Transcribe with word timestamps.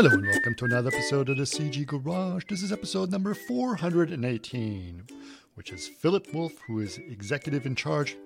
Hello 0.00 0.14
and 0.14 0.26
welcome 0.26 0.54
to 0.54 0.64
another 0.64 0.88
episode 0.88 1.28
of 1.28 1.36
the 1.36 1.42
CG 1.42 1.84
Garage. 1.84 2.44
This 2.48 2.62
is 2.62 2.72
episode 2.72 3.10
number 3.10 3.34
418, 3.34 5.04
which 5.56 5.72
is 5.72 5.88
Philipp 5.88 6.32
Wolf, 6.32 6.54
who 6.66 6.80
is 6.80 6.96
executive 6.96 7.66
in 7.66 7.74
charge 7.74 8.16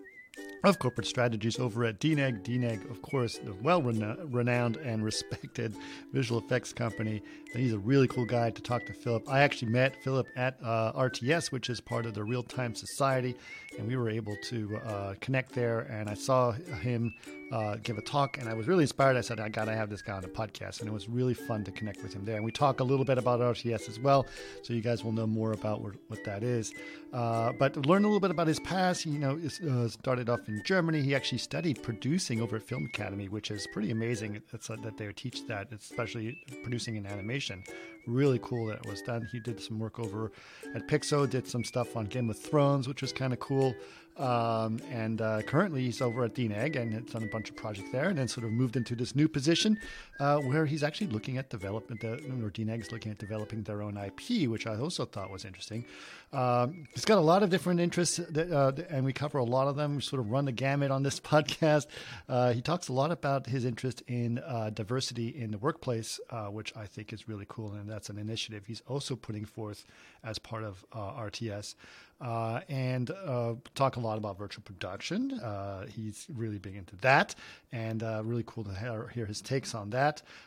of 0.62 0.78
corporate 0.78 1.08
strategies 1.08 1.58
over 1.58 1.84
at 1.84 1.98
DNEG. 1.98 2.44
DNEG, 2.44 2.88
of 2.92 3.02
course, 3.02 3.38
the 3.38 3.52
well 3.54 3.82
renowned 3.82 4.76
and 4.76 5.04
respected 5.04 5.74
visual 6.12 6.40
effects 6.40 6.72
company. 6.72 7.20
And 7.52 7.62
he's 7.62 7.72
a 7.72 7.78
really 7.78 8.06
cool 8.06 8.24
guy 8.24 8.50
to 8.50 8.62
talk 8.62 8.86
to 8.86 8.92
Philipp. 8.92 9.28
I 9.28 9.40
actually 9.40 9.72
met 9.72 10.00
Philipp 10.02 10.28
at 10.36 10.56
uh, 10.62 10.92
RTS, 10.92 11.50
which 11.50 11.70
is 11.70 11.80
part 11.80 12.06
of 12.06 12.14
the 12.14 12.22
Real 12.22 12.44
Time 12.44 12.76
Society, 12.76 13.34
and 13.78 13.88
we 13.88 13.96
were 13.96 14.08
able 14.08 14.36
to 14.44 14.76
uh, 14.86 15.14
connect 15.20 15.52
there. 15.52 15.80
And 15.80 16.08
I 16.08 16.14
saw 16.14 16.52
him 16.52 17.12
uh, 17.54 17.76
give 17.84 17.98
a 17.98 18.02
talk, 18.02 18.36
and 18.38 18.48
I 18.48 18.54
was 18.54 18.66
really 18.66 18.82
inspired. 18.82 19.16
I 19.16 19.20
said, 19.20 19.38
I 19.38 19.48
got 19.48 19.66
to 19.66 19.76
have 19.76 19.88
this 19.88 20.02
guy 20.02 20.14
on 20.14 20.22
the 20.22 20.28
podcast. 20.28 20.80
And 20.80 20.88
it 20.88 20.92
was 20.92 21.08
really 21.08 21.34
fun 21.34 21.62
to 21.62 21.70
connect 21.70 22.02
with 22.02 22.12
him 22.12 22.24
there. 22.24 22.34
And 22.34 22.44
we 22.44 22.50
talk 22.50 22.80
a 22.80 22.84
little 22.84 23.04
bit 23.04 23.16
about 23.16 23.38
RTS 23.38 23.88
as 23.88 24.00
well, 24.00 24.26
so 24.62 24.72
you 24.72 24.80
guys 24.80 25.04
will 25.04 25.12
know 25.12 25.28
more 25.28 25.52
about 25.52 25.80
what, 25.80 25.92
what 26.08 26.24
that 26.24 26.42
is. 26.42 26.74
Uh, 27.12 27.52
but 27.52 27.86
learn 27.86 28.02
a 28.02 28.08
little 28.08 28.18
bit 28.18 28.32
about 28.32 28.48
his 28.48 28.58
past. 28.58 29.06
You 29.06 29.20
know, 29.20 29.40
uh, 29.70 29.86
started 29.86 30.28
off 30.28 30.40
in 30.48 30.64
Germany. 30.64 31.00
He 31.00 31.14
actually 31.14 31.38
studied 31.38 31.80
producing 31.80 32.40
over 32.40 32.56
at 32.56 32.64
Film 32.64 32.86
Academy, 32.86 33.28
which 33.28 33.52
is 33.52 33.68
pretty 33.72 33.92
amazing 33.92 34.42
uh, 34.52 34.76
that 34.82 34.96
they 34.96 35.12
teach 35.12 35.46
that, 35.46 35.72
especially 35.72 36.36
producing 36.64 36.96
in 36.96 37.06
animation. 37.06 37.62
Really 38.08 38.40
cool 38.42 38.66
that 38.66 38.78
it 38.78 38.86
was 38.86 39.00
done. 39.00 39.28
He 39.30 39.38
did 39.38 39.62
some 39.62 39.78
work 39.78 40.00
over 40.00 40.32
at 40.74 40.88
Pixo, 40.88 41.30
did 41.30 41.46
some 41.46 41.62
stuff 41.62 41.96
on 41.96 42.06
Game 42.06 42.28
of 42.30 42.38
Thrones, 42.38 42.88
which 42.88 43.00
was 43.00 43.12
kind 43.12 43.32
of 43.32 43.38
cool. 43.38 43.76
Um, 44.16 44.80
and 44.92 45.20
uh, 45.20 45.42
currently 45.42 45.82
he's 45.82 46.00
over 46.00 46.24
at 46.24 46.34
DNEG 46.34 46.76
and 46.76 46.92
has 46.92 47.02
done 47.04 47.24
a 47.24 47.26
bunch 47.26 47.50
of 47.50 47.56
projects 47.56 47.90
there 47.90 48.08
and 48.08 48.16
then 48.16 48.28
sort 48.28 48.46
of 48.46 48.52
moved 48.52 48.76
into 48.76 48.94
this 48.94 49.16
new 49.16 49.26
position 49.26 49.78
uh, 50.20 50.38
where 50.38 50.66
he's 50.66 50.82
actually 50.82 51.08
looking 51.08 51.38
at 51.38 51.50
development, 51.50 52.04
uh, 52.04 52.08
or 52.08 52.52
looking 52.90 53.10
at 53.10 53.18
developing 53.18 53.62
their 53.62 53.82
own 53.82 53.96
IP, 53.96 54.48
which 54.48 54.66
I 54.66 54.76
also 54.76 55.04
thought 55.04 55.30
was 55.30 55.44
interesting. 55.44 55.84
Um, 56.32 56.86
he's 56.94 57.04
got 57.04 57.18
a 57.18 57.22
lot 57.22 57.42
of 57.42 57.50
different 57.50 57.80
interests 57.80 58.16
that, 58.30 58.50
uh, 58.50 58.72
and 58.90 59.04
we 59.04 59.12
cover 59.12 59.38
a 59.38 59.44
lot 59.44 59.68
of 59.68 59.76
them. 59.76 59.96
We 59.96 60.02
sort 60.02 60.20
of 60.20 60.30
run 60.30 60.44
the 60.44 60.52
gamut 60.52 60.90
on 60.90 61.02
this 61.02 61.20
podcast. 61.32 61.86
Uh, 62.28 62.52
he 62.52 62.60
talks 62.60 62.88
a 62.88 62.92
lot 62.92 63.10
about 63.10 63.46
his 63.46 63.64
interest 63.64 64.02
in 64.06 64.38
uh, 64.38 64.70
diversity 64.70 65.28
in 65.28 65.50
the 65.50 65.58
workplace, 65.58 66.20
which 66.50 66.72
I 66.76 66.86
think 66.86 67.12
is 67.12 67.28
really 67.28 67.46
cool. 67.48 67.72
And 67.72 67.88
that's 67.88 68.10
an 68.10 68.18
initiative 68.18 68.66
he's 68.66 68.82
also 68.86 69.16
putting 69.16 69.44
forth 69.44 69.84
as 70.22 70.38
part 70.38 70.64
of 70.64 70.84
RTS 70.92 71.74
uh, 72.20 72.60
and 72.68 73.10
uh, 73.10 73.54
talk 73.74 73.96
a 73.96 74.00
lot 74.00 74.18
about 74.18 74.38
virtual 74.38 74.62
production. 74.62 75.32
Uh, 75.40 75.86
he's 75.86 76.26
really 76.32 76.58
big 76.58 76.76
into 76.76 76.96
that, 76.96 77.34
and 77.72 78.02
uh, 78.02 78.22
really 78.24 78.44
cool 78.46 78.64
to 78.64 78.74
hear, 78.74 79.08
hear, 79.08 79.26
his 79.26 79.42
takes 79.42 79.74
on 79.74 79.90
that. 79.90 80.03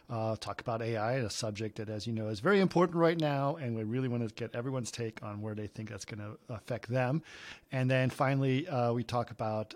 Uh, 0.10 0.36
talk 0.38 0.62
about 0.62 0.82
AI, 0.82 1.14
a 1.14 1.30
subject 1.30 1.78
that, 1.78 1.90
as 1.90 2.08
you 2.08 2.14
know, 2.14 2.28
is 2.30 2.40
very 2.40 2.60
important 2.60 2.98
right 2.98 3.20
now, 3.20 3.58
and 3.58 3.76
we 3.76 3.84
really 3.84 4.08
want 4.08 4.28
to 4.28 4.34
get 4.36 4.56
everyone's 4.56 4.92
take 4.92 5.22
on 5.22 5.42
where 5.42 5.54
they 5.54 5.68
think 5.68 5.90
that's 5.90 6.06
going 6.06 6.20
to 6.20 6.54
affect 6.54 6.90
them. 6.90 7.22
And 7.72 7.92
then 7.92 8.10
finally, 8.10 8.68
uh, 8.68 8.94
we 8.94 9.04
talk 9.04 9.32
about 9.32 9.74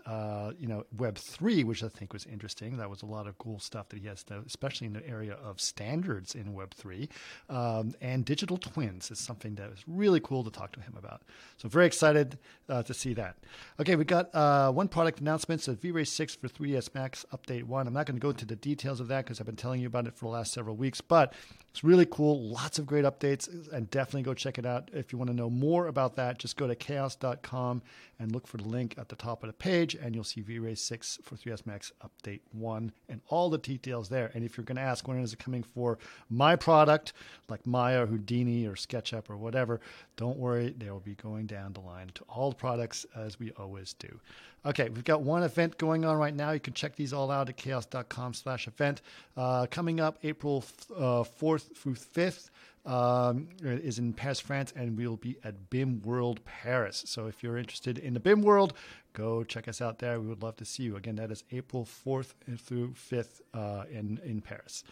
you 0.59 0.67
know 0.67 0.85
Web 0.97 1.17
three, 1.17 1.63
which 1.63 1.83
I 1.83 1.89
think 1.89 2.13
was 2.13 2.25
interesting. 2.25 2.77
That 2.77 2.89
was 2.89 3.01
a 3.01 3.05
lot 3.05 3.27
of 3.27 3.37
cool 3.37 3.59
stuff 3.59 3.89
that 3.89 3.99
he 3.99 4.07
has, 4.07 4.23
to, 4.25 4.41
especially 4.45 4.87
in 4.87 4.93
the 4.93 5.07
area 5.07 5.37
of 5.43 5.59
standards 5.59 6.35
in 6.35 6.53
Web 6.53 6.73
three, 6.73 7.09
um, 7.49 7.93
and 8.01 8.23
digital 8.23 8.57
twins 8.57 9.11
is 9.11 9.19
something 9.19 9.55
that 9.55 9.69
was 9.69 9.83
really 9.87 10.19
cool 10.19 10.43
to 10.43 10.49
talk 10.49 10.71
to 10.73 10.79
him 10.79 10.95
about. 10.97 11.21
So 11.57 11.69
very 11.69 11.85
excited 11.85 12.37
uh, 12.69 12.83
to 12.83 12.93
see 12.93 13.13
that. 13.13 13.37
Okay, 13.79 13.95
we 13.95 14.05
got 14.05 14.33
uh, 14.33 14.71
one 14.71 14.87
product 14.87 15.19
announcement. 15.19 15.61
So 15.61 15.73
V-Ray 15.73 16.03
6 16.03 16.35
for 16.35 16.47
3ds 16.47 16.93
Max 16.93 17.25
Update 17.33 17.63
1. 17.63 17.87
I'm 17.87 17.93
not 17.93 18.05
going 18.05 18.17
to 18.17 18.21
go 18.21 18.29
into 18.29 18.45
the 18.45 18.55
details 18.55 18.99
of 18.99 19.07
that 19.09 19.25
because 19.25 19.39
I've 19.39 19.45
been 19.45 19.55
telling 19.55 19.70
you 19.79 19.87
about 19.87 20.07
it 20.07 20.15
for 20.15 20.25
the 20.25 20.31
last 20.31 20.53
several 20.53 20.75
weeks, 20.75 21.01
but 21.01 21.33
it's 21.71 21.83
really 21.83 22.05
cool. 22.05 22.41
Lots 22.49 22.77
of 22.77 22.85
great 22.85 23.05
updates, 23.05 23.49
and 23.71 23.89
definitely 23.89 24.23
go 24.23 24.33
check 24.33 24.59
it 24.59 24.65
out. 24.65 24.91
If 24.93 25.11
you 25.11 25.17
want 25.17 25.29
to 25.29 25.35
know 25.35 25.49
more 25.49 25.87
about 25.87 26.15
that, 26.17 26.37
just 26.37 26.57
go 26.57 26.67
to 26.67 26.75
chaos.com 26.75 27.81
and 28.19 28.31
look 28.31 28.45
for 28.45 28.57
the 28.57 28.67
link 28.67 28.95
at 28.99 29.09
the 29.09 29.15
top 29.15 29.41
of 29.41 29.47
the 29.47 29.53
page, 29.53 29.95
and 29.95 30.13
you'll 30.13 30.23
see 30.23 30.41
V-Ray 30.41 30.75
6 30.75 31.19
for 31.23 31.35
3ds 31.35 31.65
Max 31.65 31.91
Update 32.03 32.41
1 32.51 32.91
and 33.09 33.21
all 33.29 33.49
the 33.49 33.57
details 33.57 34.09
there. 34.09 34.29
And 34.35 34.43
if 34.43 34.57
you're 34.57 34.65
going 34.65 34.75
to 34.75 34.81
ask 34.81 35.07
when 35.07 35.17
is 35.17 35.33
it 35.33 35.39
coming 35.39 35.63
for 35.63 35.97
my 36.29 36.55
product, 36.55 37.13
like 37.49 37.65
Maya, 37.65 38.05
Houdini, 38.05 38.67
or 38.67 38.73
SketchUp, 38.73 39.29
or 39.29 39.37
whatever, 39.37 39.79
don't 40.17 40.37
worry, 40.37 40.75
they 40.77 40.91
will 40.91 40.99
be 40.99 41.15
going 41.15 41.47
down 41.47 41.61
down 41.61 41.73
the 41.73 41.89
line 41.89 42.11
to 42.15 42.23
all 42.27 42.49
the 42.49 42.55
products 42.55 43.05
as 43.15 43.39
we 43.39 43.51
always 43.51 43.93
do. 43.93 44.19
Okay, 44.63 44.89
we've 44.89 45.03
got 45.03 45.21
one 45.21 45.41
event 45.41 45.77
going 45.77 46.05
on 46.05 46.17
right 46.17 46.35
now. 46.35 46.51
You 46.51 46.59
can 46.59 46.73
check 46.73 46.95
these 46.95 47.13
all 47.13 47.31
out 47.31 47.49
at 47.49 47.57
chaos.com 47.57 48.35
slash 48.35 48.67
event. 48.67 49.01
Uh, 49.35 49.65
coming 49.71 49.99
up 49.99 50.19
April 50.23 50.63
uh, 50.95 51.23
4th 51.23 51.60
through 51.61 51.95
5th 51.95 52.49
um, 52.85 53.47
is 53.61 53.99
in 53.99 54.13
Paris, 54.13 54.39
France, 54.39 54.73
and 54.75 54.97
we'll 54.97 55.17
be 55.17 55.37
at 55.43 55.69
BIM 55.69 56.01
World 56.01 56.43
Paris. 56.45 57.03
So 57.05 57.27
if 57.27 57.43
you're 57.43 57.57
interested 57.57 57.97
in 57.97 58.13
the 58.13 58.19
BIM 58.19 58.41
World, 58.41 58.73
go 59.13 59.43
check 59.43 59.67
us 59.67 59.81
out 59.81 59.99
there. 59.99 60.19
We 60.19 60.27
would 60.27 60.41
love 60.41 60.57
to 60.57 60.65
see 60.65 60.83
you. 60.83 60.95
Again, 60.95 61.15
that 61.17 61.31
is 61.31 61.43
April 61.51 61.85
4th 61.85 62.33
through 62.57 62.89
5th 62.89 63.41
uh, 63.53 63.83
in, 63.91 64.19
in 64.23 64.41
Paris. 64.41 64.83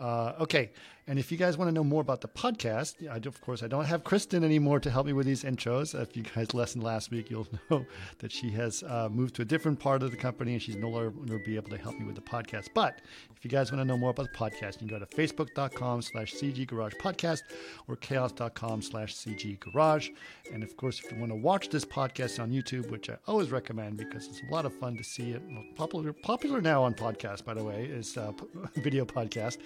Uh, 0.00 0.32
okay, 0.40 0.72
and 1.06 1.18
if 1.18 1.30
you 1.30 1.36
guys 1.36 1.58
want 1.58 1.68
to 1.68 1.72
know 1.72 1.84
more 1.84 2.00
about 2.00 2.22
the 2.22 2.28
podcast, 2.28 3.06
I, 3.06 3.16
of 3.16 3.40
course, 3.42 3.62
I 3.62 3.68
don't 3.68 3.84
have 3.84 4.04
Kristen 4.04 4.42
anymore 4.42 4.80
to 4.80 4.90
help 4.90 5.06
me 5.06 5.12
with 5.12 5.26
these 5.26 5.44
intros. 5.44 5.94
If 6.00 6.16
you 6.16 6.22
guys 6.22 6.54
listened 6.54 6.82
last 6.82 7.10
week, 7.10 7.30
you'll 7.30 7.46
know 7.70 7.84
that 8.20 8.32
she 8.32 8.50
has 8.52 8.82
uh, 8.82 9.10
moved 9.10 9.34
to 9.36 9.42
a 9.42 9.44
different 9.44 9.78
part 9.78 10.02
of 10.02 10.10
the 10.10 10.16
company 10.16 10.54
and 10.54 10.62
she's 10.62 10.76
no 10.76 10.88
longer 10.88 11.38
be 11.38 11.56
able 11.56 11.68
to 11.70 11.76
help 11.76 11.98
me 11.98 12.06
with 12.06 12.14
the 12.14 12.22
podcast. 12.22 12.68
But 12.72 13.02
if 13.36 13.44
you 13.44 13.50
guys 13.50 13.70
want 13.70 13.82
to 13.82 13.84
know 13.84 13.98
more 13.98 14.10
about 14.10 14.32
the 14.32 14.38
podcast, 14.38 14.80
you 14.80 14.88
can 14.88 14.88
go 14.88 14.98
to 14.98 15.04
facebook.com 15.04 16.00
slash 16.00 16.32
CG 16.32 16.66
Garage 16.66 16.94
Podcast 16.94 17.42
or 17.86 17.96
chaos.com 17.96 18.80
slash 18.80 19.14
CG 19.14 19.60
Garage. 19.60 20.08
And 20.54 20.62
of 20.62 20.74
course, 20.78 21.02
if 21.04 21.12
you 21.12 21.18
want 21.18 21.32
to 21.32 21.36
watch 21.36 21.68
this 21.68 21.84
podcast 21.84 22.42
on 22.42 22.50
YouTube, 22.50 22.90
which 22.90 23.10
I 23.10 23.16
always 23.26 23.50
recommend 23.50 23.98
because 23.98 24.26
it's 24.26 24.40
a 24.48 24.50
lot 24.50 24.64
of 24.64 24.72
fun 24.72 24.96
to 24.96 25.04
see 25.04 25.32
it, 25.32 25.42
popular, 25.76 26.14
popular 26.14 26.62
now 26.62 26.82
on 26.82 26.94
podcast, 26.94 27.44
by 27.44 27.52
the 27.52 27.62
way, 27.62 27.84
is 27.84 28.16
uh, 28.16 28.32
video 28.76 29.04
podcast 29.04 29.58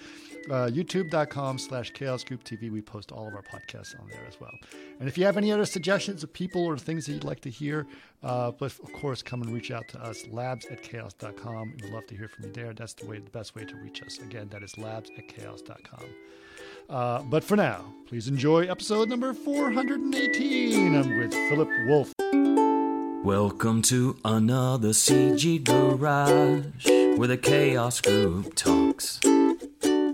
uh, 0.49 0.67
youtube.com 0.67 1.28
slash 1.57 1.91
chaos 1.91 2.23
group 2.23 2.43
tv 2.43 2.71
we 2.71 2.81
post 2.81 3.11
all 3.11 3.27
of 3.27 3.33
our 3.35 3.43
podcasts 3.43 3.99
on 3.99 4.07
there 4.09 4.25
as 4.27 4.39
well. 4.39 4.51
And 4.99 5.07
if 5.07 5.17
you 5.17 5.25
have 5.25 5.37
any 5.37 5.51
other 5.51 5.65
suggestions 5.65 6.23
of 6.23 6.33
people 6.33 6.65
or 6.65 6.77
things 6.77 7.05
that 7.05 7.13
you'd 7.13 7.23
like 7.23 7.39
to 7.41 7.49
hear 7.49 7.85
uh, 8.23 8.51
but 8.51 8.77
of 8.79 8.91
course 8.93 9.21
come 9.21 9.41
and 9.41 9.53
reach 9.53 9.71
out 9.71 9.87
to 9.89 10.01
us 10.01 10.25
labs 10.31 10.65
at 10.67 10.81
chaos.com 10.81 11.75
we'd 11.81 11.93
love 11.93 12.07
to 12.07 12.17
hear 12.17 12.27
from 12.27 12.45
you 12.45 12.51
there. 12.51 12.73
That's 12.73 12.93
the 12.93 13.05
way 13.05 13.19
the 13.19 13.29
best 13.29 13.55
way 13.55 13.63
to 13.65 13.75
reach 13.75 14.01
us. 14.01 14.17
Again 14.19 14.49
that 14.49 14.63
is 14.63 14.77
labs 14.77 15.11
at 15.17 15.27
chaos.com 15.27 16.05
uh, 16.89 17.21
but 17.23 17.43
for 17.43 17.55
now 17.55 17.93
please 18.07 18.27
enjoy 18.27 18.65
episode 18.65 19.09
number 19.09 19.33
418 19.33 20.95
i'm 20.95 21.17
with 21.19 21.33
philipp 21.33 21.69
wolf. 21.87 22.13
Welcome 23.23 23.81
to 23.83 24.17
another 24.23 24.89
CG 24.89 25.63
Garage 25.65 27.17
where 27.17 27.27
the 27.27 27.37
Chaos 27.37 27.99
Group 27.99 28.55
talks. 28.55 29.19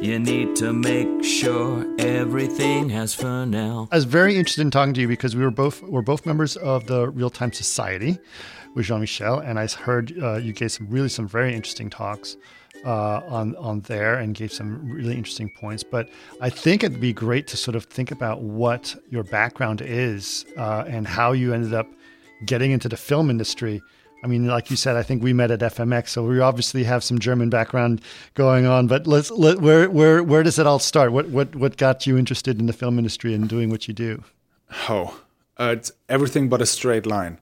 You 0.00 0.20
need 0.20 0.54
to 0.56 0.72
make 0.72 1.24
sure 1.24 1.84
everything 1.98 2.88
has 2.90 3.20
now. 3.20 3.88
I 3.90 3.96
was 3.96 4.04
very 4.04 4.36
interested 4.36 4.62
in 4.62 4.70
talking 4.70 4.94
to 4.94 5.00
you 5.00 5.08
because 5.08 5.34
we 5.34 5.42
were 5.42 5.50
both 5.50 5.82
we're 5.82 6.02
both 6.02 6.24
members 6.24 6.56
of 6.56 6.86
the 6.86 7.10
Real 7.10 7.30
Time 7.30 7.52
Society 7.52 8.16
with 8.76 8.86
Jean 8.86 9.00
Michel, 9.00 9.40
and 9.40 9.58
I 9.58 9.66
heard 9.66 10.16
uh, 10.22 10.36
you 10.36 10.52
gave 10.52 10.70
some 10.70 10.86
really 10.88 11.08
some 11.08 11.26
very 11.26 11.52
interesting 11.52 11.90
talks 11.90 12.36
uh, 12.84 13.22
on 13.26 13.56
on 13.56 13.80
there 13.80 14.14
and 14.14 14.36
gave 14.36 14.52
some 14.52 14.88
really 14.88 15.16
interesting 15.16 15.50
points. 15.50 15.82
But 15.82 16.10
I 16.40 16.48
think 16.48 16.84
it'd 16.84 17.00
be 17.00 17.12
great 17.12 17.48
to 17.48 17.56
sort 17.56 17.74
of 17.74 17.84
think 17.86 18.12
about 18.12 18.40
what 18.40 18.94
your 19.10 19.24
background 19.24 19.80
is 19.80 20.46
uh, 20.56 20.84
and 20.86 21.08
how 21.08 21.32
you 21.32 21.52
ended 21.52 21.74
up 21.74 21.88
getting 22.46 22.70
into 22.70 22.88
the 22.88 22.96
film 22.96 23.30
industry 23.30 23.82
I 24.22 24.26
mean, 24.26 24.48
like 24.48 24.70
you 24.70 24.76
said, 24.76 24.96
I 24.96 25.02
think 25.02 25.22
we 25.22 25.32
met 25.32 25.50
at 25.50 25.60
FMX, 25.60 26.08
so 26.08 26.24
we 26.24 26.40
obviously 26.40 26.84
have 26.84 27.04
some 27.04 27.18
German 27.18 27.50
background 27.50 28.00
going 28.34 28.66
on. 28.66 28.88
But 28.88 29.06
let's 29.06 29.30
let, 29.30 29.60
where 29.60 29.88
where 29.88 30.22
where 30.22 30.42
does 30.42 30.58
it 30.58 30.66
all 30.66 30.80
start? 30.80 31.12
What 31.12 31.28
what 31.28 31.54
what 31.54 31.76
got 31.76 32.06
you 32.06 32.18
interested 32.18 32.58
in 32.58 32.66
the 32.66 32.72
film 32.72 32.98
industry 32.98 33.32
and 33.32 33.48
doing 33.48 33.70
what 33.70 33.86
you 33.86 33.94
do? 33.94 34.24
Oh, 34.88 35.20
uh, 35.58 35.74
it's 35.76 35.92
everything 36.08 36.48
but 36.48 36.60
a 36.60 36.66
straight 36.66 37.06
line. 37.06 37.38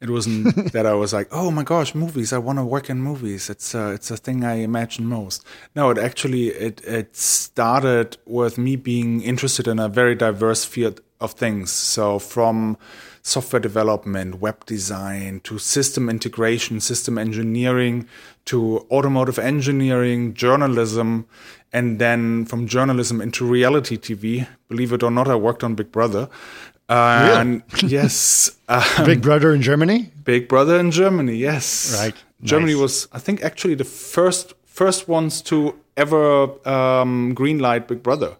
It 0.00 0.10
wasn't 0.10 0.72
that 0.72 0.86
I 0.86 0.94
was 0.94 1.12
like, 1.12 1.28
oh 1.32 1.50
my 1.50 1.64
gosh, 1.64 1.94
movies! 1.94 2.32
I 2.32 2.38
want 2.38 2.58
to 2.58 2.64
work 2.64 2.90
in 2.90 3.00
movies. 3.00 3.48
It's 3.48 3.74
uh, 3.74 3.92
it's 3.94 4.10
a 4.10 4.16
thing 4.18 4.44
I 4.44 4.56
imagine 4.56 5.06
most. 5.06 5.46
No, 5.74 5.88
it 5.90 5.98
actually 5.98 6.48
it 6.48 6.82
it 6.84 7.16
started 7.16 8.18
with 8.26 8.58
me 8.58 8.76
being 8.76 9.22
interested 9.22 9.66
in 9.66 9.78
a 9.78 9.88
very 9.88 10.14
diverse 10.14 10.66
field 10.66 11.00
of 11.20 11.32
things. 11.32 11.72
So 11.72 12.18
from 12.18 12.76
software 13.22 13.60
development, 13.60 14.40
web 14.40 14.64
design, 14.66 15.40
to 15.44 15.58
system 15.58 16.08
integration, 16.08 16.80
system 16.80 17.18
engineering, 17.18 18.06
to 18.46 18.86
automotive 18.90 19.38
engineering, 19.38 20.34
journalism, 20.34 21.26
and 21.72 21.98
then 21.98 22.44
from 22.46 22.66
journalism 22.66 23.20
into 23.20 23.44
reality 23.44 23.96
TV. 23.96 24.46
Believe 24.68 24.92
it 24.92 25.02
or 25.02 25.10
not, 25.10 25.28
I 25.28 25.34
worked 25.34 25.62
on 25.62 25.74
Big 25.74 25.92
Brother. 25.92 26.28
And 26.88 27.62
yes, 27.82 28.50
um, 28.68 29.04
Big 29.04 29.20
Brother 29.20 29.54
in 29.54 29.60
Germany. 29.60 30.10
Big 30.24 30.48
Brother 30.48 30.78
in 30.80 30.90
Germany, 30.90 31.36
yes. 31.36 31.94
Right. 31.98 32.14
Germany 32.42 32.72
Nice. 32.72 32.80
was, 32.80 33.08
I 33.12 33.18
think, 33.18 33.42
actually 33.42 33.74
the 33.74 33.84
first 33.84 34.54
first 34.64 35.08
ones 35.08 35.42
to 35.42 35.74
ever 35.96 36.44
um, 36.66 37.34
greenlight 37.34 37.88
Big 37.88 38.02
Brother. 38.02 38.36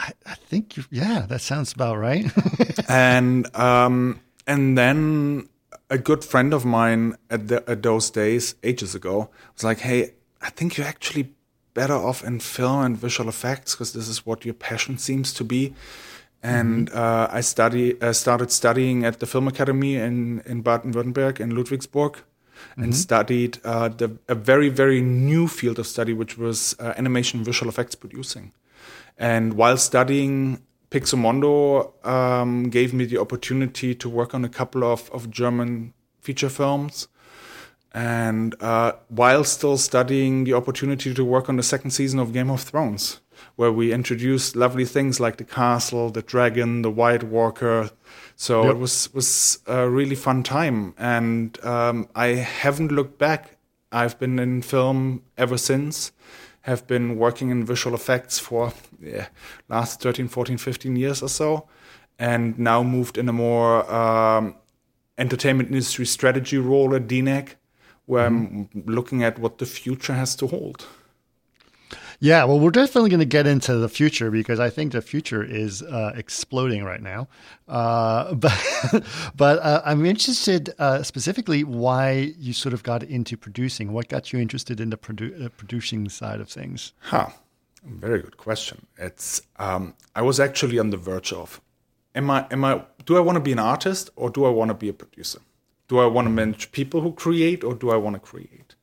I, 0.00 0.12
I 0.24 0.34
think 0.34 0.76
you, 0.76 0.84
yeah, 0.90 1.26
that 1.28 1.42
sounds 1.42 1.72
about 1.72 1.98
right. 1.98 2.24
and 2.88 3.54
um, 3.54 4.20
and 4.46 4.76
then 4.78 5.48
a 5.90 5.98
good 5.98 6.24
friend 6.24 6.54
of 6.54 6.64
mine 6.64 7.16
at, 7.28 7.48
the, 7.48 7.68
at 7.68 7.82
those 7.82 8.10
days, 8.10 8.54
ages 8.62 8.94
ago, 8.94 9.28
was 9.54 9.64
like, 9.64 9.80
"Hey, 9.80 10.14
I 10.40 10.50
think 10.50 10.76
you're 10.76 10.86
actually 10.86 11.34
better 11.74 11.94
off 11.94 12.24
in 12.24 12.40
film 12.40 12.80
and 12.80 12.96
visual 12.96 13.28
effects 13.28 13.74
because 13.74 13.92
this 13.92 14.08
is 14.08 14.24
what 14.24 14.44
your 14.44 14.54
passion 14.54 14.96
seems 14.96 15.34
to 15.34 15.44
be." 15.44 15.74
And 16.42 16.88
uh, 16.90 17.28
I 17.30 17.42
study 17.42 18.00
uh, 18.00 18.14
started 18.14 18.50
studying 18.50 19.04
at 19.04 19.20
the 19.20 19.26
Film 19.26 19.48
Academy 19.48 19.96
in 19.96 20.42
in 20.46 20.62
Baden-Württemberg 20.62 21.40
in 21.40 21.50
Ludwigsburg. 21.50 22.16
And 22.76 22.94
studied 22.94 23.58
uh, 23.64 23.88
the, 23.88 24.18
a 24.28 24.34
very, 24.34 24.68
very 24.68 25.00
new 25.00 25.48
field 25.48 25.78
of 25.78 25.86
study, 25.86 26.12
which 26.12 26.36
was 26.36 26.76
uh, 26.78 26.92
animation 26.98 27.42
visual 27.42 27.70
effects 27.70 27.94
producing. 27.94 28.52
And 29.20 29.52
while 29.54 29.76
studying, 29.76 30.62
Pixomondo 30.90 31.92
um, 32.06 32.70
gave 32.70 32.92
me 32.94 33.04
the 33.04 33.18
opportunity 33.18 33.94
to 33.94 34.08
work 34.08 34.34
on 34.34 34.44
a 34.44 34.48
couple 34.48 34.82
of, 34.82 35.10
of 35.12 35.30
German 35.30 35.92
feature 36.20 36.48
films. 36.48 37.06
And 37.92 38.54
uh, 38.62 38.92
while 39.08 39.44
still 39.44 39.76
studying, 39.76 40.44
the 40.44 40.54
opportunity 40.54 41.12
to 41.12 41.24
work 41.24 41.48
on 41.48 41.56
the 41.56 41.62
second 41.62 41.90
season 41.90 42.18
of 42.18 42.32
Game 42.32 42.50
of 42.50 42.62
Thrones, 42.62 43.20
where 43.56 43.70
we 43.72 43.92
introduced 43.92 44.56
lovely 44.56 44.84
things 44.86 45.20
like 45.20 45.36
the 45.36 45.44
castle, 45.44 46.08
the 46.10 46.22
dragon, 46.22 46.82
the 46.82 46.90
White 46.90 47.24
Walker. 47.24 47.90
So 48.36 48.62
Yep. 48.64 48.70
it 48.74 48.78
was 48.78 49.12
was 49.12 49.58
a 49.66 49.88
really 49.88 50.14
fun 50.14 50.42
time, 50.42 50.94
and 50.96 51.62
um, 51.64 52.08
I 52.14 52.28
haven't 52.62 52.90
looked 52.92 53.18
back. 53.18 53.58
I've 53.92 54.18
been 54.18 54.38
in 54.38 54.62
film 54.62 55.22
ever 55.36 55.58
since. 55.58 56.12
Have 56.62 56.86
been 56.86 57.16
working 57.18 57.50
in 57.50 57.66
visual 57.66 57.94
effects 57.94 58.38
for 58.38 58.72
yeah, 59.00 59.28
last 59.68 60.00
13, 60.00 60.28
14, 60.28 60.58
15 60.58 60.96
years 60.96 61.22
or 61.22 61.28
so, 61.28 61.68
and 62.18 62.58
now 62.58 62.82
moved 62.82 63.18
in 63.18 63.28
a 63.28 63.32
more 63.32 63.90
um, 63.92 64.54
entertainment 65.18 65.68
industry 65.70 66.06
strategy 66.06 66.58
role 66.58 66.94
at 66.94 67.06
DNEG, 67.06 67.54
where 68.06 68.26
I'm 68.26 68.68
looking 68.74 69.22
at 69.22 69.38
what 69.38 69.58
the 69.58 69.66
future 69.66 70.14
has 70.14 70.34
to 70.36 70.46
hold. 70.46 70.86
Yeah, 72.22 72.44
well, 72.44 72.60
we're 72.60 72.70
definitely 72.70 73.08
going 73.08 73.20
to 73.20 73.24
get 73.24 73.46
into 73.46 73.76
the 73.76 73.88
future 73.88 74.30
because 74.30 74.60
I 74.60 74.68
think 74.68 74.92
the 74.92 75.00
future 75.00 75.42
is 75.42 75.82
uh, 75.82 76.12
exploding 76.14 76.84
right 76.84 77.00
now. 77.00 77.28
Uh, 77.66 78.34
but 78.44 78.52
but 79.34 79.58
uh, 79.60 79.80
I'm 79.86 80.04
interested 80.04 80.74
uh, 80.78 81.02
specifically 81.02 81.64
why 81.64 82.34
you 82.38 82.52
sort 82.52 82.74
of 82.74 82.82
got 82.82 83.02
into 83.02 83.38
producing. 83.38 83.92
What 83.92 84.08
got 84.08 84.34
you 84.34 84.38
interested 84.38 84.80
in 84.80 84.90
the 84.90 84.98
produ- 84.98 85.46
uh, 85.46 85.48
producing 85.48 86.10
side 86.10 86.40
of 86.40 86.50
things? 86.50 86.92
Huh. 87.00 87.30
Very 87.82 88.20
good 88.20 88.36
question. 88.36 88.86
It's 88.98 89.42
um, 89.56 89.94
I 90.14 90.22
was 90.22 90.38
actually 90.38 90.78
on 90.78 90.90
the 90.90 90.96
verge 90.96 91.32
of 91.32 91.60
am 92.14 92.30
I 92.30 92.46
am 92.50 92.64
I 92.64 92.84
do 93.06 93.16
I 93.16 93.20
want 93.20 93.36
to 93.36 93.40
be 93.40 93.52
an 93.52 93.58
artist 93.58 94.10
or 94.16 94.30
do 94.30 94.44
I 94.44 94.50
want 94.50 94.68
to 94.68 94.74
be 94.74 94.88
a 94.88 94.92
producer? 94.92 95.40
Do 95.88 95.98
I 95.98 96.06
want 96.06 96.26
to 96.26 96.30
manage 96.30 96.72
people 96.72 97.00
who 97.00 97.12
create 97.12 97.64
or 97.64 97.74
do 97.74 97.90
I 97.90 97.96
want 97.96 98.16
to 98.16 98.20
create? 98.20 98.74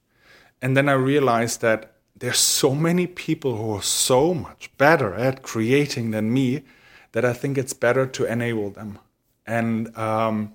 And 0.61 0.75
then 0.75 0.89
I 0.89 0.94
realized 0.94 1.61
that 1.61 1.94
there's 2.17 2.39
so 2.39 2.73
many 2.73 3.05
people 3.05 3.55
who 3.57 3.75
are 3.75 3.83
so 3.83 4.33
much 4.33 4.75
better 4.77 5.13
at 5.13 5.44
creating 5.44 6.11
than 6.11 6.33
me 6.33 6.63
that 7.11 7.23
I 7.23 7.33
think 7.33 7.57
it's 7.57 7.73
better 7.73 8.07
to 8.07 8.25
enable 8.25 8.71
them. 8.71 8.99
And 9.45 9.95
um, 9.95 10.53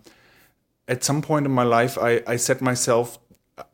at 0.88 1.04
some 1.04 1.22
point 1.22 1.46
in 1.46 1.52
my 1.52 1.62
life, 1.62 1.96
I, 1.96 2.22
I 2.26 2.36
set 2.36 2.60
myself 2.60 3.18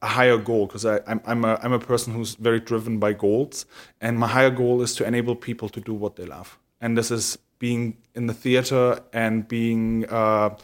a 0.03 0.07
higher 0.07 0.39
goal 0.39 0.67
because 0.67 0.85
I'm, 0.85 1.21
I'm, 1.25 1.45
a, 1.45 1.59
I'm 1.63 1.73
a 1.73 1.79
person 1.79 2.15
who's 2.15 2.35
very 2.35 2.61
driven 2.61 2.99
by 2.99 3.13
goals. 3.13 3.67
And 4.01 4.19
my 4.19 4.27
higher 4.29 4.51
goal 4.51 4.83
is 4.83 4.95
to 4.97 5.07
enable 5.07 5.37
people 5.37 5.69
to 5.71 5.81
do 5.81 5.95
what 5.95 6.17
they 6.17 6.25
love. 6.25 6.59
And 6.81 6.97
this 6.97 7.11
is 7.11 7.39
being 7.59 7.97
in 8.15 8.27
the 8.27 8.35
theater 8.35 9.01
and 9.13 9.49
being 9.49 10.07
uh, 10.09 10.57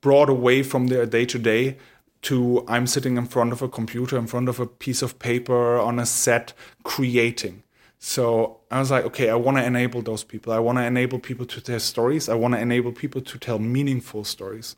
brought 0.00 0.28
away 0.28 0.62
from 0.62 0.88
their 0.88 1.06
day 1.06 1.24
to 1.26 1.38
day 1.38 1.78
to 2.22 2.64
I'm 2.68 2.86
sitting 2.86 3.16
in 3.16 3.26
front 3.26 3.52
of 3.52 3.62
a 3.62 3.68
computer, 3.68 4.16
in 4.16 4.26
front 4.26 4.48
of 4.48 4.60
a 4.60 4.66
piece 4.66 5.02
of 5.02 5.18
paper 5.18 5.78
on 5.78 5.98
a 5.98 6.06
set, 6.06 6.52
creating. 6.84 7.64
So 7.98 8.58
I 8.70 8.80
was 8.80 8.90
like, 8.90 9.04
okay, 9.06 9.30
I 9.30 9.34
want 9.34 9.58
to 9.58 9.64
enable 9.64 10.02
those 10.02 10.24
people. 10.24 10.52
I 10.52 10.58
want 10.58 10.78
to 10.78 10.84
enable 10.84 11.18
people 11.18 11.46
to 11.46 11.60
tell 11.60 11.78
stories. 11.78 12.28
I 12.28 12.34
want 12.34 12.54
to 12.54 12.60
enable 12.60 12.92
people 12.92 13.20
to 13.20 13.38
tell 13.38 13.58
meaningful 13.58 14.24
stories. 14.24 14.76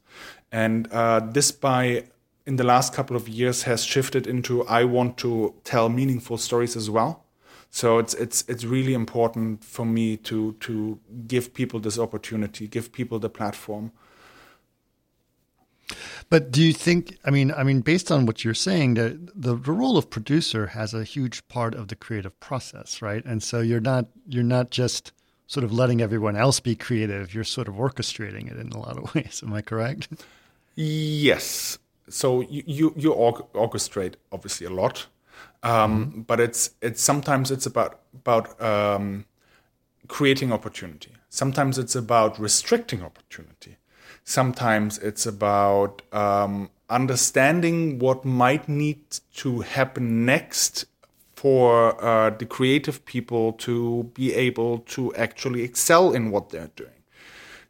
And 0.53 0.91
uh, 0.93 1.21
this, 1.21 1.51
by 1.51 2.05
in 2.47 2.57
the 2.57 2.65
last 2.65 2.93
couple 2.93 3.17
of 3.17 3.29
years, 3.29 3.63
has 3.63 3.85
shifted 3.85 4.27
into 4.27 4.65
I 4.67 4.85
want 4.85 5.17
to 5.19 5.55
tell 5.65 5.89
meaningful 5.89 6.39
stories 6.39 6.77
as 6.77 6.91
well. 6.91 7.25
So 7.71 7.99
it's 7.99 8.15
it's 8.15 8.45
it's 8.49 8.65
really 8.65 8.95
important 8.95 9.65
for 9.65 9.85
me 9.85 10.17
to 10.19 10.53
to 10.61 11.01
give 11.27 11.55
people 11.55 11.81
this 11.81 11.99
opportunity, 11.99 12.69
give 12.69 12.93
people 12.93 13.19
the 13.19 13.31
platform. 13.31 13.91
But 16.31 16.51
do 16.51 16.63
you 16.63 16.73
think? 16.73 17.19
I 17.25 17.31
mean, 17.31 17.53
I 17.53 17.65
mean, 17.65 17.81
based 17.81 18.11
on 18.11 18.27
what 18.27 18.45
you're 18.45 18.55
saying, 18.55 18.95
the, 18.95 19.19
the 19.35 19.57
the 19.57 19.73
role 19.73 19.97
of 19.99 20.09
producer 20.09 20.69
has 20.69 20.95
a 20.95 21.05
huge 21.05 21.47
part 21.49 21.75
of 21.75 21.89
the 21.89 21.97
creative 21.97 22.39
process, 22.41 23.03
right? 23.03 23.25
And 23.25 23.43
so 23.43 23.61
you're 23.61 23.81
not 23.81 24.07
you're 24.29 24.43
not 24.43 24.71
just 24.71 25.13
sort 25.47 25.65
of 25.65 25.73
letting 25.73 26.01
everyone 26.01 26.37
else 26.37 26.61
be 26.61 26.75
creative. 26.75 27.35
You're 27.35 27.45
sort 27.45 27.69
of 27.69 27.75
orchestrating 27.75 28.51
it 28.51 28.59
in 28.59 28.73
a 28.73 28.79
lot 28.79 28.97
of 28.97 29.15
ways. 29.17 29.43
Am 29.45 29.53
I 29.53 29.63
correct? 29.63 30.09
Yes. 30.77 31.79
So 32.09 32.43
you 32.43 32.63
you, 32.67 32.93
you 32.97 33.13
orchestrate 33.13 34.15
obviously 34.31 34.67
a 34.67 34.71
lot, 34.71 35.07
um, 35.63 36.25
but 36.27 36.41
it's 36.41 36.71
it's 36.83 37.01
sometimes 37.01 37.51
it's 37.51 37.67
about 37.67 38.01
about 38.15 38.61
um, 38.61 39.25
creating 40.09 40.53
opportunity. 40.53 41.13
Sometimes 41.31 41.79
it's 41.79 41.97
about 41.97 42.39
restricting 42.39 43.03
opportunity. 43.03 43.77
Sometimes 44.25 44.99
it's 44.99 45.27
about 45.27 46.03
um, 46.13 46.71
understanding 46.89 47.99
what 47.99 48.25
might 48.25 48.69
need 48.69 49.01
to 49.37 49.61
happen 49.61 50.25
next 50.25 50.87
for 51.35 52.03
uh, 52.03 52.31
the 52.31 52.47
creative 52.47 53.05
people 53.05 53.53
to 53.53 54.11
be 54.15 54.33
able 54.33 54.79
to 54.79 55.15
actually 55.15 55.63
excel 55.63 56.13
in 56.13 56.31
what 56.31 56.51
they're 56.51 56.71
doing. 56.77 56.91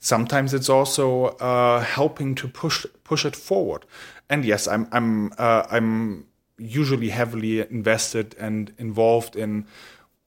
Sometimes 0.04 0.52
it's 0.52 0.68
also 0.68 1.28
uh, 1.40 1.80
helping 1.80 2.34
to 2.34 2.46
push 2.46 2.84
push 3.04 3.24
it 3.24 3.34
forward. 3.34 3.86
And 4.28 4.44
yes, 4.44 4.68
I'm 4.68 4.86
I'm 4.92 5.32
uh, 5.38 5.64
I'm 5.70 6.26
usually 6.58 7.08
heavily 7.08 7.60
invested 7.60 8.36
and 8.38 8.74
involved 8.76 9.34
in 9.34 9.66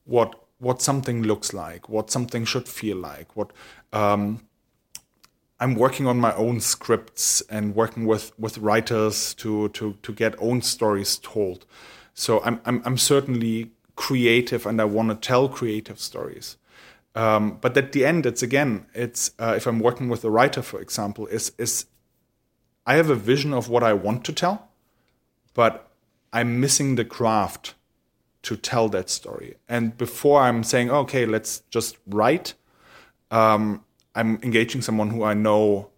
what 0.05 0.33
what 0.57 0.81
something 0.81 1.21
looks 1.21 1.53
like, 1.53 1.89
what 1.89 2.09
something 2.09 2.43
should 2.43 2.67
feel 2.67 2.97
like, 2.97 3.35
what 3.35 3.51
um, 3.93 4.41
I'm 5.59 5.75
working 5.75 6.07
on 6.07 6.19
my 6.19 6.33
own 6.33 6.59
scripts 6.59 7.41
and 7.41 7.75
working 7.75 8.07
with, 8.07 8.31
with 8.39 8.57
writers 8.57 9.35
to, 9.35 9.69
to, 9.69 9.95
to 10.01 10.13
get 10.13 10.35
own 10.39 10.63
stories 10.63 11.17
told. 11.17 11.67
So 12.15 12.41
I'm, 12.43 12.59
I'm, 12.65 12.81
I'm 12.83 12.97
certainly 12.97 13.71
creative 13.95 14.65
and 14.65 14.81
I 14.81 14.85
want 14.85 15.09
to 15.09 15.15
tell 15.15 15.47
creative 15.47 15.99
stories. 15.99 16.57
Um, 17.17 17.57
but 17.61 17.75
at 17.75 17.93
the 17.93 18.05
end, 18.05 18.27
it's 18.27 18.43
again, 18.43 18.85
it's 18.93 19.31
uh, 19.39 19.55
if 19.57 19.65
I'm 19.65 19.79
working 19.79 20.07
with 20.07 20.23
a 20.23 20.29
writer, 20.29 20.61
for 20.61 20.79
example, 20.79 21.25
is 21.25 21.51
is 21.57 21.87
I 22.85 22.93
have 22.93 23.09
a 23.09 23.15
vision 23.15 23.53
of 23.53 23.69
what 23.69 23.81
I 23.81 23.93
want 23.93 24.23
to 24.25 24.33
tell, 24.33 24.69
but 25.55 25.89
I'm 26.31 26.59
missing 26.59 26.95
the 26.95 27.05
craft 27.05 27.73
to 28.43 28.55
tell 28.55 28.87
that 28.89 29.09
story. 29.09 29.55
And 29.67 29.97
before 29.97 30.41
I'm 30.41 30.63
saying, 30.63 30.91
okay, 30.91 31.25
let's 31.25 31.63
just 31.71 31.97
write, 32.05 32.53
um, 33.31 33.83
I'm 34.13 34.39
engaging 34.43 34.83
someone 34.83 35.09
who 35.09 35.23
I 35.23 35.33
know 35.33 35.89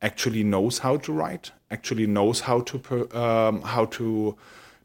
actually 0.00 0.44
knows 0.44 0.78
how 0.78 0.96
to 0.98 1.12
write, 1.12 1.50
actually 1.72 2.06
knows 2.06 2.40
how 2.42 2.60
to 2.60 3.18
um, 3.18 3.62
how 3.62 3.86
to 3.86 4.36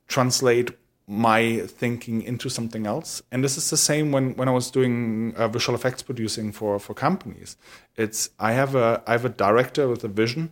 translate 0.08 0.72
my 1.08 1.60
thinking 1.68 2.22
into 2.22 2.50
something 2.50 2.88
else. 2.88 3.22
And 3.32 3.44
this 3.44 3.58
is 3.58 3.70
the 3.70 3.78
same 3.78 4.12
when 4.12 4.36
when 4.36 4.48
I 4.48 4.52
was 4.52 4.72
doing 4.72 5.34
uh, 5.36 5.48
visual 5.48 5.76
effects 5.76 6.02
producing 6.02 6.52
for 6.52 6.80
for 6.80 6.94
companies. 6.94 7.58
It's 7.96 8.30
I 8.40 8.54
have 8.54 8.76
a 8.76 9.02
I 9.08 9.12
have 9.14 9.26
a 9.26 9.30
director 9.30 9.88
with 9.88 10.04
a 10.04 10.08
vision. 10.08 10.52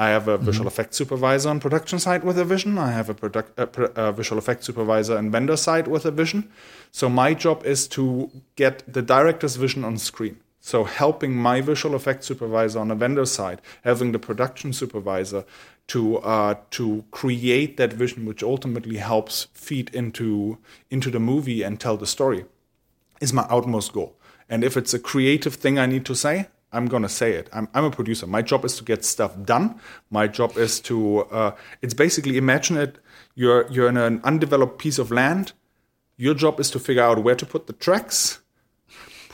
I 0.00 0.10
have 0.10 0.28
a 0.28 0.38
visual 0.38 0.68
effects 0.68 0.96
supervisor 0.96 1.48
on 1.48 1.58
production 1.58 1.98
side 1.98 2.22
with 2.22 2.38
a 2.38 2.44
vision. 2.44 2.78
I 2.78 2.92
have 2.92 3.10
a, 3.10 3.14
product, 3.14 3.58
a, 3.58 3.66
a 4.00 4.12
visual 4.12 4.38
effects 4.38 4.64
supervisor 4.64 5.16
and 5.16 5.32
vendor 5.32 5.56
side 5.56 5.88
with 5.88 6.04
a 6.04 6.12
vision. 6.12 6.52
So 6.92 7.08
my 7.08 7.34
job 7.34 7.66
is 7.66 7.88
to 7.88 8.30
get 8.54 8.84
the 8.86 9.02
director's 9.02 9.56
vision 9.56 9.82
on 9.82 9.98
screen 9.98 10.38
So 10.60 10.84
helping 10.84 11.36
my 11.36 11.60
visual 11.60 11.94
effects 11.94 12.26
supervisor 12.26 12.80
on 12.80 12.90
a 12.90 12.94
vendor 12.94 13.26
side, 13.26 13.62
having 13.84 14.12
the 14.12 14.18
production 14.18 14.72
supervisor 14.72 15.44
to 15.88 16.18
uh, 16.18 16.54
to 16.70 17.04
create 17.10 17.76
that 17.76 17.92
vision, 17.92 18.26
which 18.26 18.42
ultimately 18.42 18.96
helps 18.96 19.46
feed 19.54 19.94
into 19.94 20.58
into 20.90 21.10
the 21.10 21.20
movie 21.20 21.62
and 21.62 21.80
tell 21.80 21.96
the 21.96 22.06
story, 22.06 22.44
is 23.20 23.32
my 23.32 23.46
utmost 23.48 23.92
goal. 23.92 24.16
And 24.48 24.64
if 24.64 24.76
it's 24.76 24.94
a 24.94 24.98
creative 24.98 25.54
thing 25.54 25.78
I 25.78 25.86
need 25.86 26.04
to 26.06 26.14
say, 26.14 26.48
I'm 26.72 26.86
gonna 26.86 27.08
say 27.08 27.32
it. 27.32 27.48
I'm, 27.52 27.68
I'm 27.74 27.84
a 27.84 27.90
producer. 27.90 28.26
My 28.26 28.42
job 28.42 28.64
is 28.64 28.76
to 28.76 28.84
get 28.84 29.04
stuff 29.04 29.40
done. 29.42 29.80
My 30.10 30.26
job 30.26 30.56
is 30.58 30.80
to. 30.80 31.20
Uh, 31.20 31.52
it's 31.80 31.94
basically 31.94 32.36
imagine 32.36 32.76
it. 32.76 32.98
You're 33.34 33.70
you're 33.70 33.88
in 33.88 33.96
an 33.96 34.20
undeveloped 34.24 34.78
piece 34.78 34.98
of 34.98 35.10
land. 35.10 35.52
Your 36.16 36.34
job 36.34 36.60
is 36.60 36.70
to 36.72 36.78
figure 36.78 37.02
out 37.02 37.22
where 37.22 37.36
to 37.36 37.46
put 37.46 37.68
the 37.68 37.72
tracks, 37.72 38.40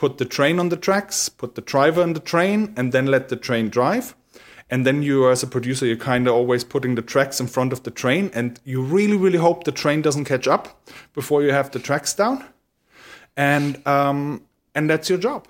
put 0.05 0.19
the 0.19 0.25
train 0.25 0.59
on 0.59 0.69
the 0.69 0.77
tracks, 0.77 1.29
put 1.29 1.55
the 1.55 1.61
driver 1.61 2.03
in 2.03 2.13
the 2.13 2.19
train, 2.19 2.71
and 2.77 2.91
then 2.93 3.07
let 3.07 3.29
the 3.29 3.35
train 3.35 3.69
drive. 3.69 4.13
And 4.69 4.85
then 4.85 5.01
you, 5.01 5.31
as 5.31 5.41
a 5.41 5.47
producer, 5.47 5.87
you're 5.87 5.97
kind 5.97 6.27
of 6.27 6.35
always 6.35 6.63
putting 6.63 6.93
the 6.93 7.01
tracks 7.01 7.39
in 7.39 7.47
front 7.47 7.73
of 7.73 7.81
the 7.81 7.89
train, 7.89 8.29
and 8.31 8.59
you 8.63 8.83
really, 8.83 9.17
really 9.17 9.39
hope 9.39 9.63
the 9.63 9.71
train 9.71 10.03
doesn't 10.03 10.25
catch 10.25 10.47
up 10.47 10.87
before 11.13 11.41
you 11.41 11.51
have 11.51 11.71
the 11.71 11.79
tracks 11.79 12.13
down. 12.13 12.45
And 13.35 13.81
um, 13.87 14.43
and 14.75 14.87
that's 14.87 15.09
your 15.09 15.17
job 15.17 15.47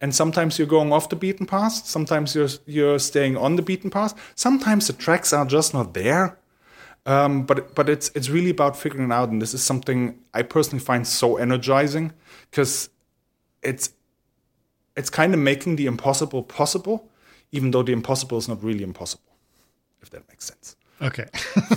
and 0.00 0.14
sometimes 0.14 0.58
you're 0.58 0.66
going 0.66 0.92
off 0.92 1.08
the 1.08 1.16
beaten 1.16 1.46
path 1.46 1.86
sometimes 1.86 2.34
you're 2.34 2.48
you're 2.66 2.98
staying 2.98 3.36
on 3.36 3.56
the 3.56 3.62
beaten 3.62 3.90
path 3.90 4.12
sometimes 4.34 4.88
the 4.88 4.92
tracks 4.92 5.32
are 5.32 5.46
just 5.46 5.72
not 5.72 5.94
there 5.94 6.38
um, 7.06 7.44
but 7.44 7.74
but 7.74 7.88
it's 7.88 8.10
it's 8.14 8.28
really 8.28 8.50
about 8.50 8.76
figuring 8.76 9.10
it 9.10 9.14
out 9.14 9.30
and 9.30 9.40
this 9.40 9.54
is 9.54 9.62
something 9.62 10.18
i 10.34 10.42
personally 10.42 10.84
find 10.84 11.06
so 11.06 11.36
energizing 11.36 12.12
because 12.50 12.90
it's 13.66 13.90
it's 14.96 15.10
kind 15.10 15.34
of 15.34 15.40
making 15.40 15.76
the 15.76 15.86
impossible 15.86 16.42
possible 16.42 17.08
even 17.52 17.70
though 17.70 17.82
the 17.82 17.92
impossible 17.92 18.38
is 18.38 18.48
not 18.48 18.62
really 18.62 18.82
impossible 18.82 19.32
if 20.02 20.10
that 20.10 20.28
makes 20.28 20.44
sense. 20.44 20.76
Okay. 21.00 21.28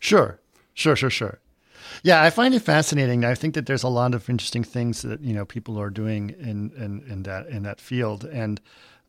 Sure. 0.00 0.38
Sure 0.74 0.96
sure 0.96 1.10
sure. 1.10 1.38
Yeah, 2.02 2.22
I 2.22 2.30
find 2.30 2.54
it 2.54 2.60
fascinating. 2.62 3.24
I 3.24 3.34
think 3.34 3.54
that 3.54 3.66
there's 3.66 3.82
a 3.82 3.88
lot 3.88 4.14
of 4.14 4.28
interesting 4.30 4.62
things 4.62 5.02
that 5.02 5.20
you 5.20 5.32
know 5.32 5.44
people 5.44 5.78
are 5.80 5.90
doing 5.90 6.30
in 6.38 6.70
in, 6.76 7.02
in 7.10 7.22
that 7.24 7.48
in 7.48 7.62
that 7.64 7.80
field, 7.80 8.24
and 8.24 8.60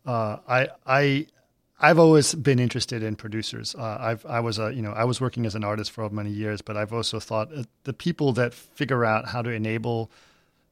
uh, 0.06 0.38
I 0.48 0.70
I 0.88 1.28
I've 1.80 2.00
always 2.00 2.34
been 2.34 2.60
interested 2.60 3.04
in 3.04 3.16
producers. 3.16 3.76
Uh, 3.76 3.98
I've 4.00 4.26
I 4.26 4.40
was 4.40 4.58
a 4.58 4.74
you 4.74 4.82
know 4.82 4.92
I 4.94 5.04
was 5.04 5.22
working 5.22 5.46
as 5.46 5.56
an 5.56 5.64
artist 5.64 5.92
for 5.92 6.10
many 6.10 6.32
years, 6.32 6.62
but 6.62 6.76
I've 6.76 6.94
also 6.94 7.20
thought 7.20 7.54
uh, 7.54 7.64
the 7.84 7.94
people 7.94 8.34
that 8.34 8.54
figure 8.54 9.06
out 9.06 9.28
how 9.28 9.44
to 9.44 9.52
enable 9.52 10.10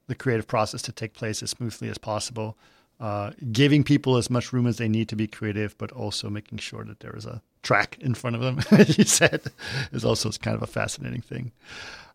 the 0.08 0.16
creative 0.16 0.48
process 0.48 0.82
to 0.84 0.92
take 0.92 1.14
place 1.14 1.44
as 1.44 1.52
smoothly 1.52 1.90
as 1.90 1.98
possible, 1.98 2.58
uh, 3.00 3.32
giving 3.52 3.84
people 3.84 4.18
as 4.18 4.30
much 4.30 4.52
room 4.52 4.66
as 4.66 4.78
they 4.78 4.88
need 4.88 5.10
to 5.10 5.16
be 5.16 5.28
creative, 5.28 5.78
but 5.78 5.92
also 5.92 6.30
making 6.30 6.58
sure 6.58 6.84
that 6.84 7.00
there 7.02 7.16
is 7.16 7.26
a 7.26 7.42
track 7.62 7.98
in 8.00 8.14
front 8.14 8.36
of 8.36 8.42
them, 8.42 8.60
as 8.80 8.98
you 8.98 9.04
said, 9.04 9.42
is 9.92 10.06
also 10.06 10.32
kind 10.32 10.56
of 10.56 10.64
a 10.64 10.68
fascinating 10.68 11.22
thing. 11.22 11.52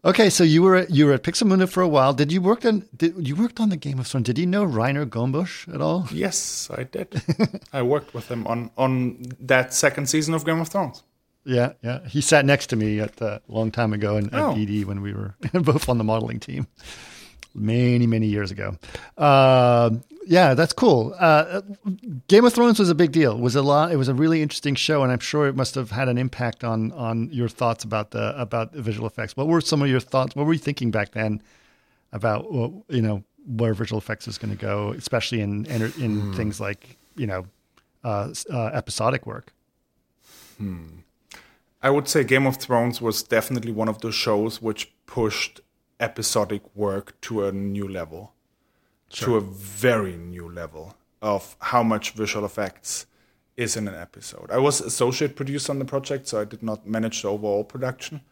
Okay, 0.05 0.31
so 0.31 0.43
you 0.43 0.63
were 0.63 0.75
at, 0.77 0.91
you 0.91 1.07
were 1.07 1.13
at 1.13 1.23
Pixomondo 1.23 1.69
for 1.69 1.81
a 1.81 1.89
while. 1.89 2.13
Did 2.13 2.33
you 2.33 2.43
work 2.43 2.65
on 2.65 2.89
did, 2.97 3.15
you 3.29 3.37
worked 3.37 3.61
on 3.61 3.69
the 3.69 3.77
Game 3.77 4.01
of 4.01 4.09
Thrones? 4.09 4.27
Did 4.27 4.39
you 4.39 4.47
know 4.47 4.65
Rainer 4.65 5.07
Gombos 5.07 5.73
at 5.73 5.81
all? 5.81 6.09
Yes, 6.11 6.69
I 6.77 6.83
did. 6.83 7.23
I 7.73 7.83
worked 7.83 8.13
with 8.13 8.29
him 8.29 8.45
on 8.49 8.73
on 8.77 9.23
that 9.39 9.73
second 9.73 10.09
season 10.09 10.35
of 10.35 10.45
Game 10.45 10.61
of 10.61 10.69
Thrones. 10.69 11.05
Yeah, 11.45 11.73
yeah. 11.83 12.07
He 12.09 12.21
sat 12.21 12.45
next 12.45 12.69
to 12.69 12.77
me 12.77 12.99
at 12.99 13.21
a 13.21 13.41
long 13.47 13.71
time 13.71 13.93
ago 13.93 14.17
in, 14.17 14.31
oh. 14.33 14.51
at 14.51 14.57
BD 14.57 14.85
when 14.85 15.03
we 15.03 15.13
were 15.13 15.37
both 15.53 15.89
on 15.89 15.99
the 15.99 16.05
modeling 16.05 16.41
team, 16.41 16.67
many 17.55 18.07
many 18.07 18.27
years 18.27 18.51
ago. 18.51 18.77
Uh, 19.17 19.91
yeah, 20.27 20.55
that's 20.55 20.73
cool. 20.73 21.15
Uh, 21.19 21.63
Game 22.29 22.45
of 22.45 22.53
Thrones 22.53 22.79
was 22.79 22.91
a 22.91 22.95
big 22.95 23.13
deal. 23.13 23.33
It 23.33 23.41
was 23.41 23.57
a 23.57 23.63
lot. 23.63 23.93
It 23.93 23.97
was 23.97 24.09
a 24.09 24.15
really 24.15 24.43
interesting 24.43 24.75
show, 24.75 25.03
and 25.03 25.11
I'm 25.11 25.19
sure 25.19 25.49
it 25.49 25.57
must 25.57 25.75
have 25.75 25.91
had 25.91 26.09
an 26.09 26.19
impact 26.19 26.65
on 26.65 26.93
on 26.93 27.29
your 27.33 27.49
thoughts 27.49 27.85
about 27.85 28.13
the 28.13 28.35
about 28.41 28.73
the 28.73 28.83
visual 28.83 29.07
effects. 29.07 29.37
What 29.37 29.49
were 29.49 29.61
some 29.61 29.83
of 29.83 29.89
your 29.89 30.01
thoughts? 30.01 30.37
What 30.37 30.47
were 30.47 30.53
you 30.53 30.59
thinking 30.59 30.91
back 30.91 31.13
then 31.13 31.43
about 32.13 32.45
you 32.89 33.03
know 33.03 33.25
where 33.47 33.75
visual 33.75 33.99
effects 33.99 34.29
is 34.29 34.39
going 34.39 34.57
to 34.57 34.61
go, 34.61 34.93
especially 34.93 35.41
in 35.41 35.67
in, 35.67 35.83
in 35.83 36.21
hmm. 36.21 36.33
things 36.35 36.61
like 36.61 36.97
you 37.17 37.27
know 37.27 37.47
uh, 38.05 38.33
uh, 38.51 38.67
episodic 38.67 39.27
work? 39.27 39.53
Hmm. 40.59 41.01
I 41.83 41.91
would 41.91 42.07
say 42.07 42.23
Game 42.23 42.47
of 42.47 42.59
Thrones 42.59 43.01
was 43.01 43.25
definitely 43.25 43.73
one 43.73 43.89
of 43.89 44.01
those 44.03 44.15
shows 44.15 44.63
which 44.63 44.93
pushed 45.07 45.61
episodic 46.03 46.63
work 46.75 47.19
to 47.23 47.47
a 47.47 47.53
new 47.53 47.89
level 47.89 48.35
sure. 49.09 49.27
to 49.29 49.37
a 49.37 49.41
very 49.41 50.17
new 50.17 50.51
level 50.51 50.97
of 51.23 51.57
how 51.61 51.83
much 51.83 52.11
visual 52.13 52.45
effects 52.45 53.07
is 53.57 53.77
in 53.77 53.87
an 53.87 53.95
episode. 53.95 54.51
I 54.51 54.59
was 54.59 54.81
associate 54.81 55.37
producer 55.37 55.73
on 55.73 55.79
the 55.79 55.85
project, 55.85 56.27
so 56.29 56.41
I 56.41 56.45
did 56.45 56.63
not 56.63 56.87
manage 56.87 57.23
the 57.23 57.29
overall 57.29 57.65
production. 57.65 58.23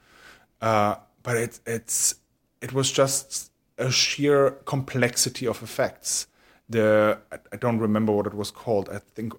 Uh, 0.61 0.97
but 1.23 1.37
it, 1.37 1.61
it's 1.67 2.17
it 2.61 2.73
was 2.73 2.91
just 2.91 3.53
a 3.79 3.91
sheer 3.91 4.51
complexity 4.65 5.47
of 5.47 5.63
effects. 5.63 6.27
The 6.69 7.19
I 7.53 7.57
don't 7.57 7.79
remember 7.79 8.13
what 8.13 8.27
it 8.27 8.35
was 8.35 8.51
called. 8.51 8.89
I 8.89 8.99
think 8.99 9.35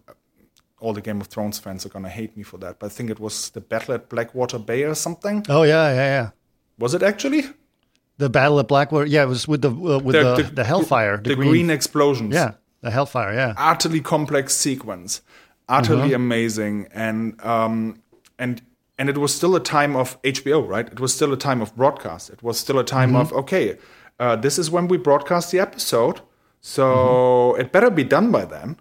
all 0.79 0.93
the 0.93 1.01
Game 1.01 1.21
of 1.21 1.27
Thrones 1.27 1.59
fans 1.59 1.85
are 1.85 1.89
gonna 1.89 2.09
hate 2.09 2.35
me 2.37 2.43
for 2.43 2.57
that, 2.59 2.79
but 2.79 2.87
I 2.87 2.89
think 2.89 3.09
it 3.09 3.19
was 3.19 3.49
the 3.49 3.61
Battle 3.61 3.95
at 3.95 4.09
Blackwater 4.09 4.59
Bay 4.59 4.83
or 4.83 4.95
something. 4.95 5.45
Oh 5.49 5.63
yeah, 5.63 5.89
yeah, 5.93 5.95
yeah. 5.95 6.29
Was 6.77 6.93
it 6.93 7.03
actually? 7.03 7.43
The 8.21 8.29
Battle 8.29 8.59
of 8.59 8.67
Blackwater. 8.67 9.07
Yeah, 9.07 9.23
it 9.23 9.29
was 9.29 9.47
with 9.47 9.63
the 9.63 9.71
uh, 9.71 9.97
with 9.97 10.13
the, 10.13 10.35
the, 10.35 10.43
the, 10.43 10.63
Hellfire, 10.63 11.17
the, 11.17 11.29
the 11.29 11.35
green, 11.35 11.49
green, 11.49 11.69
explosions. 11.71 12.35
Yeah, 12.35 12.51
the 12.81 12.91
Hellfire. 12.91 13.33
Yeah, 13.33 13.55
utterly 13.57 13.99
complex 13.99 14.55
sequence, 14.55 15.21
utterly 15.67 16.09
mm-hmm. 16.09 16.15
amazing, 16.17 16.87
and 16.91 17.43
um, 17.43 17.99
and 18.37 18.61
and 18.99 19.09
it 19.09 19.17
was 19.17 19.33
still 19.33 19.55
a 19.55 19.59
time 19.59 19.95
of 19.95 20.21
HBO, 20.21 20.67
right? 20.67 20.85
It 20.85 20.99
was 20.99 21.15
still 21.15 21.33
a 21.33 21.37
time 21.37 21.63
of 21.63 21.75
broadcast. 21.75 22.29
It 22.29 22.43
was 22.43 22.59
still 22.59 22.77
a 22.77 22.83
time 22.83 23.13
mm-hmm. 23.13 23.33
of 23.33 23.33
okay, 23.33 23.79
uh, 24.19 24.35
this 24.35 24.59
is 24.59 24.69
when 24.69 24.87
we 24.87 24.97
broadcast 24.97 25.51
the 25.51 25.59
episode, 25.59 26.21
so 26.59 26.83
mm-hmm. 26.85 27.61
it 27.61 27.71
better 27.71 27.89
be 27.89 28.03
done 28.03 28.31
by 28.31 28.45
then. 28.45 28.77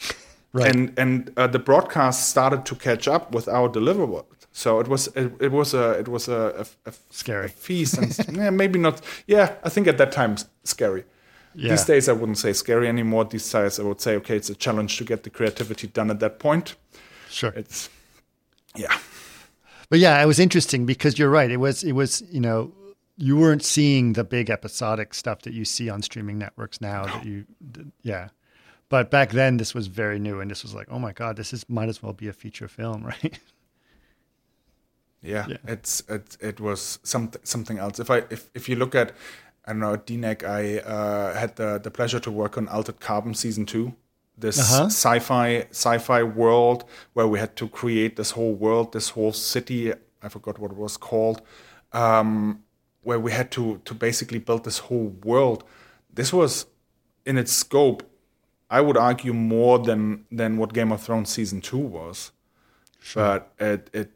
right. 0.52 0.74
And 0.74 0.98
and 0.98 1.32
uh, 1.36 1.46
the 1.46 1.60
broadcast 1.60 2.28
started 2.28 2.66
to 2.66 2.74
catch 2.74 3.06
up 3.06 3.32
with 3.32 3.46
our 3.46 3.68
deliverable 3.68 4.24
so 4.52 4.80
it 4.80 4.88
was 4.88 5.06
it, 5.08 5.32
it 5.40 5.52
was 5.52 5.74
a 5.74 5.92
it 5.92 6.08
was 6.08 6.28
a, 6.28 6.66
a, 6.86 6.90
a 6.90 6.92
scary 7.10 7.46
a 7.46 7.48
feast 7.48 7.98
and 7.98 8.36
yeah, 8.36 8.50
maybe 8.50 8.78
not. 8.78 9.00
Yeah, 9.26 9.54
I 9.62 9.68
think 9.68 9.86
at 9.86 9.98
that 9.98 10.12
time 10.12 10.36
scary. 10.64 11.04
Yeah. 11.54 11.70
These 11.70 11.84
days 11.84 12.08
I 12.08 12.12
wouldn't 12.12 12.38
say 12.38 12.52
scary 12.52 12.88
anymore. 12.88 13.24
These 13.24 13.50
days 13.50 13.78
I 13.78 13.82
would 13.84 14.00
say 14.00 14.16
okay, 14.16 14.36
it's 14.36 14.50
a 14.50 14.54
challenge 14.54 14.96
to 14.98 15.04
get 15.04 15.22
the 15.22 15.30
creativity 15.30 15.86
done 15.86 16.10
at 16.10 16.20
that 16.20 16.38
point. 16.38 16.74
Sure, 17.28 17.50
it's 17.50 17.88
yeah. 18.74 18.98
But 19.88 19.98
yeah, 19.98 20.22
it 20.22 20.26
was 20.26 20.38
interesting 20.38 20.86
because 20.86 21.18
you're 21.18 21.30
right. 21.30 21.50
It 21.50 21.58
was 21.58 21.82
it 21.84 21.92
was 21.92 22.22
you 22.30 22.40
know 22.40 22.72
you 23.16 23.36
weren't 23.36 23.62
seeing 23.62 24.14
the 24.14 24.24
big 24.24 24.50
episodic 24.50 25.14
stuff 25.14 25.42
that 25.42 25.52
you 25.52 25.64
see 25.64 25.90
on 25.90 26.02
streaming 26.02 26.38
networks 26.38 26.80
now. 26.80 27.02
No. 27.04 27.12
That 27.12 27.24
you 27.24 27.44
yeah. 28.02 28.28
But 28.88 29.08
back 29.10 29.30
then, 29.30 29.58
this 29.58 29.72
was 29.72 29.86
very 29.86 30.18
new, 30.18 30.40
and 30.40 30.50
this 30.50 30.64
was 30.64 30.74
like, 30.74 30.88
oh 30.90 30.98
my 30.98 31.12
god, 31.12 31.36
this 31.36 31.52
is 31.52 31.68
might 31.68 31.88
as 31.88 32.02
well 32.02 32.12
be 32.12 32.26
a 32.26 32.32
feature 32.32 32.66
film, 32.66 33.04
right? 33.22 33.38
Yeah, 35.22 35.46
yeah. 35.48 35.56
it's 35.66 36.02
it, 36.08 36.36
it 36.40 36.60
was 36.60 36.98
something 37.02 37.40
something 37.44 37.78
else. 37.78 37.98
If 37.98 38.10
I 38.10 38.24
if 38.30 38.50
if 38.54 38.68
you 38.68 38.76
look 38.76 38.94
at 38.94 39.12
I 39.66 39.72
don't 39.72 39.80
know 39.80 39.94
at 39.94 40.06
DNEG, 40.06 40.44
I 40.44 40.78
uh, 40.78 41.34
had 41.34 41.56
the 41.56 41.78
the 41.78 41.90
pleasure 41.90 42.20
to 42.20 42.30
work 42.30 42.56
on 42.56 42.68
Altered 42.68 43.00
Carbon 43.00 43.34
season 43.34 43.66
two. 43.66 43.94
This 44.38 44.58
uh-huh. 44.58 44.86
sci-fi 44.86 45.66
sci-fi 45.70 46.22
world 46.22 46.84
where 47.12 47.28
we 47.28 47.38
had 47.38 47.56
to 47.56 47.68
create 47.68 48.16
this 48.16 48.30
whole 48.30 48.54
world, 48.54 48.92
this 48.92 49.10
whole 49.10 49.32
city. 49.32 49.92
I 50.22 50.28
forgot 50.28 50.58
what 50.58 50.70
it 50.70 50.76
was 50.76 50.96
called. 50.96 51.42
Um, 51.92 52.62
where 53.02 53.20
we 53.20 53.32
had 53.32 53.50
to 53.52 53.80
to 53.84 53.94
basically 53.94 54.38
build 54.38 54.64
this 54.64 54.78
whole 54.78 55.08
world. 55.24 55.64
This 56.12 56.32
was 56.32 56.66
in 57.26 57.36
its 57.38 57.52
scope, 57.52 58.02
I 58.70 58.80
would 58.80 58.96
argue 58.96 59.32
more 59.32 59.78
than 59.78 60.24
than 60.30 60.56
what 60.56 60.72
Game 60.72 60.92
of 60.92 61.02
Thrones 61.02 61.30
season 61.30 61.60
two 61.60 61.78
was. 61.78 62.32
Sure. 63.00 63.22
But 63.22 63.52
it 63.58 63.90
it 63.92 64.10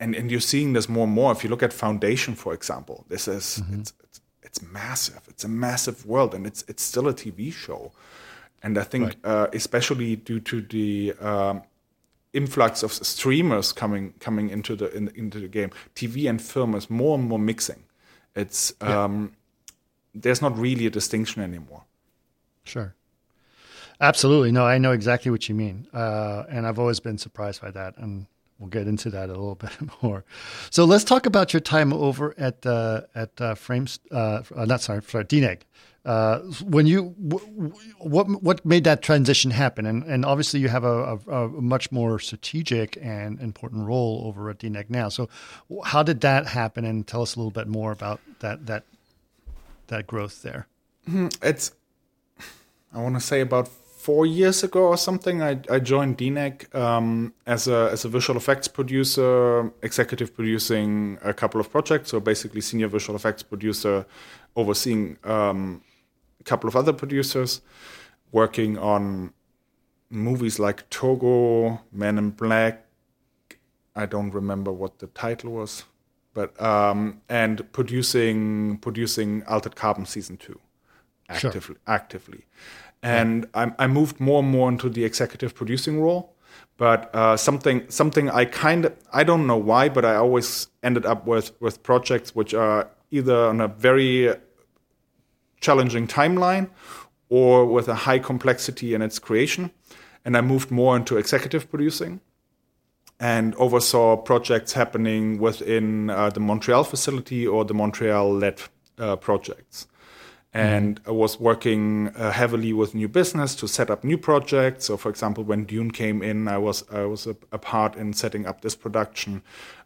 and 0.00 0.14
and 0.14 0.30
you're 0.30 0.40
seeing 0.40 0.72
this 0.72 0.88
more 0.88 1.04
and 1.04 1.12
more. 1.12 1.30
If 1.30 1.44
you 1.44 1.50
look 1.50 1.62
at 1.62 1.72
Foundation, 1.72 2.34
for 2.34 2.52
example, 2.52 3.04
this 3.08 3.28
is 3.28 3.62
mm-hmm. 3.62 3.80
it's, 3.80 3.92
it's, 4.02 4.20
it's 4.42 4.62
massive. 4.62 5.20
It's 5.28 5.44
a 5.44 5.48
massive 5.48 6.06
world, 6.06 6.34
and 6.34 6.46
it's 6.46 6.64
it's 6.66 6.82
still 6.82 7.06
a 7.06 7.14
TV 7.14 7.52
show. 7.52 7.92
And 8.62 8.76
I 8.76 8.82
think, 8.82 9.04
right. 9.04 9.16
uh, 9.24 9.46
especially 9.54 10.16
due 10.16 10.40
to 10.40 10.60
the 10.60 11.14
um, 11.20 11.62
influx 12.32 12.82
of 12.82 12.92
streamers 12.92 13.72
coming 13.72 14.14
coming 14.20 14.50
into 14.50 14.74
the 14.74 14.94
in, 14.96 15.08
into 15.14 15.38
the 15.38 15.48
game, 15.48 15.70
TV 15.94 16.28
and 16.28 16.40
film 16.40 16.74
is 16.74 16.90
more 16.90 17.18
and 17.18 17.28
more 17.28 17.38
mixing. 17.38 17.84
It's 18.34 18.72
um, 18.80 19.32
yeah. 19.32 19.72
there's 20.14 20.42
not 20.42 20.58
really 20.58 20.86
a 20.86 20.90
distinction 20.90 21.42
anymore. 21.42 21.84
Sure. 22.64 22.94
Absolutely. 24.00 24.50
No, 24.50 24.64
I 24.64 24.78
know 24.78 24.92
exactly 24.92 25.30
what 25.30 25.48
you 25.48 25.54
mean. 25.54 25.86
Uh, 25.92 26.44
and 26.48 26.66
I've 26.66 26.78
always 26.78 27.00
been 27.00 27.18
surprised 27.18 27.60
by 27.60 27.70
that. 27.72 27.98
And 27.98 28.26
we'll 28.60 28.68
get 28.68 28.86
into 28.86 29.10
that 29.10 29.28
a 29.28 29.32
little 29.32 29.54
bit 29.56 29.72
more. 30.02 30.24
So 30.70 30.84
let's 30.84 31.02
talk 31.02 31.26
about 31.26 31.52
your 31.52 31.60
time 31.60 31.92
over 31.92 32.34
at 32.38 32.64
uh, 32.64 33.02
at 33.14 33.40
uh, 33.40 33.54
Frames. 33.54 33.98
Uh, 34.10 34.42
uh 34.54 34.64
not 34.66 34.82
sorry, 34.82 35.02
sorry, 35.02 35.24
DNEG. 35.24 35.62
Uh, 36.02 36.38
when 36.64 36.86
you 36.86 37.14
w- 37.28 37.72
what 37.98 38.26
what 38.42 38.64
made 38.64 38.84
that 38.84 39.02
transition 39.02 39.50
happen? 39.50 39.84
And 39.84 40.02
and 40.04 40.24
obviously 40.24 40.60
you 40.60 40.68
have 40.68 40.84
a, 40.84 41.18
a, 41.26 41.46
a, 41.46 41.48
much 41.48 41.92
more 41.92 42.18
strategic 42.18 42.96
and 43.02 43.38
important 43.40 43.86
role 43.86 44.22
over 44.24 44.48
at 44.48 44.58
DNEG 44.58 44.88
now. 44.88 45.10
So 45.10 45.28
how 45.84 46.02
did 46.02 46.20
that 46.22 46.46
happen? 46.46 46.84
And 46.84 47.06
tell 47.06 47.22
us 47.22 47.34
a 47.34 47.38
little 47.38 47.50
bit 47.50 47.68
more 47.68 47.92
about 47.92 48.20
that 48.38 48.66
that 48.66 48.84
that 49.88 50.06
growth 50.06 50.42
there. 50.42 50.68
Mm-hmm. 51.06 51.28
It's 51.42 51.72
I 52.94 53.02
want 53.02 53.16
to 53.16 53.20
say 53.20 53.40
about 53.40 53.68
four 54.00 54.24
years 54.24 54.64
ago 54.64 54.88
or 54.88 54.96
something, 54.96 55.42
I, 55.42 55.60
I 55.68 55.78
joined 55.78 56.16
DNEG 56.16 56.74
um, 56.74 57.34
as 57.46 57.68
a 57.68 57.90
as 57.92 58.04
a 58.06 58.08
visual 58.08 58.38
effects 58.38 58.66
producer, 58.66 59.70
executive 59.82 60.34
producing 60.34 61.18
a 61.22 61.34
couple 61.34 61.60
of 61.60 61.70
projects. 61.70 62.10
So 62.10 62.18
basically, 62.18 62.62
senior 62.62 62.88
visual 62.88 63.14
effects 63.14 63.42
producer, 63.42 64.06
overseeing 64.56 65.18
um, 65.24 65.82
a 66.40 66.44
couple 66.44 66.66
of 66.66 66.76
other 66.76 66.94
producers, 66.94 67.60
working 68.32 68.78
on 68.78 69.34
movies 70.08 70.58
like 70.58 70.88
Togo, 70.88 71.80
Men 71.92 72.16
in 72.16 72.30
Black. 72.30 72.86
I 73.94 74.06
don't 74.06 74.32
remember 74.32 74.72
what 74.72 75.00
the 75.00 75.08
title 75.08 75.52
was, 75.52 75.84
but 76.32 76.58
um, 76.60 77.20
and 77.28 77.70
producing 77.72 78.78
producing 78.78 79.42
Altered 79.44 79.76
Carbon 79.76 80.06
season 80.06 80.38
two 80.38 80.58
actively 81.28 81.60
sure. 81.60 81.76
actively 81.86 82.44
and 83.02 83.48
I, 83.54 83.72
I, 83.78 83.86
moved 83.86 84.20
more 84.20 84.42
and 84.42 84.50
more 84.50 84.68
into 84.68 84.88
the 84.88 85.04
executive 85.04 85.54
producing 85.54 86.00
role. 86.00 86.34
But 86.76 87.14
uh, 87.14 87.36
something 87.36 87.88
something 87.90 88.30
I 88.30 88.44
kind 88.46 88.86
of 88.86 88.96
I 89.12 89.24
don't 89.24 89.46
know 89.46 89.56
why, 89.56 89.88
but 89.88 90.04
I 90.04 90.16
always 90.16 90.68
ended 90.82 91.06
up 91.06 91.26
with 91.26 91.52
with 91.60 91.82
projects 91.82 92.34
which 92.34 92.54
are 92.54 92.90
either 93.10 93.36
on 93.48 93.60
a 93.60 93.68
very 93.68 94.34
challenging 95.60 96.06
timeline 96.06 96.70
or 97.28 97.66
with 97.66 97.88
a 97.88 97.94
high 97.94 98.18
complexity 98.18 98.94
in 98.94 99.02
its 99.02 99.18
creation. 99.18 99.70
And 100.24 100.36
I 100.36 100.40
moved 100.40 100.70
more 100.70 100.96
into 100.96 101.16
executive 101.16 101.70
producing 101.70 102.20
and 103.18 103.54
oversaw 103.56 104.16
projects 104.16 104.72
happening 104.72 105.38
within 105.38 106.08
uh, 106.10 106.30
the 106.30 106.40
Montreal 106.40 106.84
facility 106.84 107.46
or 107.46 107.64
the 107.64 107.74
Montreal 107.74 108.32
led 108.32 108.60
uh, 108.98 109.16
projects 109.16 109.86
and 110.52 111.00
I 111.06 111.12
was 111.12 111.38
working 111.38 112.08
uh, 112.16 112.32
heavily 112.32 112.72
with 112.72 112.94
new 112.94 113.08
business 113.08 113.54
to 113.56 113.68
set 113.68 113.90
up 113.90 114.02
new 114.02 114.18
projects. 114.18 114.86
So, 114.86 114.96
for 114.96 115.08
example, 115.08 115.44
when 115.44 115.64
Dune 115.64 115.92
came 115.92 116.22
in, 116.22 116.48
I 116.48 116.58
was 116.58 116.84
I 116.90 117.04
was 117.04 117.26
a, 117.26 117.36
a 117.52 117.58
part 117.58 117.96
in 117.96 118.12
setting 118.12 118.46
up 118.46 118.60
this 118.60 118.74
production 118.74 119.42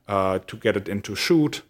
uh, 0.08 0.38
to 0.46 0.56
get 0.56 0.76
it 0.76 0.88
into 0.88 1.14
shoot, 1.14 1.62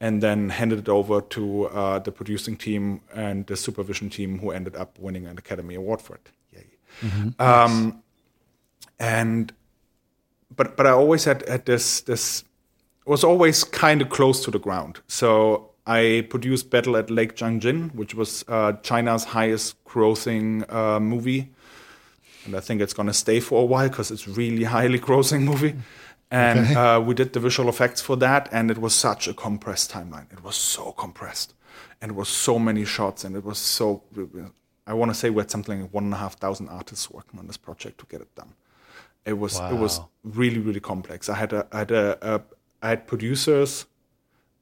and 0.00 0.22
then 0.22 0.50
handed 0.50 0.78
it 0.78 0.88
over 0.88 1.20
to 1.20 1.66
uh, 1.66 1.98
the 1.98 2.12
producing 2.12 2.56
team 2.56 3.00
and 3.12 3.46
the 3.46 3.56
supervision 3.56 4.08
team, 4.08 4.38
who 4.38 4.50
ended 4.52 4.76
up 4.76 4.98
winning 4.98 5.26
an 5.26 5.36
Academy 5.36 5.74
Award 5.74 6.00
for 6.00 6.14
it. 6.14 6.28
Yay! 6.52 6.66
Mm-hmm. 7.02 7.42
Um, 7.42 8.02
and 9.00 9.52
but 10.54 10.76
but 10.76 10.86
I 10.86 10.90
always 10.90 11.24
had, 11.24 11.48
had 11.48 11.66
this 11.66 12.02
this 12.02 12.44
was 13.04 13.24
always 13.24 13.64
kind 13.64 14.00
of 14.00 14.10
close 14.10 14.44
to 14.44 14.50
the 14.52 14.58
ground. 14.60 15.00
So 15.08 15.67
I 15.88 16.26
produced 16.28 16.68
Battle 16.68 16.98
at 16.98 17.08
Lake 17.10 17.34
Changjin, 17.34 17.94
which 17.94 18.14
was 18.14 18.44
uh, 18.46 18.72
China's 18.82 19.24
highest 19.24 19.82
grossing 19.84 20.70
uh, 20.70 21.00
movie. 21.00 21.50
And 22.44 22.54
I 22.54 22.60
think 22.60 22.82
it's 22.82 22.92
going 22.92 23.06
to 23.06 23.14
stay 23.14 23.40
for 23.40 23.62
a 23.62 23.64
while 23.64 23.88
because 23.88 24.10
it's 24.10 24.28
really 24.28 24.64
highly 24.64 24.98
grossing 25.08 25.44
movie. 25.44 25.74
And 26.30 26.58
okay. 26.60 26.74
uh, 26.74 27.00
we 27.00 27.14
did 27.14 27.32
the 27.32 27.40
visual 27.40 27.70
effects 27.70 28.02
for 28.02 28.16
that, 28.16 28.50
and 28.52 28.70
it 28.70 28.76
was 28.76 28.94
such 28.94 29.28
a 29.28 29.32
compressed 29.32 29.90
timeline. 29.90 30.30
It 30.30 30.44
was 30.44 30.56
so 30.56 30.92
compressed, 30.92 31.54
and 32.02 32.10
it 32.10 32.14
was 32.14 32.28
so 32.28 32.58
many 32.58 32.84
shots, 32.84 33.24
and 33.24 33.34
it 33.34 33.42
was 33.42 33.56
so. 33.56 34.02
I 34.86 34.92
want 34.92 35.10
to 35.10 35.14
say 35.14 35.30
we 35.30 35.40
had 35.40 35.50
something 35.50 35.80
like 35.80 35.94
one 35.94 36.04
and 36.04 36.12
a 36.12 36.18
half 36.18 36.34
thousand 36.34 36.68
artists 36.68 37.10
working 37.10 37.40
on 37.40 37.46
this 37.46 37.56
project 37.56 37.98
to 38.00 38.06
get 38.06 38.20
it 38.20 38.34
done. 38.34 38.52
It 39.24 39.38
was 39.38 39.58
wow. 39.58 39.70
it 39.72 39.78
was 39.78 40.02
really 40.22 40.58
really 40.58 40.80
complex. 40.80 41.30
I 41.30 41.36
had 41.36 41.54
a 41.54 41.66
I 41.72 41.78
had 41.78 41.90
a, 41.92 42.34
a 42.34 42.42
I 42.82 42.88
had 42.90 43.06
producers 43.06 43.86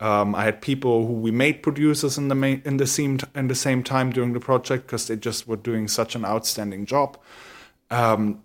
um, 0.00 0.34
I 0.34 0.44
had 0.44 0.60
people 0.60 1.06
who 1.06 1.14
we 1.14 1.30
made 1.30 1.62
producers 1.62 2.18
in 2.18 2.28
the 2.28 2.60
in 2.64 2.76
the 2.76 2.86
same 2.86 3.18
in 3.34 3.48
the 3.48 3.54
same 3.54 3.82
time 3.82 4.10
during 4.10 4.34
the 4.34 4.40
project 4.40 4.86
because 4.86 5.06
they 5.06 5.16
just 5.16 5.48
were 5.48 5.56
doing 5.56 5.88
such 5.88 6.14
an 6.14 6.24
outstanding 6.24 6.84
job. 6.84 7.18
Um, 7.90 8.42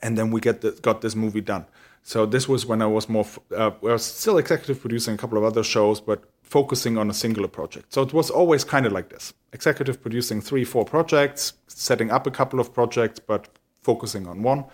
and 0.00 0.18
then 0.18 0.32
we 0.32 0.40
get 0.40 0.60
the, 0.62 0.72
got 0.82 1.00
this 1.00 1.14
movie 1.14 1.40
done. 1.40 1.66
So 2.02 2.26
this 2.26 2.48
was 2.48 2.66
when 2.66 2.82
I 2.82 2.86
was 2.86 3.08
more 3.08 3.26
uh, 3.56 3.70
I 3.82 3.92
was 3.92 4.04
still 4.04 4.38
executive 4.38 4.80
producing 4.80 5.14
a 5.14 5.18
couple 5.18 5.38
of 5.38 5.44
other 5.44 5.62
shows, 5.62 6.00
but 6.00 6.24
focusing 6.42 6.98
on 6.98 7.08
a 7.08 7.14
singular 7.14 7.48
project. 7.48 7.92
So 7.92 8.02
it 8.02 8.12
was 8.12 8.28
always 8.28 8.64
kind 8.64 8.84
of 8.84 8.92
like 8.92 9.08
this: 9.08 9.32
executive 9.52 10.02
producing 10.02 10.40
three, 10.40 10.64
four 10.64 10.84
projects, 10.84 11.52
setting 11.68 12.10
up 12.10 12.26
a 12.26 12.32
couple 12.32 12.58
of 12.58 12.74
projects, 12.74 13.20
but 13.20 13.48
focusing 13.82 14.26
on 14.26 14.42
one. 14.42 14.64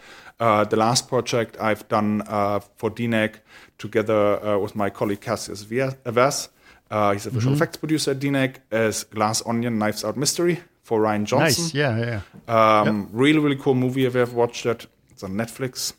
Uh, 0.41 0.65
the 0.65 0.77
last 0.77 1.09
project 1.09 1.57
I've 1.61 1.87
done 1.89 2.23
uh, 2.27 2.61
for 2.77 2.91
DNEG 2.91 3.37
together 3.77 4.45
uh, 4.45 4.59
with 4.59 4.77
my 4.77 4.89
colleague 4.89 5.21
Cassius 5.21 5.63
Vaz. 5.63 6.49
Uh, 6.91 7.13
he's 7.13 7.27
a 7.27 7.31
visual 7.31 7.55
mm-hmm. 7.55 7.63
effects 7.63 7.77
producer 7.77 8.13
at 8.13 8.21
DNEG 8.21 8.57
as 8.71 9.05
Glass 9.05 9.43
Onion 9.47 9.79
Knives 9.79 10.05
Out 10.05 10.17
Mystery 10.17 10.61
for 10.83 11.01
Rian 11.01 11.25
Johnson. 11.25 11.65
Nice, 11.65 11.75
yeah, 11.75 12.21
yeah. 12.49 12.81
Um, 12.81 13.01
yep. 13.01 13.09
Really, 13.13 13.39
really 13.41 13.57
cool 13.57 13.75
movie 13.75 14.07
if 14.07 14.15
you 14.15 14.21
have 14.21 14.33
watched 14.33 14.65
it. 14.65 14.87
It's 15.11 15.23
on 15.23 15.33
Netflix. 15.33 15.93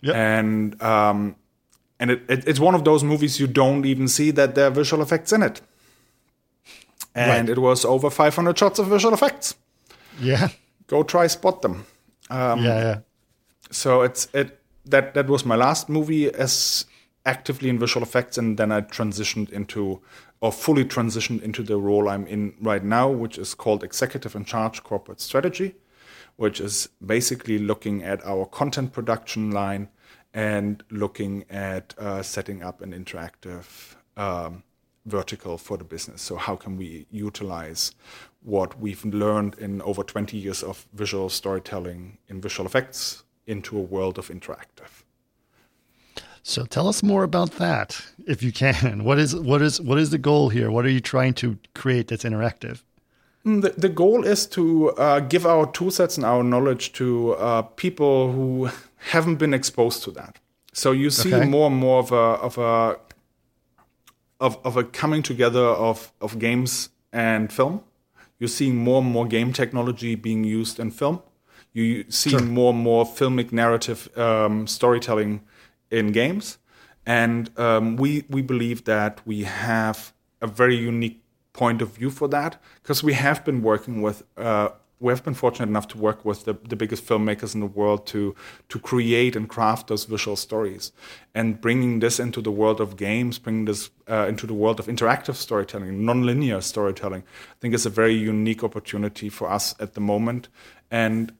Yep. 0.00 0.14
And 0.14 0.82
um, 0.82 1.36
and 2.00 2.10
it, 2.10 2.22
it, 2.28 2.48
it's 2.48 2.60
one 2.60 2.74
of 2.74 2.84
those 2.84 3.04
movies 3.04 3.38
you 3.38 3.46
don't 3.46 3.84
even 3.84 4.08
see 4.08 4.30
that 4.30 4.54
there 4.54 4.68
are 4.68 4.70
visual 4.70 5.02
effects 5.02 5.32
in 5.32 5.42
it. 5.42 5.60
And 7.14 7.48
right. 7.48 7.58
it 7.58 7.60
was 7.60 7.84
over 7.84 8.10
500 8.10 8.58
shots 8.58 8.78
of 8.78 8.86
visual 8.86 9.14
effects. 9.14 9.54
Yeah. 10.20 10.48
Go 10.86 11.02
try 11.02 11.26
spot 11.28 11.62
them. 11.62 11.86
Um, 12.30 12.64
yeah, 12.64 12.78
yeah. 12.78 12.98
So 13.70 14.02
it's 14.02 14.28
it 14.32 14.60
that 14.86 15.14
that 15.14 15.28
was 15.28 15.44
my 15.44 15.56
last 15.56 15.88
movie 15.88 16.32
as 16.32 16.86
actively 17.26 17.68
in 17.68 17.78
visual 17.78 18.04
effects, 18.04 18.36
and 18.38 18.58
then 18.58 18.70
I 18.70 18.82
transitioned 18.82 19.50
into 19.50 20.00
or 20.40 20.52
fully 20.52 20.84
transitioned 20.84 21.42
into 21.42 21.62
the 21.62 21.78
role 21.78 22.08
I'm 22.08 22.26
in 22.26 22.54
right 22.60 22.84
now, 22.84 23.08
which 23.08 23.38
is 23.38 23.54
called 23.54 23.82
Executive 23.82 24.34
in 24.34 24.44
Charge 24.44 24.82
Corporate 24.82 25.20
Strategy, 25.20 25.74
which 26.36 26.60
is 26.60 26.88
basically 27.04 27.58
looking 27.58 28.02
at 28.02 28.24
our 28.26 28.44
content 28.44 28.92
production 28.92 29.50
line 29.50 29.88
and 30.34 30.82
looking 30.90 31.44
at 31.48 31.94
uh, 31.98 32.22
setting 32.22 32.62
up 32.62 32.82
an 32.82 32.92
interactive 32.92 33.94
um, 34.16 34.64
vertical 35.06 35.56
for 35.56 35.76
the 35.76 35.84
business. 35.84 36.20
So, 36.20 36.36
how 36.36 36.56
can 36.56 36.76
we 36.76 37.06
utilize 37.10 37.92
what 38.42 38.78
we've 38.78 39.04
learned 39.04 39.54
in 39.58 39.80
over 39.82 40.02
20 40.02 40.36
years 40.36 40.62
of 40.62 40.86
visual 40.92 41.30
storytelling 41.30 42.18
in 42.28 42.40
visual 42.40 42.66
effects 42.66 43.23
into 43.46 43.76
a 43.76 43.80
world 43.80 44.18
of 44.18 44.28
interactive? 44.28 45.02
So 46.42 46.66
tell 46.66 46.88
us 46.88 47.02
more 47.02 47.24
about 47.24 47.52
that, 47.52 48.04
if 48.26 48.42
you 48.42 48.52
can. 48.52 49.04
What 49.04 49.18
is 49.18 49.34
what 49.34 49.62
is 49.62 49.80
what 49.80 49.98
is 49.98 50.10
the 50.10 50.18
goal 50.18 50.50
here? 50.50 50.70
What 50.70 50.84
are 50.84 50.90
you 50.90 51.00
trying 51.00 51.34
to 51.34 51.58
create 51.74 52.08
that's 52.08 52.24
interactive? 52.24 52.82
Mm, 53.46 53.62
the, 53.62 53.70
the 53.70 53.88
goal 53.88 54.24
is 54.24 54.46
to 54.48 54.90
uh, 54.92 55.20
give 55.20 55.46
our 55.46 55.70
tool 55.72 55.90
sets 55.90 56.16
and 56.16 56.24
our 56.24 56.42
knowledge 56.42 56.92
to 56.94 57.32
uh, 57.32 57.62
people 57.62 58.32
who 58.32 58.70
haven't 59.10 59.36
been 59.36 59.54
exposed 59.54 60.02
to 60.04 60.10
that. 60.12 60.38
So 60.72 60.92
you 60.92 61.10
see 61.10 61.34
okay. 61.34 61.46
more 61.46 61.68
and 61.68 61.76
more 61.76 62.00
of 62.00 62.12
a 62.12 62.16
of 62.16 62.58
a 62.58 62.98
of, 64.40 64.58
of 64.64 64.76
a 64.76 64.84
coming 64.84 65.22
together 65.22 65.64
of, 65.64 66.12
of 66.20 66.38
games 66.38 66.90
and 67.12 67.52
film. 67.52 67.82
You're 68.38 68.48
seeing 68.48 68.76
more 68.76 69.00
and 69.00 69.10
more 69.10 69.26
game 69.26 69.52
technology 69.52 70.14
being 70.16 70.44
used 70.44 70.78
in 70.78 70.90
film. 70.90 71.22
You 71.74 72.04
see 72.08 72.30
sure. 72.30 72.40
more 72.40 72.72
and 72.72 72.82
more 72.82 73.04
filmic 73.04 73.52
narrative 73.52 74.08
um, 74.16 74.68
storytelling 74.68 75.42
in 75.90 76.12
games, 76.12 76.58
and 77.04 77.50
um, 77.58 77.96
we 77.96 78.24
we 78.30 78.42
believe 78.42 78.84
that 78.84 79.20
we 79.26 79.42
have 79.42 80.12
a 80.40 80.46
very 80.46 80.76
unique 80.76 81.20
point 81.52 81.82
of 81.82 81.90
view 81.96 82.10
for 82.10 82.28
that 82.28 82.62
because 82.80 83.02
we 83.02 83.14
have 83.14 83.44
been 83.44 83.60
working 83.62 84.02
with. 84.02 84.22
Uh, 84.36 84.68
we 85.00 85.12
have 85.12 85.24
been 85.24 85.34
fortunate 85.34 85.68
enough 85.68 85.88
to 85.88 85.98
work 85.98 86.24
with 86.24 86.44
the, 86.44 86.54
the 86.68 86.76
biggest 86.76 87.04
filmmakers 87.04 87.54
in 87.54 87.60
the 87.60 87.66
world 87.66 88.06
to 88.06 88.34
to 88.68 88.78
create 88.78 89.34
and 89.34 89.48
craft 89.48 89.88
those 89.88 90.04
visual 90.04 90.36
stories, 90.36 90.92
and 91.34 91.60
bringing 91.60 91.98
this 91.98 92.20
into 92.20 92.40
the 92.40 92.52
world 92.52 92.80
of 92.80 92.96
games, 92.96 93.38
bringing 93.40 93.64
this 93.64 93.90
uh, 94.08 94.26
into 94.28 94.46
the 94.46 94.54
world 94.54 94.78
of 94.78 94.86
interactive 94.86 95.34
storytelling, 95.34 96.02
nonlinear 96.02 96.62
storytelling. 96.62 97.22
I 97.22 97.54
think 97.60 97.74
is 97.74 97.84
a 97.84 97.90
very 97.90 98.14
unique 98.14 98.62
opportunity 98.62 99.28
for 99.28 99.50
us 99.50 99.74
at 99.80 99.94
the 99.94 100.00
moment, 100.00 100.48
and 100.88 101.32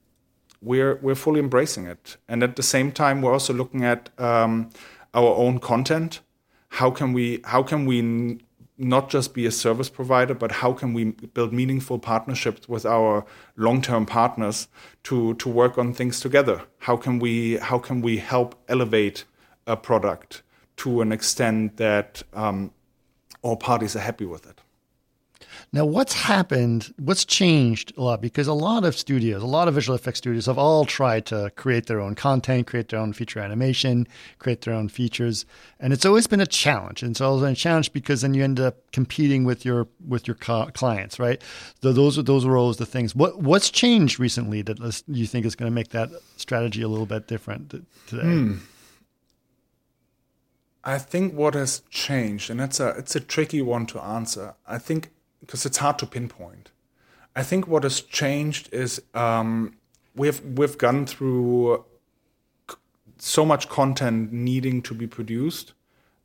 we're 0.65 0.97
we're 0.97 1.15
fully 1.15 1.41
embracing 1.41 1.87
it. 1.87 2.17
And 2.29 2.43
at 2.43 2.57
the 2.57 2.63
same 2.63 2.93
time, 2.93 3.23
we're 3.23 3.33
also 3.33 3.53
looking 3.53 3.85
at 3.85 4.11
um, 4.19 4.71
our 5.13 5.35
own 5.35 5.59
content. 5.59 6.21
How 6.69 6.91
can 6.91 7.13
we 7.13 7.41
how 7.45 7.63
can 7.63 7.87
we 7.87 7.99
n- 7.99 8.41
not 8.77 9.09
just 9.09 9.35
be 9.35 9.47
a 9.47 9.53
service 9.53 9.89
provider, 9.89 10.35
but 10.35 10.51
how 10.51 10.73
can 10.73 10.95
we 10.95 11.05
build 11.35 11.53
meaningful 11.53 11.99
partnerships 11.99 12.69
with 12.69 12.85
our 12.85 13.25
long-term 13.57 14.07
partners 14.07 14.69
to 15.05 15.35
to 15.35 15.49
work 15.49 15.79
on 15.79 15.93
things 15.93 16.21
together? 16.21 16.63
How 16.79 16.97
can 16.97 17.19
we 17.19 17.59
how 17.59 17.79
can 17.79 18.03
we 18.03 18.17
help 18.17 18.55
elevate 18.69 19.25
a 19.67 19.77
product 19.77 20.43
to 20.77 21.01
an 21.01 21.13
extent 21.13 21.77
that 21.77 22.23
um, 22.33 22.73
all 23.43 23.57
parties 23.57 23.95
are 23.95 24.01
happy 24.01 24.25
with 24.25 24.47
it. 24.47 24.61
Now, 25.75 25.85
what's 25.85 26.13
happened? 26.13 26.95
What's 27.01 27.25
changed 27.25 27.95
a 27.97 28.01
lot? 28.01 28.21
Because 28.21 28.47
a 28.47 28.53
lot 28.53 28.85
of 28.85 28.97
studios, 28.97 29.43
a 29.43 29.47
lot 29.47 29.67
of 29.67 29.75
visual 29.75 29.97
effects 29.97 30.19
studios, 30.19 30.47
have 30.47 30.57
all 30.57 30.85
tried 30.85 31.27
to 31.27 31.51
create 31.57 31.87
their 31.87 32.01
own 32.01 32.15
content, 32.15 32.69
create 32.69 32.91
their 32.91 33.01
own 33.01 33.13
feature 33.13 33.41
animation, 33.41 34.07
create 34.39 34.61
their 34.61 34.73
own 34.73 34.89
features, 34.89 35.45
and 35.81 35.93
it's 35.93 36.07
always 36.07 36.29
been 36.29 36.41
a 36.41 36.47
challenge. 36.47 37.03
And 37.03 37.11
it's 37.11 37.21
always 37.21 37.43
been 37.43 37.55
a 37.55 37.57
challenge 37.57 37.93
because 37.93 38.21
then 38.21 38.35
you 38.35 38.45
end 38.45 38.61
up 38.61 38.89
competing 38.93 39.43
with 39.43 39.65
your 39.65 39.89
with 40.07 40.29
your 40.29 40.37
clients, 40.37 41.19
right? 41.19 41.43
So 41.83 41.93
those 41.93 42.21
are 42.21 42.23
those 42.23 42.45
are 42.45 42.57
always 42.57 42.77
the 42.77 42.87
things. 42.87 43.17
What 43.17 43.41
what's 43.43 43.69
changed 43.69 44.21
recently 44.21 44.63
that 44.63 45.03
you 45.09 45.27
think 45.27 45.45
is 45.45 45.57
going 45.57 45.73
to 45.73 45.75
make 45.75 45.89
that 45.89 46.09
strategy 46.37 46.83
a 46.83 46.89
little 46.89 47.05
bit 47.05 47.27
different 47.27 47.85
today? 48.07 48.23
Hmm. 48.23 48.55
I 50.85 50.99
think 50.99 51.35
what 51.35 51.55
has 51.55 51.83
changed, 51.91 52.49
and 52.49 52.61
it's 52.61 52.79
a 52.79 52.91
it's 52.91 53.17
a 53.17 53.21
tricky 53.21 53.61
one 53.61 53.87
to 53.87 54.01
answer. 54.01 54.55
I 54.69 54.79
think 54.79 55.11
because 55.47 55.67
it's 55.67 55.79
hard 55.79 55.99
to 55.99 56.07
pinpoint. 56.07 56.71
I 57.37 57.43
think 57.43 57.67
what 57.67 57.83
has 57.83 58.01
changed 58.01 58.73
is 58.73 59.03
um, 59.15 59.77
we've 60.15 60.41
we've 60.41 60.79
gone 60.79 61.07
through 61.07 61.85
so 63.19 63.45
much 63.45 63.69
content 63.69 64.33
needing 64.33 64.83
to 64.83 64.95
be 64.95 65.07
produced 65.07 65.73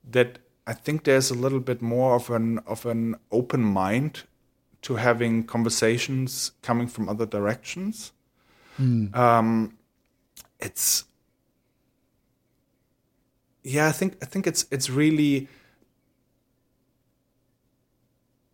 that 0.10 0.40
I 0.68 0.74
think 0.74 1.04
there's 1.04 1.32
a 1.32 1.36
little 1.36 1.60
bit 1.60 1.82
more 1.82 2.16
of 2.16 2.30
an 2.30 2.60
of 2.60 2.86
an 2.86 3.16
open 3.32 3.62
mind 3.62 4.24
to 4.82 4.96
having 4.96 5.44
conversations 5.44 6.52
coming 6.62 6.88
from 6.88 7.10
other 7.10 7.26
directions. 7.26 8.12
Mm. 8.80 9.16
Um, 9.16 9.78
it's 10.60 11.06
yeah, 13.64 13.88
I 13.88 13.92
think 13.92 14.18
I 14.22 14.26
think 14.26 14.48
it's 14.48 14.66
it's 14.72 14.90
really 14.90 15.48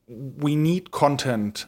we 0.08 0.56
need 0.56 0.92
content 0.92 1.66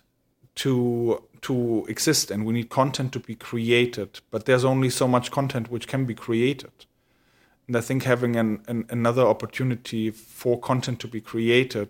to 0.56 1.24
to 1.42 1.86
exist 1.88 2.32
and 2.32 2.46
we 2.46 2.54
need 2.54 2.70
content 2.70 3.12
to 3.14 3.20
be 3.20 3.36
created 3.36 4.20
but 4.32 4.46
there's 4.46 4.66
only 4.66 4.90
so 4.90 5.08
much 5.08 5.32
content 5.32 5.70
which 5.70 5.88
can 5.88 6.06
be 6.06 6.16
created. 6.16 6.72
And 7.68 7.76
i 7.76 7.82
think 7.82 8.04
having 8.04 8.36
an, 8.36 8.64
an, 8.68 8.86
another 8.90 9.24
opportunity 9.24 10.10
for 10.12 10.60
content 10.60 11.00
to 11.02 11.08
be 11.08 11.22
created 11.22 11.90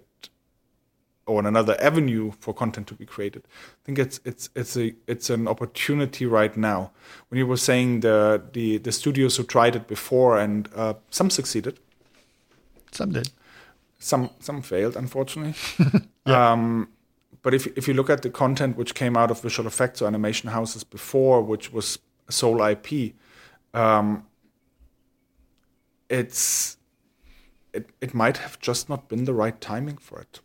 or 1.25 1.45
another 1.45 1.75
avenue 1.81 2.31
for 2.39 2.53
content 2.53 2.87
to 2.87 2.93
be 2.93 3.05
created 3.05 3.43
i 3.45 3.81
think 3.85 3.99
it's 3.99 4.19
it's 4.23 4.49
it's 4.55 4.77
a 4.77 4.95
it's 5.07 5.29
an 5.29 5.47
opportunity 5.47 6.25
right 6.25 6.55
now. 6.57 6.91
When 7.27 7.37
you 7.37 7.47
were 7.47 7.57
saying 7.57 8.01
the 8.01 8.41
the, 8.53 8.77
the 8.77 8.91
studios 8.91 9.37
who 9.37 9.43
tried 9.43 9.75
it 9.75 9.87
before 9.87 10.37
and 10.37 10.69
uh, 10.75 10.95
some 11.09 11.29
succeeded. 11.29 11.79
Some 12.91 13.11
did 13.11 13.29
some 13.99 14.29
some 14.39 14.61
failed, 14.61 14.95
unfortunately. 14.95 15.55
yeah. 16.25 16.51
um, 16.51 16.89
but 17.41 17.53
if 17.53 17.67
if 17.77 17.87
you 17.87 17.93
look 17.93 18.09
at 18.09 18.21
the 18.21 18.29
content 18.29 18.77
which 18.77 18.95
came 18.95 19.17
out 19.17 19.31
of 19.31 19.41
visual 19.41 19.67
effects 19.67 20.01
or 20.01 20.07
animation 20.07 20.49
houses 20.49 20.83
before, 20.83 21.41
which 21.41 21.71
was 21.71 21.99
sole 22.29 22.61
IP, 22.61 23.13
um, 23.73 24.25
it's 26.09 26.77
it 27.73 27.89
it 28.01 28.13
might 28.13 28.37
have 28.37 28.59
just 28.59 28.89
not 28.89 29.07
been 29.07 29.25
the 29.25 29.33
right 29.33 29.59
timing 29.59 29.97
for 29.97 30.19
it. 30.19 30.41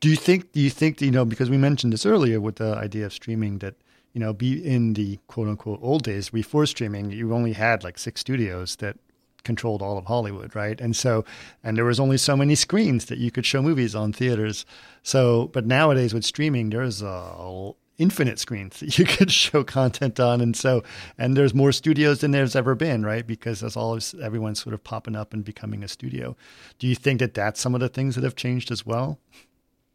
Do 0.00 0.08
you 0.08 0.16
think? 0.16 0.52
Do 0.52 0.60
you 0.60 0.70
think 0.70 1.00
you 1.00 1.10
know? 1.10 1.24
Because 1.24 1.50
we 1.50 1.58
mentioned 1.58 1.92
this 1.92 2.06
earlier 2.06 2.40
with 2.40 2.56
the 2.56 2.74
idea 2.74 3.06
of 3.06 3.12
streaming 3.12 3.58
that 3.58 3.74
you 4.12 4.20
know, 4.20 4.32
be 4.32 4.64
in 4.64 4.94
the 4.94 5.18
quote 5.28 5.48
unquote 5.48 5.78
old 5.82 6.02
days 6.02 6.30
before 6.30 6.66
streaming, 6.66 7.10
you 7.10 7.32
only 7.32 7.52
had 7.52 7.84
like 7.84 7.98
six 7.98 8.20
studios 8.20 8.76
that 8.76 8.96
controlled 9.44 9.82
all 9.82 9.98
of 9.98 10.06
Hollywood, 10.06 10.54
right? 10.54 10.80
And 10.80 10.94
so, 10.94 11.24
and 11.62 11.76
there 11.76 11.84
was 11.84 12.00
only 12.00 12.16
so 12.16 12.36
many 12.36 12.54
screens 12.54 13.06
that 13.06 13.18
you 13.18 13.30
could 13.30 13.46
show 13.46 13.62
movies 13.62 13.94
on 13.94 14.12
theaters. 14.12 14.64
So, 15.02 15.48
but 15.52 15.66
nowadays 15.66 16.14
with 16.14 16.24
streaming, 16.24 16.70
there's 16.70 17.02
a 17.02 17.72
infinite 18.00 18.38
screens 18.38 18.80
that 18.80 18.98
you 18.98 19.04
could 19.04 19.30
show 19.30 19.62
content 19.62 20.18
on, 20.18 20.40
and 20.40 20.56
so, 20.56 20.82
and 21.18 21.36
there's 21.36 21.54
more 21.54 21.70
studios 21.70 22.20
than 22.20 22.30
there's 22.30 22.56
ever 22.56 22.74
been, 22.74 23.04
right? 23.04 23.26
Because 23.26 23.60
that's 23.60 23.76
all 23.76 23.98
everyone's 24.20 24.60
sort 24.60 24.74
of 24.74 24.82
popping 24.82 25.14
up 25.14 25.32
and 25.32 25.44
becoming 25.44 25.84
a 25.84 25.88
studio. 25.88 26.36
Do 26.78 26.86
you 26.86 26.94
think 26.94 27.20
that 27.20 27.34
that's 27.34 27.60
some 27.60 27.74
of 27.74 27.80
the 27.80 27.88
things 27.88 28.14
that 28.14 28.24
have 28.24 28.36
changed 28.36 28.70
as 28.70 28.84
well? 28.84 29.18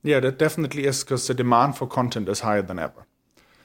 Yeah, 0.03 0.19
that 0.19 0.37
definitely 0.37 0.85
is 0.85 1.03
because 1.03 1.27
the 1.27 1.33
demand 1.33 1.77
for 1.77 1.87
content 1.87 2.29
is 2.29 2.41
higher 2.41 2.61
than 2.61 2.77
ever. 2.77 3.07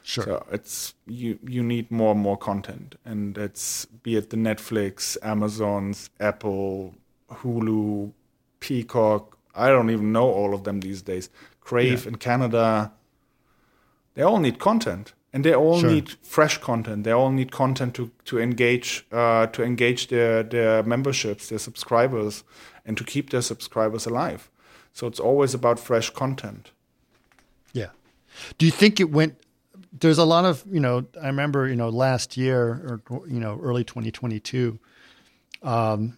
Sure. 0.02 0.24
So 0.24 0.46
it's 0.50 0.94
you 1.06 1.38
you 1.46 1.62
need 1.62 1.90
more 1.90 2.12
and 2.12 2.20
more 2.20 2.36
content, 2.36 2.96
and 3.04 3.36
it's 3.36 3.84
be 3.84 4.16
it 4.16 4.30
the 4.30 4.36
Netflix, 4.36 5.16
Amazon's, 5.22 6.10
Apple, 6.18 6.94
Hulu, 7.30 8.12
Peacock. 8.60 9.36
I 9.54 9.68
don't 9.68 9.90
even 9.90 10.12
know 10.12 10.28
all 10.28 10.54
of 10.54 10.64
them 10.64 10.80
these 10.80 11.02
days. 11.02 11.28
Crave 11.60 12.04
yeah. 12.04 12.08
in 12.08 12.16
Canada. 12.16 12.92
They 14.14 14.22
all 14.22 14.38
need 14.38 14.58
content, 14.58 15.12
and 15.32 15.44
they 15.44 15.54
all 15.54 15.80
sure. 15.80 15.90
need 15.90 16.10
fresh 16.22 16.58
content. 16.58 17.04
They 17.04 17.12
all 17.12 17.30
need 17.30 17.52
content 17.52 17.94
to 17.94 18.10
to 18.24 18.38
engage 18.38 19.06
uh, 19.12 19.46
to 19.48 19.62
engage 19.62 20.08
their 20.08 20.42
their 20.42 20.82
memberships, 20.82 21.48
their 21.48 21.58
subscribers, 21.58 22.42
and 22.84 22.96
to 22.96 23.04
keep 23.04 23.30
their 23.30 23.42
subscribers 23.42 24.06
alive. 24.06 24.50
So 24.92 25.06
it's 25.06 25.20
always 25.20 25.54
about 25.54 25.78
fresh 25.78 26.10
content. 26.10 26.72
Yeah. 27.72 27.90
Do 28.58 28.66
you 28.66 28.72
think 28.72 28.98
it 28.98 29.10
went 29.10 29.36
there's 29.92 30.18
a 30.18 30.24
lot 30.24 30.44
of 30.44 30.64
you 30.70 30.80
know 30.80 31.06
I 31.20 31.26
remember 31.26 31.68
you 31.68 31.76
know 31.76 31.88
last 31.88 32.36
year 32.36 33.00
or 33.08 33.26
you 33.26 33.40
know 33.40 33.58
early 33.62 33.84
2022 33.84 34.78
um, 35.62 36.16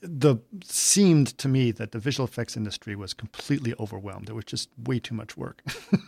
the 0.00 0.36
seemed 0.62 1.36
to 1.38 1.48
me 1.48 1.72
that 1.72 1.92
the 1.92 1.98
visual 1.98 2.26
effects 2.26 2.56
industry 2.56 2.94
was 2.94 3.14
completely 3.14 3.74
overwhelmed. 3.80 4.28
There 4.28 4.34
was 4.34 4.44
just 4.44 4.68
way 4.84 5.00
too 5.00 5.14
much 5.14 5.36
work. 5.36 5.62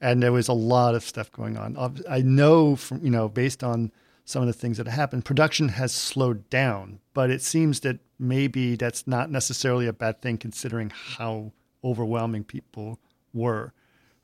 And 0.00 0.22
there 0.22 0.32
was 0.32 0.48
a 0.48 0.52
lot 0.52 0.94
of 0.94 1.02
stuff 1.02 1.32
going 1.32 1.56
on. 1.56 1.76
I 2.08 2.22
know 2.22 2.76
from 2.76 3.04
you 3.04 3.10
know 3.10 3.28
based 3.28 3.64
on 3.64 3.92
some 4.24 4.42
of 4.42 4.46
the 4.46 4.52
things 4.52 4.76
that 4.78 4.88
happened 4.88 5.24
production 5.24 5.68
has 5.68 5.92
slowed 5.92 6.50
down 6.50 6.98
but 7.14 7.30
it 7.30 7.40
seems 7.40 7.80
that 7.80 8.00
maybe 8.18 8.74
that's 8.74 9.06
not 9.06 9.30
necessarily 9.30 9.86
a 9.86 9.92
bad 9.92 10.20
thing 10.20 10.36
considering 10.36 10.90
how 11.16 11.52
overwhelming 11.84 12.42
people 12.42 12.98
were 13.32 13.72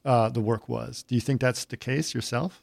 uh, 0.04 0.28
the 0.28 0.40
work 0.40 0.68
was. 0.68 1.02
Do 1.02 1.14
you 1.14 1.20
think 1.20 1.40
that's 1.40 1.64
the 1.64 1.76
case 1.76 2.14
yourself? 2.14 2.62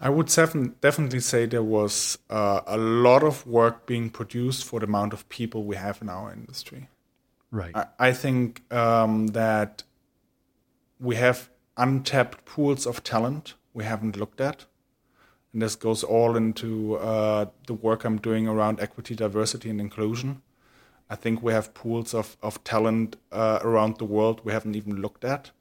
I 0.00 0.10
would 0.10 0.26
definitely 0.26 1.20
say 1.20 1.46
there 1.46 1.62
was 1.62 2.18
uh, 2.28 2.62
a 2.66 2.76
lot 2.76 3.22
of 3.22 3.46
work 3.46 3.86
being 3.86 4.10
produced 4.10 4.64
for 4.64 4.80
the 4.80 4.86
amount 4.86 5.12
of 5.12 5.28
people 5.28 5.62
we 5.62 5.76
have 5.76 6.02
in 6.02 6.08
our 6.08 6.32
industry. 6.32 6.88
Right. 7.52 7.74
I, 7.74 7.86
I 8.00 8.12
think 8.12 8.62
um, 8.72 9.28
that 9.28 9.84
we 10.98 11.14
have 11.16 11.50
untapped 11.76 12.44
pools 12.44 12.84
of 12.84 13.04
talent 13.04 13.54
we 13.72 13.84
haven't 13.84 14.16
looked 14.16 14.40
at. 14.40 14.64
And 15.52 15.62
this 15.62 15.76
goes 15.76 16.02
all 16.02 16.36
into 16.36 16.96
uh, 16.96 17.46
the 17.66 17.74
work 17.74 18.04
I'm 18.04 18.18
doing 18.18 18.48
around 18.48 18.80
equity, 18.80 19.14
diversity, 19.14 19.70
and 19.70 19.80
inclusion. 19.80 20.42
I 21.08 21.14
think 21.14 21.42
we 21.44 21.52
have 21.52 21.74
pools 21.74 22.12
of, 22.12 22.36
of 22.42 22.64
talent 22.64 23.16
uh, 23.30 23.60
around 23.62 23.98
the 23.98 24.04
world 24.04 24.40
we 24.44 24.52
haven't 24.52 24.74
even 24.74 25.00
looked 25.00 25.24
at 25.24 25.52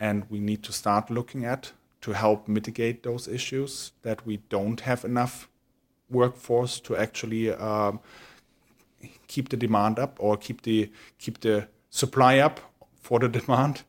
and 0.00 0.24
we 0.30 0.40
need 0.40 0.62
to 0.62 0.72
start 0.72 1.10
looking 1.10 1.44
at 1.44 1.72
to 2.00 2.12
help 2.12 2.48
mitigate 2.48 3.02
those 3.02 3.28
issues 3.28 3.92
that 4.02 4.26
we 4.26 4.38
don't 4.48 4.80
have 4.80 5.04
enough 5.04 5.48
workforce 6.08 6.80
to 6.80 6.96
actually 6.96 7.52
um, 7.52 8.00
keep 9.28 9.50
the 9.50 9.56
demand 9.56 9.98
up 9.98 10.16
or 10.18 10.36
keep 10.36 10.62
the 10.62 10.90
keep 11.18 11.40
the 11.40 11.68
supply 11.90 12.38
up 12.38 12.60
for 13.00 13.18
the 13.18 13.28
demand. 13.40 13.82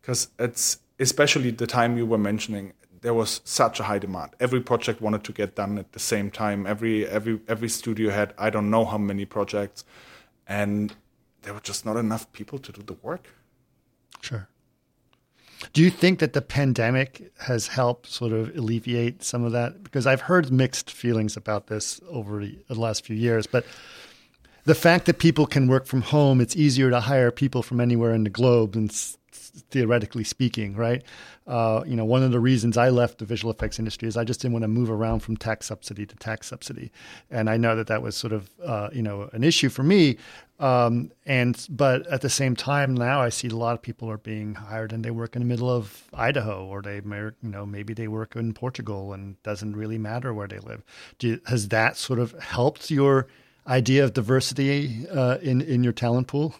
Because 0.00 0.28
it's 0.38 0.78
especially 1.00 1.50
the 1.50 1.66
time 1.66 1.96
you 1.96 2.06
were 2.06 2.18
mentioning 2.18 2.74
there 3.00 3.14
was 3.14 3.40
such 3.44 3.78
a 3.78 3.84
high 3.84 3.98
demand. 3.98 4.32
Every 4.40 4.60
project 4.60 5.00
wanted 5.00 5.22
to 5.24 5.32
get 5.32 5.54
done 5.54 5.78
at 5.78 5.92
the 5.92 6.00
same 6.00 6.30
time. 6.30 6.66
Every 6.66 7.06
every 7.06 7.40
every 7.48 7.70
studio 7.70 8.10
had 8.10 8.34
i 8.36 8.50
don't 8.50 8.70
know 8.70 8.84
how 8.84 8.98
many 8.98 9.24
projects 9.24 9.84
and 10.46 10.94
there 11.42 11.54
were 11.54 11.60
just 11.60 11.86
not 11.86 11.96
enough 11.96 12.30
people 12.32 12.58
to 12.58 12.72
do 12.72 12.82
the 12.82 12.96
work. 13.02 13.28
Sure 14.20 14.48
do 15.72 15.82
you 15.82 15.90
think 15.90 16.18
that 16.20 16.32
the 16.32 16.42
pandemic 16.42 17.32
has 17.40 17.66
helped 17.66 18.06
sort 18.06 18.32
of 18.32 18.56
alleviate 18.56 19.22
some 19.22 19.44
of 19.44 19.52
that? 19.52 19.82
Because 19.82 20.06
I've 20.06 20.22
heard 20.22 20.52
mixed 20.52 20.90
feelings 20.90 21.36
about 21.36 21.66
this 21.66 22.00
over 22.08 22.40
the 22.40 22.74
last 22.74 23.04
few 23.04 23.16
years, 23.16 23.46
but 23.46 23.64
the 24.64 24.74
fact 24.74 25.06
that 25.06 25.18
people 25.18 25.46
can 25.46 25.66
work 25.66 25.86
from 25.86 26.02
home, 26.02 26.40
it's 26.40 26.54
easier 26.54 26.90
to 26.90 27.00
hire 27.00 27.30
people 27.30 27.62
from 27.62 27.80
anywhere 27.80 28.12
in 28.12 28.24
the 28.24 28.30
globe 28.30 28.76
and 28.76 28.92
theoretically 29.70 30.24
speaking, 30.24 30.74
right? 30.76 31.02
Uh, 31.46 31.82
you 31.86 31.96
know, 31.96 32.04
one 32.04 32.22
of 32.22 32.32
the 32.32 32.40
reasons 32.40 32.76
I 32.76 32.90
left 32.90 33.18
the 33.18 33.24
visual 33.24 33.52
effects 33.52 33.78
industry 33.78 34.06
is 34.06 34.16
I 34.16 34.24
just 34.24 34.40
didn't 34.40 34.52
want 34.52 34.64
to 34.64 34.68
move 34.68 34.90
around 34.90 35.20
from 35.20 35.36
tax 35.36 35.66
subsidy 35.66 36.04
to 36.04 36.16
tax 36.16 36.48
subsidy, 36.48 36.92
and 37.30 37.48
I 37.48 37.56
know 37.56 37.74
that 37.76 37.86
that 37.86 38.02
was 38.02 38.16
sort 38.16 38.34
of 38.34 38.50
uh, 38.62 38.90
you 38.92 39.02
know 39.02 39.30
an 39.32 39.42
issue 39.42 39.70
for 39.70 39.82
me. 39.82 40.18
Um, 40.60 41.12
and 41.24 41.64
but 41.70 42.06
at 42.08 42.20
the 42.20 42.28
same 42.28 42.56
time, 42.56 42.94
now 42.94 43.20
I 43.20 43.28
see 43.28 43.48
a 43.48 43.54
lot 43.54 43.74
of 43.74 43.82
people 43.82 44.10
are 44.10 44.18
being 44.18 44.54
hired 44.54 44.92
and 44.92 45.04
they 45.04 45.12
work 45.12 45.36
in 45.36 45.42
the 45.42 45.46
middle 45.46 45.70
of 45.70 46.08
Idaho 46.12 46.66
or 46.66 46.82
they, 46.82 46.96
you 46.96 47.32
know, 47.42 47.64
maybe 47.64 47.94
they 47.94 48.08
work 48.08 48.34
in 48.34 48.52
Portugal 48.54 49.12
and 49.12 49.40
doesn't 49.44 49.76
really 49.76 49.98
matter 49.98 50.34
where 50.34 50.48
they 50.48 50.58
live. 50.58 50.82
You, 51.20 51.40
has 51.46 51.68
that 51.68 51.96
sort 51.96 52.18
of 52.18 52.32
helped 52.40 52.90
your 52.90 53.28
idea 53.68 54.02
of 54.02 54.14
diversity 54.14 55.06
uh, 55.08 55.38
in 55.42 55.60
in 55.60 55.84
your 55.84 55.92
talent 55.92 56.26
pool? 56.26 56.56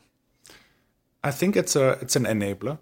I 1.24 1.32
think 1.32 1.56
it's 1.56 1.74
a 1.74 1.98
it's 2.00 2.14
an 2.14 2.24
enabler. 2.24 2.78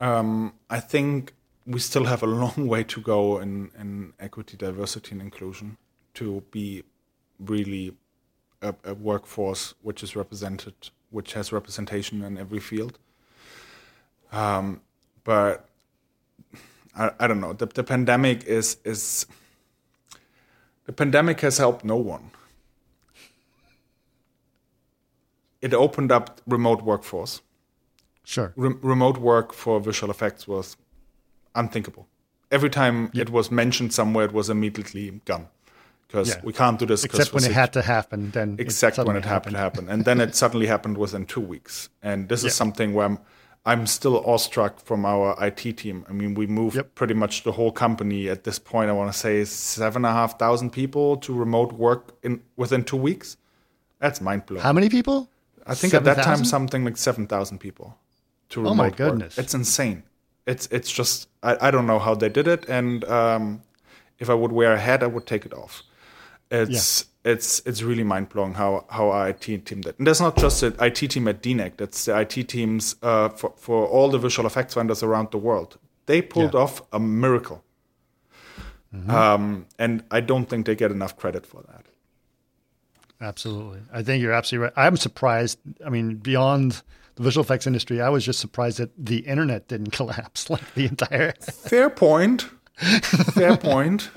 Um, 0.00 0.54
I 0.70 0.78
think 0.78 1.34
we 1.66 1.80
still 1.80 2.04
have 2.04 2.22
a 2.22 2.26
long 2.26 2.66
way 2.66 2.84
to 2.84 3.00
go 3.00 3.38
in, 3.38 3.70
in 3.78 4.12
equity, 4.18 4.56
diversity, 4.56 5.12
and 5.12 5.20
inclusion 5.20 5.76
to 6.14 6.42
be 6.50 6.84
really 7.38 7.94
a, 8.62 8.74
a, 8.84 8.94
workforce 8.94 9.74
which 9.82 10.02
is 10.02 10.16
represented, 10.16 10.74
which 11.10 11.34
has 11.34 11.52
representation 11.52 12.22
in 12.22 12.38
every 12.38 12.60
field. 12.60 12.98
Um, 14.32 14.80
but 15.24 15.68
I, 16.96 17.10
I, 17.20 17.26
don't 17.26 17.40
know. 17.40 17.52
The, 17.52 17.66
the 17.66 17.84
pandemic 17.84 18.44
is 18.44 18.76
is 18.84 19.26
the 20.86 20.92
pandemic 20.92 21.40
has 21.40 21.58
helped 21.58 21.84
no 21.84 21.96
one. 21.96 22.30
It 25.60 25.74
opened 25.74 26.12
up 26.12 26.40
remote 26.46 26.82
workforce 26.82 27.40
Sure. 28.28 28.52
Re- 28.56 28.74
remote 28.82 29.16
work 29.16 29.54
for 29.54 29.80
visual 29.80 30.10
effects 30.10 30.46
was 30.46 30.76
unthinkable. 31.54 32.06
Every 32.50 32.68
time 32.68 33.10
it 33.14 33.30
was 33.30 33.50
mentioned 33.50 33.94
somewhere, 33.94 34.26
it 34.26 34.34
was 34.34 34.50
immediately 34.50 35.22
gone 35.24 35.48
because 36.08 36.30
yeah. 36.30 36.40
we 36.42 36.52
can't 36.52 36.78
do 36.78 36.86
this. 36.86 37.04
Except 37.04 37.32
when 37.32 37.44
it 37.44 37.52
had 37.52 37.72
to 37.74 37.82
happen, 37.82 38.30
then 38.30 38.56
exactly 38.58 39.04
when 39.04 39.16
it 39.16 39.24
happened 39.24 39.54
to 39.54 39.60
happen, 39.60 39.88
and 39.88 40.04
then 40.04 40.20
it 40.20 40.34
suddenly 40.42 40.66
happened 40.66 40.98
within 40.98 41.26
two 41.26 41.40
weeks. 41.40 41.90
And 42.02 42.28
this 42.28 42.42
yeah. 42.42 42.48
is 42.48 42.54
something 42.54 42.94
where 42.94 43.06
I'm, 43.06 43.18
I'm 43.64 43.86
still 43.86 44.24
awestruck 44.24 44.80
from 44.80 45.04
our 45.04 45.36
IT 45.44 45.76
team. 45.76 46.04
I 46.08 46.12
mean, 46.12 46.34
we 46.34 46.46
moved 46.46 46.76
yep. 46.76 46.94
pretty 46.94 47.14
much 47.14 47.44
the 47.44 47.52
whole 47.52 47.70
company 47.70 48.28
at 48.28 48.44
this 48.44 48.58
point. 48.58 48.90
I 48.90 48.94
want 48.94 49.12
to 49.12 49.18
say 49.18 49.44
seven 49.44 50.04
and 50.04 50.10
a 50.10 50.12
half 50.12 50.38
thousand 50.38 50.70
people 50.70 51.18
to 51.18 51.32
remote 51.32 51.72
work 51.72 52.16
in 52.22 52.42
within 52.56 52.84
two 52.84 52.96
weeks. 52.96 53.36
That's 54.00 54.20
mind 54.20 54.46
blowing. 54.46 54.62
How 54.62 54.72
many 54.72 54.88
people? 54.88 55.28
I 55.68 55.74
think 55.74 55.90
7, 55.90 56.08
at 56.08 56.16
that 56.16 56.24
000? 56.24 56.36
time 56.36 56.44
something 56.44 56.84
like 56.84 56.96
seven 56.96 57.26
thousand 57.26 57.58
people 57.58 57.98
to 58.48 58.60
remote 58.60 58.70
oh 58.70 58.74
my 58.74 58.90
goodness 58.90 59.36
work. 59.36 59.44
it's 59.44 59.54
insane 59.54 60.02
it's 60.46 60.66
it's 60.70 60.90
just 60.90 61.28
I, 61.42 61.68
I 61.68 61.70
don't 61.70 61.86
know 61.86 61.98
how 61.98 62.14
they 62.14 62.30
did 62.30 62.48
it 62.48 62.66
and 62.68 63.04
um, 63.04 63.62
if 64.18 64.30
i 64.30 64.34
would 64.34 64.52
wear 64.52 64.72
a 64.72 64.78
hat 64.78 65.02
i 65.02 65.06
would 65.06 65.26
take 65.26 65.44
it 65.44 65.52
off 65.52 65.82
it's 66.50 67.06
yeah. 67.24 67.32
it's 67.32 67.60
it's 67.66 67.82
really 67.82 68.04
mind-blowing 68.04 68.54
how 68.54 68.84
how 68.90 69.10
our 69.10 69.28
it 69.28 69.40
team 69.40 69.60
did 69.60 69.94
and 69.98 70.06
that's 70.06 70.20
not 70.20 70.36
just 70.36 70.60
the 70.60 70.74
it 70.84 70.94
team 70.94 71.28
at 71.28 71.42
dneg 71.42 71.76
that's 71.76 72.06
the 72.06 72.18
it 72.18 72.48
teams 72.48 72.96
uh, 73.02 73.28
for, 73.28 73.52
for 73.56 73.86
all 73.86 74.08
the 74.08 74.18
visual 74.18 74.46
effects 74.46 74.74
vendors 74.74 75.02
around 75.02 75.30
the 75.30 75.38
world 75.38 75.78
they 76.06 76.22
pulled 76.22 76.54
yeah. 76.54 76.60
off 76.60 76.82
a 76.92 76.98
miracle 76.98 77.62
mm-hmm. 78.94 79.10
um, 79.10 79.66
and 79.78 80.04
i 80.10 80.20
don't 80.20 80.46
think 80.46 80.66
they 80.66 80.74
get 80.74 80.90
enough 80.90 81.16
credit 81.16 81.44
for 81.44 81.62
that 81.62 81.86
absolutely 83.20 83.80
i 83.92 84.02
think 84.02 84.22
you're 84.22 84.32
absolutely 84.32 84.64
right 84.64 84.72
i'm 84.76 84.96
surprised 84.96 85.58
i 85.84 85.90
mean 85.90 86.16
beyond 86.16 86.82
the 87.18 87.24
visual 87.24 87.44
effects 87.44 87.66
industry, 87.66 88.00
I 88.00 88.08
was 88.08 88.24
just 88.24 88.38
surprised 88.38 88.78
that 88.78 88.90
the 88.96 89.18
internet 89.18 89.66
didn't 89.66 89.90
collapse 89.92 90.48
like 90.48 90.74
the 90.74 90.86
entire. 90.86 91.32
Fair 91.40 91.90
point. 91.90 92.42
Fair 93.02 93.56
point. 93.58 94.10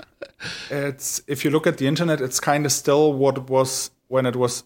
It's 0.70 1.22
if 1.26 1.44
you 1.44 1.50
look 1.50 1.66
at 1.66 1.78
the 1.78 1.86
internet, 1.86 2.20
it's 2.20 2.40
kind 2.40 2.66
of 2.66 2.72
still 2.72 3.12
what 3.12 3.38
it 3.38 3.48
was 3.48 3.90
when 4.08 4.26
it 4.26 4.36
was 4.36 4.64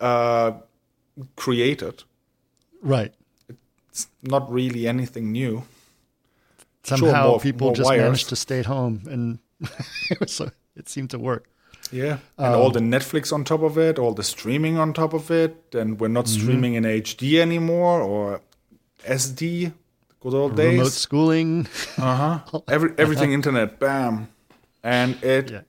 uh, 0.00 0.52
created. 1.36 2.04
Right. 2.82 3.12
It's 3.90 4.08
not 4.22 4.50
really 4.50 4.86
anything 4.86 5.32
new. 5.32 5.64
Somehow 6.84 7.12
sure, 7.12 7.30
more, 7.30 7.40
people 7.40 7.66
more 7.68 7.74
just 7.74 7.86
wires. 7.86 8.02
managed 8.02 8.28
to 8.28 8.36
stay 8.36 8.60
at 8.60 8.66
home, 8.66 9.02
and 9.06 9.38
it, 10.10 10.20
was, 10.20 10.40
it 10.76 10.88
seemed 10.88 11.10
to 11.10 11.18
work. 11.18 11.48
Yeah, 11.90 12.18
and 12.38 12.54
um, 12.54 12.60
all 12.60 12.70
the 12.70 12.80
Netflix 12.80 13.32
on 13.32 13.44
top 13.44 13.62
of 13.62 13.76
it, 13.76 13.98
all 13.98 14.12
the 14.12 14.22
streaming 14.22 14.78
on 14.78 14.92
top 14.92 15.12
of 15.12 15.30
it, 15.30 15.74
and 15.74 15.98
we're 15.98 16.08
not 16.08 16.26
mm-hmm. 16.26 16.42
streaming 16.42 16.74
in 16.74 16.84
HD 16.84 17.40
anymore 17.40 18.00
or 18.00 18.40
SD. 19.04 19.72
Good 20.20 20.34
old 20.34 20.56
days. 20.56 20.78
Remote 20.78 20.92
schooling. 20.92 21.68
uh 21.98 22.40
huh. 22.40 22.60
Every 22.68 22.90
everything 22.98 23.32
internet, 23.32 23.78
bam, 23.78 24.28
and 24.82 25.22
it 25.22 25.50
yeah. 25.50 25.60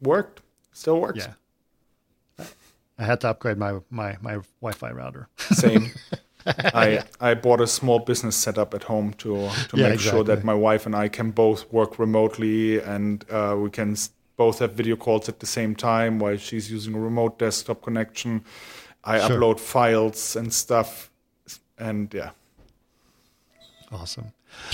worked. 0.00 0.42
Still 0.72 1.00
works. 1.00 1.18
Yeah. 1.18 2.46
I 2.98 3.04
had 3.04 3.20
to 3.22 3.28
upgrade 3.28 3.58
my 3.58 3.80
my 3.90 4.16
my 4.20 4.38
Wi-Fi 4.60 4.90
router. 4.92 5.28
Same. 5.38 5.90
I 6.46 6.88
yeah. 6.88 7.04
I 7.20 7.34
bought 7.34 7.60
a 7.60 7.66
small 7.66 7.98
business 7.98 8.36
setup 8.36 8.74
at 8.74 8.84
home 8.84 9.14
to 9.14 9.50
to 9.68 9.76
yeah, 9.76 9.84
make 9.84 9.94
exactly. 9.94 9.98
sure 9.98 10.24
that 10.24 10.44
my 10.44 10.54
wife 10.54 10.86
and 10.86 10.94
I 10.94 11.08
can 11.08 11.30
both 11.30 11.72
work 11.72 11.98
remotely 11.98 12.80
and 12.80 13.24
uh, 13.30 13.56
we 13.58 13.70
can 13.70 13.96
both 14.36 14.58
have 14.58 14.72
video 14.72 14.96
calls 14.96 15.28
at 15.28 15.40
the 15.40 15.46
same 15.46 15.74
time 15.74 16.18
while 16.18 16.36
she's 16.36 16.70
using 16.70 16.94
a 16.94 17.00
remote 17.00 17.38
desktop 17.38 17.82
connection. 17.82 18.44
I 19.04 19.18
sure. 19.18 19.38
upload 19.38 19.60
files 19.60 20.36
and 20.36 20.52
stuff, 20.52 21.10
and 21.78 22.12
yeah. 22.12 22.30
Awesome. 23.92 24.32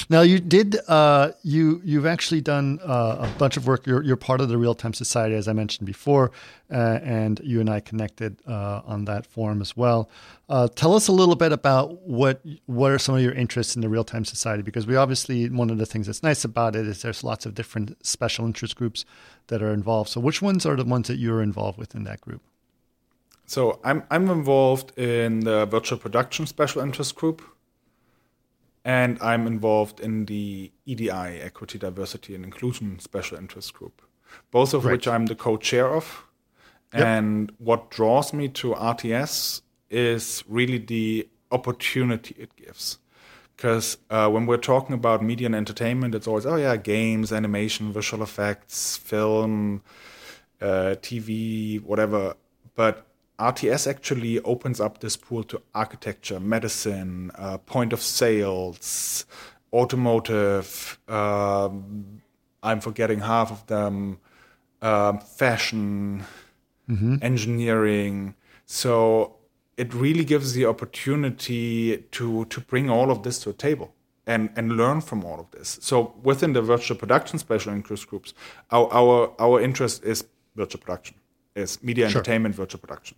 Now 0.09 0.23
you 0.23 0.39
did 0.41 0.77
uh, 0.89 1.33
you 1.43 1.81
you've 1.85 2.07
actually 2.07 2.41
done 2.41 2.81
uh, 2.83 3.29
a 3.29 3.39
bunch 3.39 3.57
of 3.57 3.67
work. 3.67 3.87
You're, 3.87 4.03
you're 4.03 4.17
part 4.17 4.41
of 4.41 4.49
the 4.49 4.59
Real 4.59 4.75
Time 4.75 4.95
Society, 4.95 5.35
as 5.35 5.49
I 5.49 5.53
mentioned 5.53 5.87
before, 5.87 6.31
uh, 6.71 6.99
and 7.03 7.41
you 7.45 7.61
and 7.61 7.69
I 7.69 7.81
connected 7.81 8.39
uh, 8.47 8.83
on 8.85 9.05
that 9.07 9.27
forum 9.27 9.61
as 9.61 9.77
well. 9.77 10.11
Uh, 10.49 10.69
tell 10.69 10.95
us 10.95 11.09
a 11.09 11.13
little 11.13 11.37
bit 11.37 11.53
about 11.53 12.03
what 12.03 12.41
what 12.67 12.91
are 12.91 12.99
some 12.99 13.15
of 13.15 13.21
your 13.21 13.33
interests 13.33 13.77
in 13.77 13.83
the 13.83 13.89
Real 13.89 14.05
Time 14.05 14.25
Society? 14.25 14.63
Because 14.63 14.87
we 14.87 14.97
obviously 14.97 15.49
one 15.49 15.71
of 15.71 15.79
the 15.79 15.87
things 15.87 16.07
that's 16.07 16.23
nice 16.23 16.45
about 16.45 16.77
it 16.77 16.87
is 16.87 17.03
there's 17.03 17.23
lots 17.23 17.47
of 17.47 17.55
different 17.55 18.05
special 18.05 18.45
interest 18.47 18.77
groups 18.77 19.05
that 19.49 19.63
are 19.63 19.73
involved. 19.73 20.11
So 20.11 20.21
which 20.21 20.43
ones 20.43 20.67
are 20.67 20.77
the 20.77 20.85
ones 20.85 21.09
that 21.09 21.19
you're 21.19 21.43
involved 21.43 21.79
with 21.79 21.95
in 21.95 22.05
that 22.05 22.21
group? 22.21 22.43
So 23.47 23.81
I'm 23.85 24.05
I'm 24.11 24.31
involved 24.31 24.97
in 24.99 25.41
the 25.41 25.67
virtual 25.67 25.99
production 25.99 26.47
special 26.47 26.83
interest 26.83 27.15
group 27.17 27.43
and 28.85 29.19
I'm 29.21 29.47
involved 29.47 30.01
in 30.01 30.27
the 30.27 30.73
EDI, 30.87 31.11
Equity, 31.11 31.79
Diversity, 31.79 32.35
and 32.35 32.45
Inclusion 32.45 32.99
Special 32.99 33.37
Interest 33.37 33.73
Group, 33.75 34.03
both 34.51 34.75
of 34.75 34.85
right. 34.85 34.93
which 34.93 35.07
I'm 35.07 35.27
the 35.27 35.35
co 35.35 35.57
chair 35.57 35.89
of. 35.89 36.25
Yep. 36.95 37.03
And 37.07 37.53
what 37.59 37.91
draws 37.91 38.33
me 38.33 38.49
to 38.49 38.75
RTS 38.75 39.61
is 39.91 40.43
really 40.49 40.79
the 40.79 41.29
opportunity 41.53 42.35
it 42.39 42.57
gives. 42.57 42.99
Because 43.57 43.99
uh, 44.09 44.29
when 44.31 44.47
we're 44.47 44.57
talking 44.57 44.95
about 44.95 45.23
media 45.23 45.47
and 45.47 45.55
entertainment, 45.55 46.15
it's 46.15 46.27
always, 46.27 46.47
oh 46.47 46.57
yeah, 46.57 46.77
games, 46.77 47.31
animation, 47.33 47.93
visual 47.93 48.23
effects, 48.23 48.97
film, 48.97 49.83
uh, 50.61 50.97
TV, 51.03 51.83
whatever. 51.83 52.35
But 52.75 53.07
RTS 53.41 53.87
actually 53.89 54.39
opens 54.41 54.81
up 54.81 55.01
this 55.01 55.17
pool 55.17 55.43
to 55.45 55.63
architecture, 55.75 56.39
medicine, 56.39 57.33
uh, 57.35 57.59
point 57.59 57.93
of 57.93 58.01
sales, 58.01 59.25
automotive. 59.73 60.99
Um, 61.09 62.23
I'm 62.63 62.81
forgetting 62.81 63.21
half 63.21 63.51
of 63.51 63.67
them. 63.67 64.19
Um, 64.83 65.21
fashion, 65.21 66.25
mm-hmm. 66.89 67.17
engineering. 67.21 68.35
So 68.65 69.37
it 69.77 69.93
really 69.93 70.25
gives 70.25 70.55
the 70.55 70.67
opportunity 70.67 71.99
to 72.13 72.45
to 72.47 72.61
bring 72.61 72.89
all 72.89 73.11
of 73.11 73.23
this 73.23 73.39
to 73.41 73.51
a 73.51 73.53
table 73.53 73.95
and 74.27 74.51
and 74.57 74.77
learn 74.77 75.01
from 75.01 75.25
all 75.25 75.39
of 75.39 75.51
this. 75.51 75.79
So 75.83 76.15
within 76.23 76.53
the 76.55 76.63
virtual 76.63 76.97
production 76.97 77.39
special 77.39 77.73
interest 77.73 78.09
groups, 78.09 78.35
our 78.71 78.89
our, 78.93 79.35
our 79.39 79.61
interest 79.61 80.05
is 80.05 80.25
virtual 80.57 80.81
production, 80.81 81.17
is 81.55 81.83
media 81.83 82.09
sure. 82.09 82.19
entertainment 82.19 82.55
virtual 82.55 82.81
production. 82.81 83.17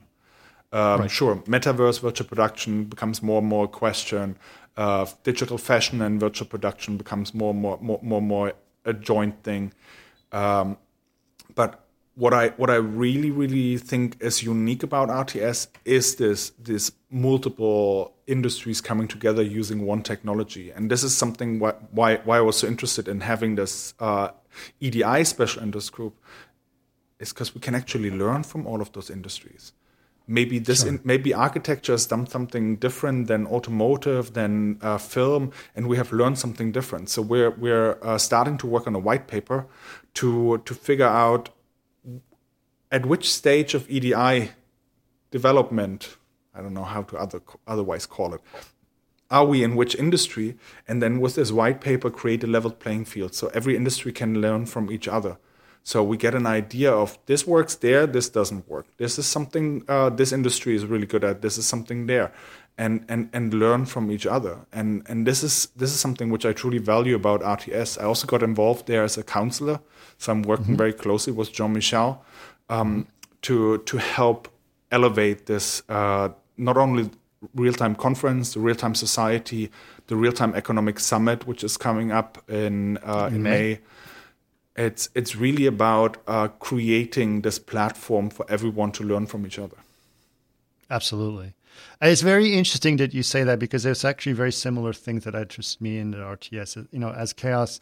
Um, 0.72 1.02
right. 1.02 1.11
Sure, 1.11 1.37
metaverse 1.46 2.00
virtual 2.00 2.26
production 2.26 2.85
becomes 2.85 3.22
more 3.22 3.40
and 3.40 3.48
more 3.48 3.66
a 3.66 3.68
question. 3.68 4.38
Uh, 4.76 5.04
digital 5.22 5.58
fashion 5.58 6.00
and 6.00 6.18
virtual 6.18 6.46
production 6.46 6.96
becomes 6.96 7.35
more 7.35 7.50
and 7.50 7.61
more, 7.61 7.78
more, 7.82 8.00
more, 8.02 8.22
more 8.22 8.52
a 8.87 8.94
joint 8.94 9.42
thing. 9.42 9.72
Um, 10.32 10.78
but 11.54 11.85
what 12.14 12.32
I 12.32 12.48
what 12.50 12.70
I 12.70 12.76
really 12.76 13.30
really 13.30 13.76
think 13.76 14.16
is 14.20 14.42
unique 14.42 14.82
about 14.82 15.08
RTS 15.08 15.68
is 15.85 16.16
this 16.16 16.50
this 16.58 16.92
multiple 17.11 18.14
industries 18.26 18.80
coming 18.80 19.08
together 19.08 19.42
using 19.42 19.85
one 19.85 20.02
technology, 20.02 20.70
and 20.70 20.90
this 20.90 21.02
is 21.02 21.16
something 21.16 21.58
why 21.58 21.72
why, 21.90 22.16
why 22.24 22.38
I 22.38 22.40
was 22.40 22.56
so 22.56 22.66
interested 22.66 23.08
in 23.08 23.20
having 23.20 23.56
this 23.56 23.92
uh, 24.00 24.28
EDI 24.80 25.24
special 25.24 25.62
interest 25.62 25.92
group 25.92 26.18
is 27.18 27.32
because 27.32 27.54
we 27.54 27.61
can 27.61 27.74
actually 27.74 28.11
learn 28.11 28.42
from 28.42 28.66
all 28.66 28.80
of 28.80 28.92
those 28.92 29.11
industries 29.11 29.72
maybe 30.26 30.58
this 30.58 30.85
in, 30.85 31.00
maybe 31.04 31.35
architecture 31.35 31.92
has 31.92 32.06
done 32.06 32.26
something 32.26 32.76
different 32.76 33.26
than 33.26 33.46
automotive 33.46 34.35
than 34.35 34.78
uh, 34.82 34.98
film 34.98 35.52
and 35.74 35.87
we 35.87 35.96
have 35.96 36.12
learned 36.12 36.38
something 36.38 36.72
different. 36.72 37.08
So 37.08 37.22
we're 37.22 37.50
we're 37.50 37.98
uh, 38.02 38.18
starting 38.18 38.58
to 38.58 38.66
work 38.66 38.87
on 38.87 38.94
a 38.94 38.98
white 38.98 39.26
paper 39.26 39.66
to 40.14 40.58
to 40.58 40.74
figure 40.74 41.06
out 41.06 41.50
at 42.90 43.06
which 43.06 43.32
stage 43.32 43.74
of 43.74 43.88
EDI 43.90 44.50
development 45.30 46.16
I 46.54 46.61
don't 46.61 46.74
know 46.74 46.85
how 46.85 47.02
to 47.02 47.16
other, 47.16 47.40
otherwise 47.66 48.06
call 48.06 48.35
it 48.35 48.40
are 49.30 49.46
we 49.46 49.64
in 49.64 49.76
which 49.76 49.94
industry? 49.94 50.58
And 50.87 51.02
then 51.02 51.18
with 51.18 51.37
this 51.37 51.50
white 51.50 51.80
paper 51.80 52.11
create 52.11 52.44
a 52.44 52.46
leveled 52.46 52.78
playing 52.78 53.06
field. 53.06 53.35
So 53.35 53.50
every 53.54 53.74
industry 53.74 54.12
can 54.12 54.42
learn 54.42 54.66
from 54.66 54.92
each 54.92 55.08
other 55.08 55.38
so 55.84 56.02
we 56.02 56.16
get 56.16 56.34
an 56.34 56.46
idea 56.46 56.92
of 56.92 57.18
this 57.26 57.46
works 57.46 57.74
there, 57.76 58.06
this 58.06 58.28
doesn't 58.28 58.68
work. 58.68 58.86
This 58.98 59.18
is 59.18 59.26
something 59.26 59.84
uh, 59.88 60.10
this 60.10 60.32
industry 60.32 60.76
is 60.76 60.86
really 60.86 61.06
good 61.06 61.24
at. 61.24 61.42
This 61.42 61.58
is 61.58 61.66
something 61.66 62.06
there, 62.06 62.32
and 62.78 63.04
and 63.08 63.28
and 63.32 63.52
learn 63.52 63.86
from 63.86 64.10
each 64.10 64.26
other. 64.26 64.58
And 64.72 65.02
and 65.08 65.26
this 65.26 65.42
is 65.42 65.66
this 65.76 65.92
is 65.92 65.98
something 65.98 66.30
which 66.30 66.46
I 66.46 66.52
truly 66.52 66.78
value 66.78 67.16
about 67.16 67.40
RTS. 67.40 68.00
I 68.00 68.04
also 68.04 68.26
got 68.26 68.42
involved 68.42 68.86
there 68.86 69.02
as 69.02 69.18
a 69.18 69.24
counselor, 69.24 69.80
so 70.18 70.32
I'm 70.32 70.42
working 70.42 70.66
mm-hmm. 70.66 70.76
very 70.76 70.92
closely 70.92 71.32
with 71.32 71.52
Jean 71.52 71.72
Michel 71.72 72.24
um, 72.68 73.08
to 73.42 73.78
to 73.78 73.96
help 73.96 74.48
elevate 74.92 75.46
this 75.46 75.82
uh, 75.88 76.28
not 76.56 76.76
only 76.76 77.10
real 77.56 77.72
time 77.72 77.96
conference, 77.96 78.54
the 78.54 78.60
real 78.60 78.76
time 78.76 78.94
society, 78.94 79.68
the 80.06 80.14
real 80.14 80.32
time 80.32 80.54
economic 80.54 81.00
summit, 81.00 81.44
which 81.48 81.64
is 81.64 81.76
coming 81.76 82.12
up 82.12 82.38
in 82.48 82.98
uh, 82.98 83.30
in 83.32 83.42
May. 83.42 83.50
May 83.50 83.80
it's 84.76 85.08
it's 85.14 85.37
really 85.37 85.66
about 85.66 86.16
uh, 86.26 86.48
creating 86.48 87.42
this 87.42 87.58
platform 87.58 88.30
for 88.30 88.46
everyone 88.48 88.92
to 88.92 89.04
learn 89.04 89.26
from 89.26 89.46
each 89.46 89.58
other. 89.58 89.76
Absolutely. 90.90 91.54
It's 92.00 92.20
very 92.20 92.54
interesting 92.54 92.96
that 92.98 93.14
you 93.14 93.22
say 93.22 93.44
that 93.44 93.58
because 93.58 93.82
there's 93.82 94.04
actually 94.04 94.35
very 94.35 94.52
similar 94.52 94.92
things 94.92 95.24
that 95.24 95.35
interest 95.35 95.80
me 95.80 95.98
in 95.98 96.11
the 96.11 96.18
RTS. 96.18 96.88
You 96.90 96.98
know, 96.98 97.11
as 97.11 97.32
Chaos 97.32 97.80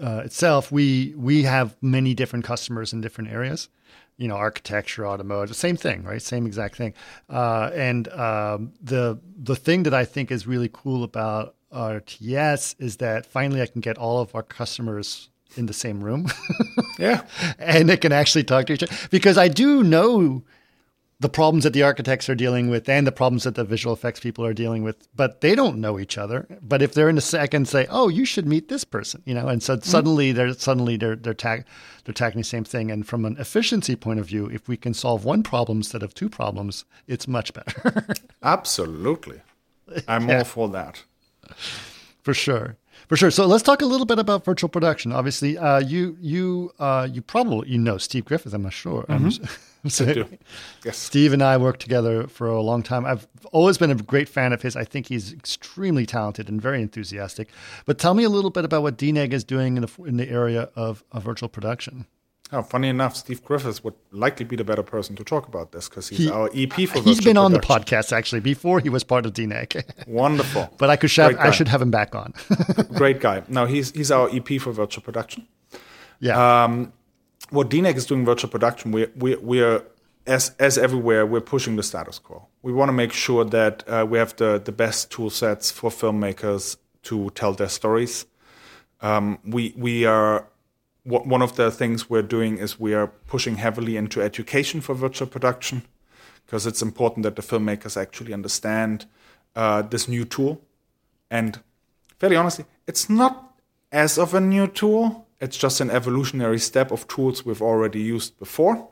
uh, 0.00 0.22
itself, 0.24 0.72
we 0.72 1.14
we 1.16 1.42
have 1.42 1.76
many 1.82 2.14
different 2.14 2.44
customers 2.44 2.92
in 2.92 3.00
different 3.00 3.30
areas. 3.30 3.68
You 4.16 4.28
know, 4.28 4.36
architecture, 4.36 5.06
automotive, 5.06 5.56
same 5.56 5.76
thing, 5.76 6.02
right? 6.04 6.20
Same 6.20 6.46
exact 6.46 6.76
thing. 6.76 6.92
Uh, 7.28 7.70
and 7.74 8.08
um, 8.08 8.72
the 8.82 9.18
the 9.36 9.56
thing 9.56 9.84
that 9.84 9.94
I 9.94 10.04
think 10.04 10.30
is 10.30 10.46
really 10.46 10.70
cool 10.72 11.04
about 11.04 11.54
RTS 11.72 12.74
is 12.78 12.98
that 12.98 13.26
finally 13.26 13.62
I 13.62 13.66
can 13.66 13.80
get 13.80 13.96
all 13.96 14.20
of 14.20 14.34
our 14.34 14.42
customers 14.42 15.30
in 15.56 15.66
the 15.66 15.72
same 15.72 16.02
room. 16.02 16.26
yeah. 16.98 17.22
And 17.58 17.88
they 17.88 17.96
can 17.96 18.12
actually 18.12 18.44
talk 18.44 18.66
to 18.66 18.72
each 18.72 18.82
other. 18.82 18.96
Because 19.10 19.38
I 19.38 19.48
do 19.48 19.82
know 19.82 20.42
the 21.20 21.28
problems 21.28 21.64
that 21.64 21.74
the 21.74 21.82
architects 21.82 22.30
are 22.30 22.34
dealing 22.34 22.70
with 22.70 22.88
and 22.88 23.06
the 23.06 23.12
problems 23.12 23.44
that 23.44 23.54
the 23.54 23.62
visual 23.62 23.94
effects 23.94 24.20
people 24.20 24.44
are 24.44 24.54
dealing 24.54 24.82
with, 24.82 25.06
but 25.14 25.42
they 25.42 25.54
don't 25.54 25.78
know 25.78 26.00
each 26.00 26.16
other. 26.16 26.46
But 26.62 26.80
if 26.80 26.94
they're 26.94 27.10
in 27.10 27.18
a 27.18 27.22
second 27.22 27.68
say, 27.68 27.86
"Oh, 27.90 28.08
you 28.08 28.24
should 28.24 28.46
meet 28.46 28.68
this 28.68 28.84
person," 28.84 29.22
you 29.26 29.34
know, 29.34 29.46
and 29.46 29.62
so 29.62 29.76
mm-hmm. 29.76 29.88
suddenly 29.88 30.32
they're 30.32 30.54
suddenly 30.54 30.96
they're 30.96 31.16
they're 31.16 31.34
tag, 31.34 31.66
they're 32.04 32.14
tackling 32.14 32.40
the 32.40 32.44
same 32.44 32.64
thing. 32.64 32.90
And 32.90 33.06
from 33.06 33.26
an 33.26 33.36
efficiency 33.38 33.96
point 33.96 34.18
of 34.18 34.26
view, 34.26 34.46
if 34.46 34.66
we 34.66 34.78
can 34.78 34.94
solve 34.94 35.24
one 35.26 35.42
problem 35.42 35.78
instead 35.78 36.02
of 36.02 36.14
two 36.14 36.30
problems, 36.30 36.86
it's 37.06 37.28
much 37.28 37.52
better. 37.52 38.06
Absolutely, 38.42 39.42
I'm 40.08 40.28
yeah. 40.28 40.38
all 40.38 40.44
for 40.44 40.68
that. 40.70 41.04
For 42.22 42.32
sure. 42.32 42.78
For 43.10 43.16
sure. 43.16 43.32
So 43.32 43.44
let's 43.44 43.64
talk 43.64 43.82
a 43.82 43.86
little 43.86 44.06
bit 44.06 44.20
about 44.20 44.44
virtual 44.44 44.68
production. 44.68 45.10
Obviously, 45.10 45.58
uh, 45.58 45.80
you 45.80 46.16
you 46.20 46.72
uh, 46.78 47.08
you 47.10 47.20
probably 47.22 47.68
you 47.68 47.76
know 47.76 47.98
Steve 47.98 48.24
Griffith. 48.24 48.54
I'm 48.54 48.62
not 48.62 48.72
sure. 48.72 49.04
Mm-hmm. 49.08 49.88
so, 49.88 50.28
yes. 50.84 50.96
Steve 50.96 51.32
and 51.32 51.42
I 51.42 51.56
worked 51.56 51.80
together 51.80 52.28
for 52.28 52.46
a 52.46 52.62
long 52.62 52.84
time. 52.84 53.04
I've 53.04 53.26
always 53.50 53.78
been 53.78 53.90
a 53.90 53.96
great 53.96 54.28
fan 54.28 54.52
of 54.52 54.62
his. 54.62 54.76
I 54.76 54.84
think 54.84 55.08
he's 55.08 55.32
extremely 55.32 56.06
talented 56.06 56.48
and 56.48 56.62
very 56.62 56.80
enthusiastic. 56.80 57.48
But 57.84 57.98
tell 57.98 58.14
me 58.14 58.22
a 58.22 58.28
little 58.28 58.50
bit 58.50 58.64
about 58.64 58.82
what 58.82 58.96
DNEG 58.96 59.32
is 59.32 59.42
doing 59.42 59.76
in 59.76 59.82
the 59.82 60.04
in 60.04 60.16
the 60.16 60.30
area 60.30 60.68
of, 60.76 61.02
of 61.10 61.24
virtual 61.24 61.48
production. 61.48 62.06
Oh, 62.52 62.62
funny 62.62 62.88
enough, 62.88 63.14
Steve 63.14 63.44
Griffiths 63.44 63.84
would 63.84 63.94
likely 64.10 64.44
be 64.44 64.56
the 64.56 64.64
better 64.64 64.82
person 64.82 65.14
to 65.16 65.22
talk 65.24 65.46
about 65.46 65.70
this 65.70 65.88
because 65.88 66.08
he's 66.08 66.18
he, 66.18 66.30
our 66.30 66.50
EP 66.52 66.72
for 66.72 66.86
Virtual 66.86 67.02
He's 67.04 67.20
been 67.20 67.36
on 67.36 67.52
the 67.52 67.60
podcast 67.60 68.12
actually 68.12 68.40
before 68.40 68.80
he 68.80 68.88
was 68.88 69.04
part 69.04 69.24
of 69.24 69.34
DNEG. 69.34 69.84
Wonderful. 70.08 70.68
but 70.76 70.90
I 70.90 70.96
could 70.96 71.12
have, 71.12 71.38
I 71.38 71.50
should 71.52 71.68
have 71.68 71.80
him 71.80 71.92
back 71.92 72.14
on. 72.14 72.34
Great 72.94 73.20
guy. 73.20 73.44
Now 73.48 73.66
he's 73.66 73.92
he's 73.92 74.10
our 74.10 74.28
EP 74.34 74.60
for 74.60 74.72
virtual 74.72 75.02
production. 75.02 75.46
Yeah. 76.18 76.64
Um, 76.64 76.92
what 77.50 77.70
DNEG 77.70 77.96
is 77.96 78.06
doing 78.06 78.24
virtual 78.24 78.50
production, 78.50 78.90
we 78.90 79.06
we 79.14 79.36
we 79.36 79.62
are 79.62 79.84
as 80.26 80.52
as 80.58 80.76
everywhere 80.76 81.24
we're 81.26 81.40
pushing 81.40 81.76
the 81.76 81.82
status 81.84 82.18
quo. 82.18 82.46
We 82.62 82.72
want 82.72 82.88
to 82.88 82.92
make 82.92 83.12
sure 83.12 83.44
that 83.44 83.84
uh, 83.88 84.06
we 84.08 84.18
have 84.18 84.34
the 84.36 84.60
the 84.62 84.72
best 84.72 85.10
tool 85.12 85.30
sets 85.30 85.70
for 85.70 85.90
filmmakers 85.90 86.76
to 87.04 87.30
tell 87.30 87.52
their 87.52 87.68
stories. 87.68 88.26
Um, 89.02 89.38
we 89.44 89.72
we 89.76 90.04
are 90.04 90.46
one 91.04 91.42
of 91.42 91.56
the 91.56 91.70
things 91.70 92.10
we're 92.10 92.22
doing 92.22 92.58
is 92.58 92.78
we 92.78 92.94
are 92.94 93.06
pushing 93.06 93.56
heavily 93.56 93.96
into 93.96 94.20
education 94.20 94.80
for 94.80 94.94
virtual 94.94 95.26
production 95.26 95.82
because 96.44 96.66
it's 96.66 96.82
important 96.82 97.22
that 97.22 97.36
the 97.36 97.42
filmmakers 97.42 97.96
actually 97.96 98.34
understand 98.34 99.06
uh, 99.56 99.82
this 99.82 100.08
new 100.08 100.24
tool. 100.24 100.60
And 101.30 101.60
fairly 102.18 102.36
honestly, 102.36 102.64
it's 102.86 103.08
not 103.08 103.54
as 103.92 104.18
of 104.18 104.34
a 104.34 104.40
new 104.40 104.66
tool. 104.66 105.26
It's 105.40 105.56
just 105.56 105.80
an 105.80 105.90
evolutionary 105.90 106.58
step 106.58 106.90
of 106.90 107.08
tools 107.08 107.46
we've 107.46 107.62
already 107.62 108.00
used 108.00 108.38
before. 108.38 108.88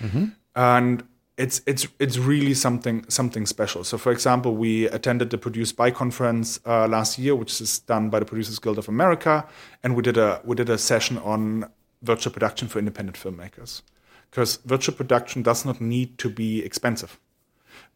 Mm-hmm. 0.00 0.26
And 0.54 1.04
it's 1.38 1.62
it's 1.66 1.86
it's 2.00 2.18
really 2.18 2.52
something 2.52 3.04
something 3.08 3.46
special. 3.46 3.84
So, 3.84 3.96
for 3.96 4.10
example, 4.10 4.56
we 4.56 4.88
attended 4.88 5.30
the 5.30 5.38
Produced 5.38 5.76
By 5.76 5.92
conference 5.92 6.60
uh, 6.66 6.88
last 6.88 7.18
year, 7.18 7.36
which 7.36 7.60
is 7.60 7.78
done 7.78 8.10
by 8.10 8.18
the 8.18 8.26
Producers 8.26 8.58
Guild 8.58 8.76
of 8.76 8.88
America, 8.88 9.46
and 9.82 9.94
we 9.94 10.02
did 10.02 10.18
a 10.18 10.40
we 10.44 10.56
did 10.56 10.68
a 10.68 10.76
session 10.76 11.16
on 11.18 11.70
virtual 12.02 12.32
production 12.32 12.66
for 12.66 12.80
independent 12.80 13.16
filmmakers. 13.16 13.82
Because 14.30 14.56
virtual 14.66 14.94
production 14.94 15.42
does 15.42 15.64
not 15.64 15.80
need 15.80 16.18
to 16.18 16.28
be 16.28 16.62
expensive. 16.62 17.18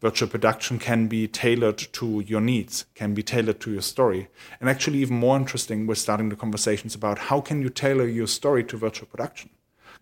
Virtual 0.01 0.27
production 0.27 0.79
can 0.79 1.07
be 1.07 1.27
tailored 1.27 1.77
to 1.77 2.21
your 2.21 2.41
needs, 2.41 2.85
can 2.95 3.13
be 3.13 3.21
tailored 3.21 3.59
to 3.59 3.71
your 3.71 3.81
story. 3.81 4.29
And 4.59 4.69
actually, 4.69 4.99
even 4.99 5.17
more 5.17 5.37
interesting, 5.37 5.85
we're 5.85 5.95
starting 5.95 6.29
the 6.29 6.35
conversations 6.35 6.95
about 6.95 7.19
how 7.19 7.41
can 7.41 7.61
you 7.61 7.69
tailor 7.69 8.07
your 8.07 8.27
story 8.27 8.63
to 8.63 8.77
virtual 8.77 9.07
production. 9.07 9.49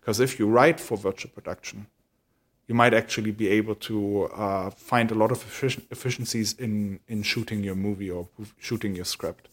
Because 0.00 0.20
if 0.20 0.38
you 0.38 0.48
write 0.48 0.80
for 0.80 0.96
virtual 0.96 1.30
production, 1.32 1.86
you 2.68 2.74
might 2.74 2.94
actually 2.94 3.32
be 3.32 3.48
able 3.48 3.74
to 3.74 4.24
uh, 4.34 4.70
find 4.70 5.10
a 5.10 5.14
lot 5.14 5.30
of 5.30 5.38
effic- 5.44 5.82
efficiencies 5.90 6.52
in 6.54 7.00
in 7.08 7.22
shooting 7.22 7.62
your 7.64 7.74
movie 7.74 8.10
or 8.10 8.28
shooting 8.58 8.94
your 8.94 9.04
script. 9.04 9.48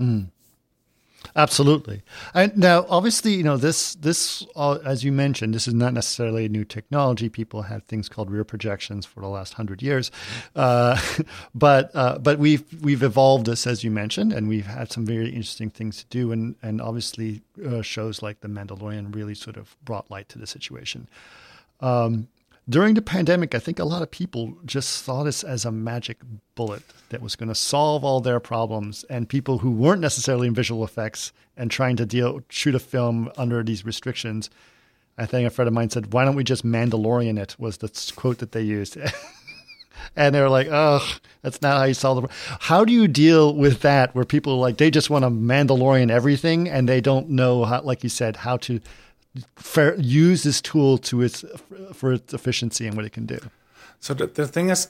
Mm. 0.00 0.28
Absolutely. 1.34 2.02
And 2.32 2.56
now, 2.56 2.86
obviously, 2.88 3.34
you 3.34 3.42
know 3.42 3.56
this. 3.56 3.94
This, 3.96 4.46
uh, 4.56 4.78
as 4.84 5.04
you 5.04 5.12
mentioned, 5.12 5.54
this 5.54 5.66
is 5.66 5.74
not 5.74 5.92
necessarily 5.92 6.44
a 6.46 6.48
new 6.48 6.64
technology. 6.64 7.28
People 7.28 7.62
have 7.62 7.82
things 7.84 8.08
called 8.08 8.30
rear 8.30 8.44
projections 8.44 9.04
for 9.04 9.20
the 9.20 9.28
last 9.28 9.54
hundred 9.54 9.82
years, 9.82 10.10
uh, 10.56 11.00
but 11.54 11.90
uh, 11.94 12.18
but 12.18 12.38
we've 12.38 12.64
we've 12.82 13.02
evolved 13.02 13.46
this, 13.46 13.66
as 13.66 13.84
you 13.84 13.90
mentioned, 13.90 14.32
and 14.32 14.48
we've 14.48 14.66
had 14.66 14.90
some 14.92 15.04
very 15.04 15.28
interesting 15.28 15.70
things 15.70 15.98
to 15.98 16.06
do. 16.06 16.32
And 16.32 16.54
and 16.62 16.80
obviously, 16.80 17.42
uh, 17.66 17.82
shows 17.82 18.22
like 18.22 18.40
The 18.40 18.48
Mandalorian 18.48 19.14
really 19.14 19.34
sort 19.34 19.56
of 19.56 19.76
brought 19.84 20.10
light 20.10 20.28
to 20.30 20.38
the 20.38 20.46
situation. 20.46 21.08
Um, 21.80 22.28
during 22.68 22.94
the 22.94 23.02
pandemic, 23.02 23.54
I 23.54 23.58
think 23.60 23.78
a 23.78 23.84
lot 23.84 24.02
of 24.02 24.10
people 24.10 24.58
just 24.66 24.90
saw 24.90 25.22
this 25.22 25.42
as 25.42 25.64
a 25.64 25.72
magic 25.72 26.18
bullet 26.54 26.82
that 27.08 27.22
was 27.22 27.34
going 27.34 27.48
to 27.48 27.54
solve 27.54 28.04
all 28.04 28.20
their 28.20 28.40
problems. 28.40 29.04
And 29.08 29.26
people 29.28 29.58
who 29.58 29.70
weren't 29.70 30.02
necessarily 30.02 30.48
in 30.48 30.54
visual 30.54 30.84
effects 30.84 31.32
and 31.56 31.70
trying 31.70 31.96
to 31.96 32.04
deal 32.04 32.42
shoot 32.50 32.74
a 32.74 32.78
film 32.78 33.30
under 33.38 33.62
these 33.62 33.86
restrictions, 33.86 34.50
I 35.16 35.24
think 35.24 35.46
a 35.46 35.50
friend 35.50 35.66
of 35.66 35.74
mine 35.74 35.90
said, 35.90 36.12
"Why 36.12 36.24
don't 36.24 36.36
we 36.36 36.44
just 36.44 36.64
Mandalorian 36.64 37.38
it?" 37.38 37.56
Was 37.58 37.78
the 37.78 38.12
quote 38.14 38.38
that 38.38 38.52
they 38.52 38.62
used. 38.62 38.98
and 40.16 40.34
they 40.34 40.40
were 40.40 40.50
like, 40.50 40.68
"Oh, 40.70 41.04
that's 41.42 41.62
not 41.62 41.78
how 41.78 41.84
you 41.84 41.94
solve 41.94 42.16
the." 42.16 42.28
Problem. 42.28 42.58
How 42.60 42.84
do 42.84 42.92
you 42.92 43.08
deal 43.08 43.54
with 43.54 43.80
that? 43.80 44.14
Where 44.14 44.24
people 44.24 44.58
like 44.58 44.76
they 44.76 44.90
just 44.90 45.10
want 45.10 45.24
to 45.24 45.30
Mandalorian 45.30 46.10
everything, 46.10 46.68
and 46.68 46.88
they 46.88 47.00
don't 47.00 47.30
know 47.30 47.64
how, 47.64 47.80
like 47.82 48.04
you 48.04 48.10
said, 48.10 48.36
how 48.36 48.58
to 48.58 48.80
fair, 49.56 49.94
use 49.98 50.42
this 50.42 50.60
tool 50.60 50.98
to 50.98 51.22
its 51.22 51.44
for 51.92 52.12
its 52.12 52.34
efficiency 52.34 52.86
and 52.86 52.96
what 52.96 53.04
it 53.04 53.12
can 53.12 53.26
do. 53.26 53.38
So 54.00 54.14
the, 54.14 54.26
the 54.26 54.46
thing 54.46 54.70
is, 54.70 54.88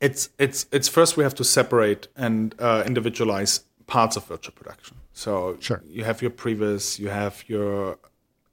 it's 0.00 0.30
it's 0.38 0.66
it's 0.72 0.88
first 0.88 1.16
we 1.16 1.24
have 1.24 1.34
to 1.36 1.44
separate 1.44 2.08
and 2.16 2.54
uh, 2.58 2.84
individualize 2.86 3.60
parts 3.86 4.16
of 4.16 4.24
virtual 4.26 4.54
production. 4.54 4.96
So 5.12 5.56
sure. 5.60 5.82
you 5.86 6.04
have 6.04 6.22
your 6.22 6.30
previs, 6.30 6.98
you 6.98 7.08
have 7.08 7.42
your 7.48 7.98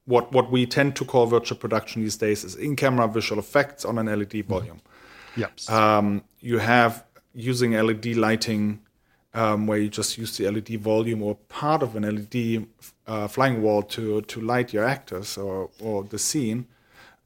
what 0.05 0.31
what 0.31 0.51
we 0.51 0.65
tend 0.65 0.95
to 0.95 1.05
call 1.05 1.25
virtual 1.27 1.57
production 1.57 2.01
these 2.01 2.17
days 2.17 2.43
is 2.43 2.55
in-camera 2.55 3.07
visual 3.07 3.39
effects 3.39 3.85
on 3.85 3.97
an 3.97 4.07
LED 4.07 4.29
mm-hmm. 4.29 4.53
volume. 4.53 4.81
Mm-hmm. 5.35 5.41
Yep. 5.41 5.69
Um, 5.69 6.23
you 6.39 6.59
have 6.59 7.03
using 7.33 7.73
LED 7.73 8.15
lighting 8.15 8.79
um, 9.35 9.67
where 9.67 9.77
you 9.77 9.89
just 9.89 10.17
use 10.17 10.37
the 10.37 10.49
LED 10.49 10.79
volume 10.79 11.21
or 11.21 11.35
part 11.35 11.83
of 11.83 11.95
an 11.95 12.03
LED 12.03 12.65
uh, 13.05 13.27
flying 13.27 13.61
wall 13.61 13.83
to 13.83 14.21
to 14.21 14.41
light 14.41 14.73
your 14.73 14.85
actors 14.85 15.37
or 15.37 15.69
or 15.79 16.03
the 16.03 16.17
scene. 16.17 16.65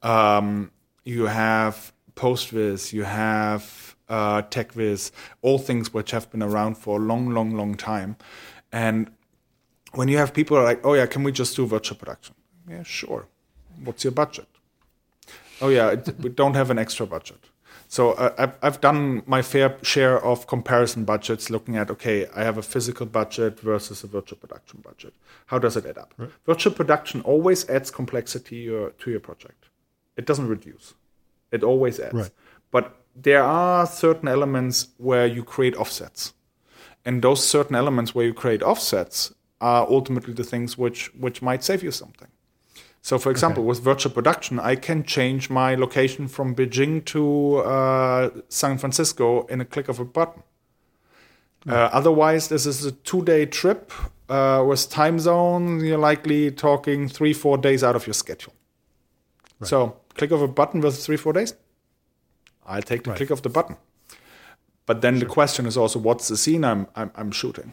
Um, 0.02 0.70
you 1.04 1.26
have 1.26 1.92
PostViz, 2.16 2.92
you 2.92 3.04
have 3.04 3.96
uh, 4.08 4.42
TechViz, 4.42 5.12
all 5.40 5.58
things 5.58 5.94
which 5.94 6.10
have 6.10 6.30
been 6.30 6.42
around 6.42 6.76
for 6.76 6.98
a 6.98 7.02
long, 7.02 7.30
long, 7.30 7.52
long 7.56 7.74
time. 7.76 8.16
And 8.72 9.10
when 9.92 10.08
you 10.08 10.18
have 10.18 10.34
people 10.34 10.62
like, 10.62 10.84
oh 10.84 10.94
yeah, 10.94 11.06
can 11.06 11.22
we 11.22 11.32
just 11.32 11.56
do 11.56 11.66
virtual 11.66 11.96
production? 11.96 12.34
Yeah, 12.68 12.82
sure. 12.82 13.26
What's 13.84 14.04
your 14.04 14.12
budget? 14.12 14.48
Oh 15.62 15.68
yeah, 15.68 15.94
we 16.18 16.28
don't 16.30 16.54
have 16.54 16.70
an 16.70 16.78
extra 16.78 17.06
budget. 17.06 17.49
So 17.90 18.12
uh, 18.12 18.32
I've, 18.38 18.54
I've 18.62 18.80
done 18.80 19.24
my 19.26 19.42
fair 19.42 19.76
share 19.82 20.24
of 20.24 20.46
comparison 20.46 21.04
budgets, 21.04 21.50
looking 21.50 21.76
at 21.76 21.90
okay, 21.90 22.28
I 22.36 22.44
have 22.44 22.56
a 22.56 22.62
physical 22.62 23.04
budget 23.04 23.58
versus 23.58 24.04
a 24.04 24.06
virtual 24.06 24.38
production 24.38 24.80
budget. 24.80 25.12
How 25.46 25.58
does 25.58 25.76
it 25.76 25.84
add 25.84 25.98
up? 25.98 26.14
Right. 26.16 26.30
Virtual 26.46 26.72
production 26.72 27.20
always 27.22 27.68
adds 27.68 27.90
complexity 27.90 28.66
to 28.66 29.10
your 29.10 29.18
project. 29.18 29.70
It 30.16 30.24
doesn't 30.24 30.46
reduce. 30.46 30.94
It 31.50 31.64
always 31.64 31.98
adds. 31.98 32.14
Right. 32.14 32.30
But 32.70 32.94
there 33.16 33.42
are 33.42 33.84
certain 33.86 34.28
elements 34.28 34.90
where 34.98 35.26
you 35.26 35.42
create 35.42 35.74
offsets, 35.74 36.32
and 37.04 37.22
those 37.22 37.44
certain 37.44 37.74
elements 37.74 38.14
where 38.14 38.24
you 38.24 38.34
create 38.34 38.62
offsets 38.62 39.34
are 39.60 39.84
ultimately 39.90 40.32
the 40.32 40.44
things 40.44 40.78
which 40.78 41.12
which 41.14 41.42
might 41.42 41.64
save 41.64 41.82
you 41.82 41.90
something. 41.90 42.28
So, 43.02 43.18
for 43.18 43.30
example, 43.30 43.62
okay. 43.62 43.68
with 43.68 43.80
virtual 43.80 44.12
production, 44.12 44.60
I 44.60 44.76
can 44.76 45.04
change 45.04 45.48
my 45.48 45.74
location 45.74 46.28
from 46.28 46.54
Beijing 46.54 47.04
to 47.06 47.56
uh, 47.56 48.30
San 48.48 48.76
Francisco 48.76 49.46
in 49.46 49.60
a 49.60 49.64
click 49.64 49.88
of 49.88 49.98
a 49.98 50.04
button. 50.04 50.42
Uh, 51.66 51.88
otherwise, 51.92 52.48
this 52.48 52.66
is 52.66 52.84
a 52.84 52.92
two-day 52.92 53.46
trip 53.46 53.92
uh, 54.28 54.64
with 54.66 54.88
time 54.90 55.18
zone. 55.18 55.84
You're 55.84 55.98
likely 55.98 56.50
talking 56.50 57.08
three, 57.08 57.32
four 57.32 57.58
days 57.58 57.82
out 57.82 57.96
of 57.96 58.06
your 58.06 58.14
schedule. 58.14 58.52
Right. 59.58 59.68
So, 59.68 59.96
click 60.14 60.30
of 60.30 60.42
a 60.42 60.48
button 60.48 60.80
versus 60.82 61.04
three, 61.04 61.16
four 61.16 61.32
days. 61.32 61.54
I'll 62.66 62.82
take 62.82 63.04
the 63.04 63.10
right. 63.10 63.16
click 63.16 63.30
of 63.30 63.42
the 63.42 63.48
button. 63.48 63.76
But 64.86 65.00
then 65.00 65.14
sure. 65.14 65.28
the 65.28 65.32
question 65.32 65.66
is 65.66 65.76
also, 65.76 65.98
what's 65.98 66.28
the 66.28 66.36
scene 66.36 66.64
I'm, 66.64 66.86
I'm, 66.94 67.10
I'm 67.14 67.30
shooting? 67.30 67.72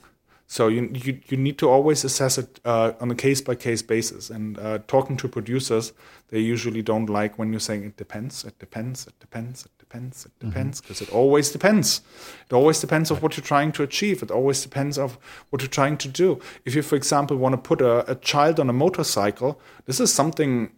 So 0.50 0.70
you, 0.70 0.90
you, 0.94 1.20
you 1.28 1.36
need 1.36 1.58
to 1.58 1.70
always 1.70 2.06
assess 2.06 2.38
it 2.38 2.62
uh, 2.64 2.94
on 3.02 3.12
a 3.12 3.16
case 3.16 3.42
by 3.42 3.56
case 3.56 3.82
basis. 3.82 4.30
And 4.30 4.58
uh, 4.58 4.80
talking 4.88 5.18
to 5.18 5.28
producers, 5.28 5.92
they 6.30 6.40
usually 6.40 6.82
don't 6.82 7.08
like 7.08 7.38
when 7.38 7.52
you're 7.52 7.60
saying 7.60 7.84
it 7.84 7.98
depends, 7.98 8.46
it 8.46 8.58
depends, 8.58 9.08
it 9.08 9.20
depends, 9.20 9.66
it 9.66 9.72
depends, 9.78 10.26
it 10.26 10.32
mm-hmm. 10.40 10.50
depends, 10.50 10.80
because 10.80 11.02
mm-hmm. 11.02 11.12
it 11.12 11.16
always 11.16 11.52
depends. 11.52 12.02
It 12.50 12.54
always 12.54 12.80
depends 12.80 13.12
right. 13.12 13.18
of 13.18 13.24
what 13.24 13.36
you're 13.36 13.44
trying 13.44 13.74
to 13.74 13.84
achieve. 13.84 14.24
It 14.24 14.32
always 14.32 14.64
depends 14.64 14.98
of 14.98 15.18
what 15.50 15.62
you're 15.62 15.70
trying 15.70 15.98
to 15.98 16.08
do. 16.08 16.40
If 16.64 16.76
you, 16.76 16.82
for 16.82 16.96
example, 16.96 17.36
want 17.36 17.52
to 17.52 17.58
put 17.58 17.82
a, 17.82 18.10
a 18.10 18.16
child 18.16 18.58
on 18.58 18.70
a 18.70 18.74
motorcycle, 18.74 19.60
this 19.86 20.00
is 20.00 20.14
something 20.14 20.72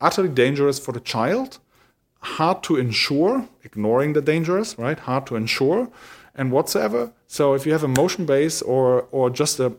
utterly 0.00 0.30
dangerous 0.30 0.78
for 0.78 0.92
the 0.92 1.00
child, 1.00 1.58
hard 2.20 2.62
to 2.62 2.76
ensure, 2.76 3.46
ignoring 3.64 4.14
the 4.14 4.22
dangerous, 4.22 4.78
right? 4.78 4.98
Hard 4.98 5.26
to 5.26 5.36
ensure 5.36 5.90
and 6.34 6.52
whatsoever. 6.52 7.12
So 7.26 7.54
if 7.54 7.66
you 7.66 7.72
have 7.72 7.84
a 7.84 7.88
motion 7.88 8.26
base 8.26 8.62
or 8.62 9.06
or 9.10 9.30
just 9.30 9.60
a, 9.60 9.72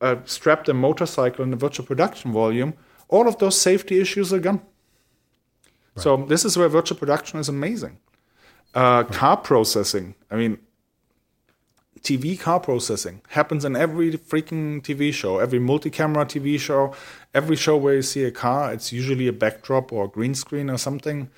a 0.00 0.18
strapped 0.24 0.68
a 0.68 0.74
motorcycle 0.74 1.44
in 1.44 1.52
a 1.52 1.56
virtual 1.56 1.86
production 1.86 2.32
volume, 2.32 2.74
all 3.08 3.28
of 3.28 3.38
those 3.38 3.60
safety 3.60 4.00
issues 4.00 4.32
are 4.32 4.40
gone. 4.40 4.60
Right. 5.96 6.02
So 6.02 6.16
this 6.16 6.44
is 6.44 6.56
where 6.56 6.68
virtual 6.68 6.98
production 6.98 7.38
is 7.40 7.48
amazing. 7.48 7.98
Uh, 8.74 9.04
right. 9.06 9.12
Car 9.12 9.36
processing. 9.36 10.14
I 10.30 10.36
mean, 10.36 10.58
TV 12.00 12.40
car 12.40 12.58
processing 12.58 13.20
happens 13.28 13.64
in 13.64 13.76
every 13.76 14.12
freaking 14.12 14.82
TV 14.82 15.12
show, 15.12 15.38
every 15.38 15.58
multi-camera 15.58 16.24
TV 16.24 16.58
show, 16.58 16.94
every 17.32 17.54
show 17.54 17.76
where 17.76 17.94
you 17.94 18.02
see 18.02 18.24
a 18.24 18.30
car. 18.30 18.72
It's 18.72 18.92
usually 18.92 19.28
a 19.28 19.32
backdrop 19.32 19.92
or 19.92 20.06
a 20.06 20.08
green 20.08 20.34
screen 20.34 20.68
or 20.68 20.78
something. 20.78 21.30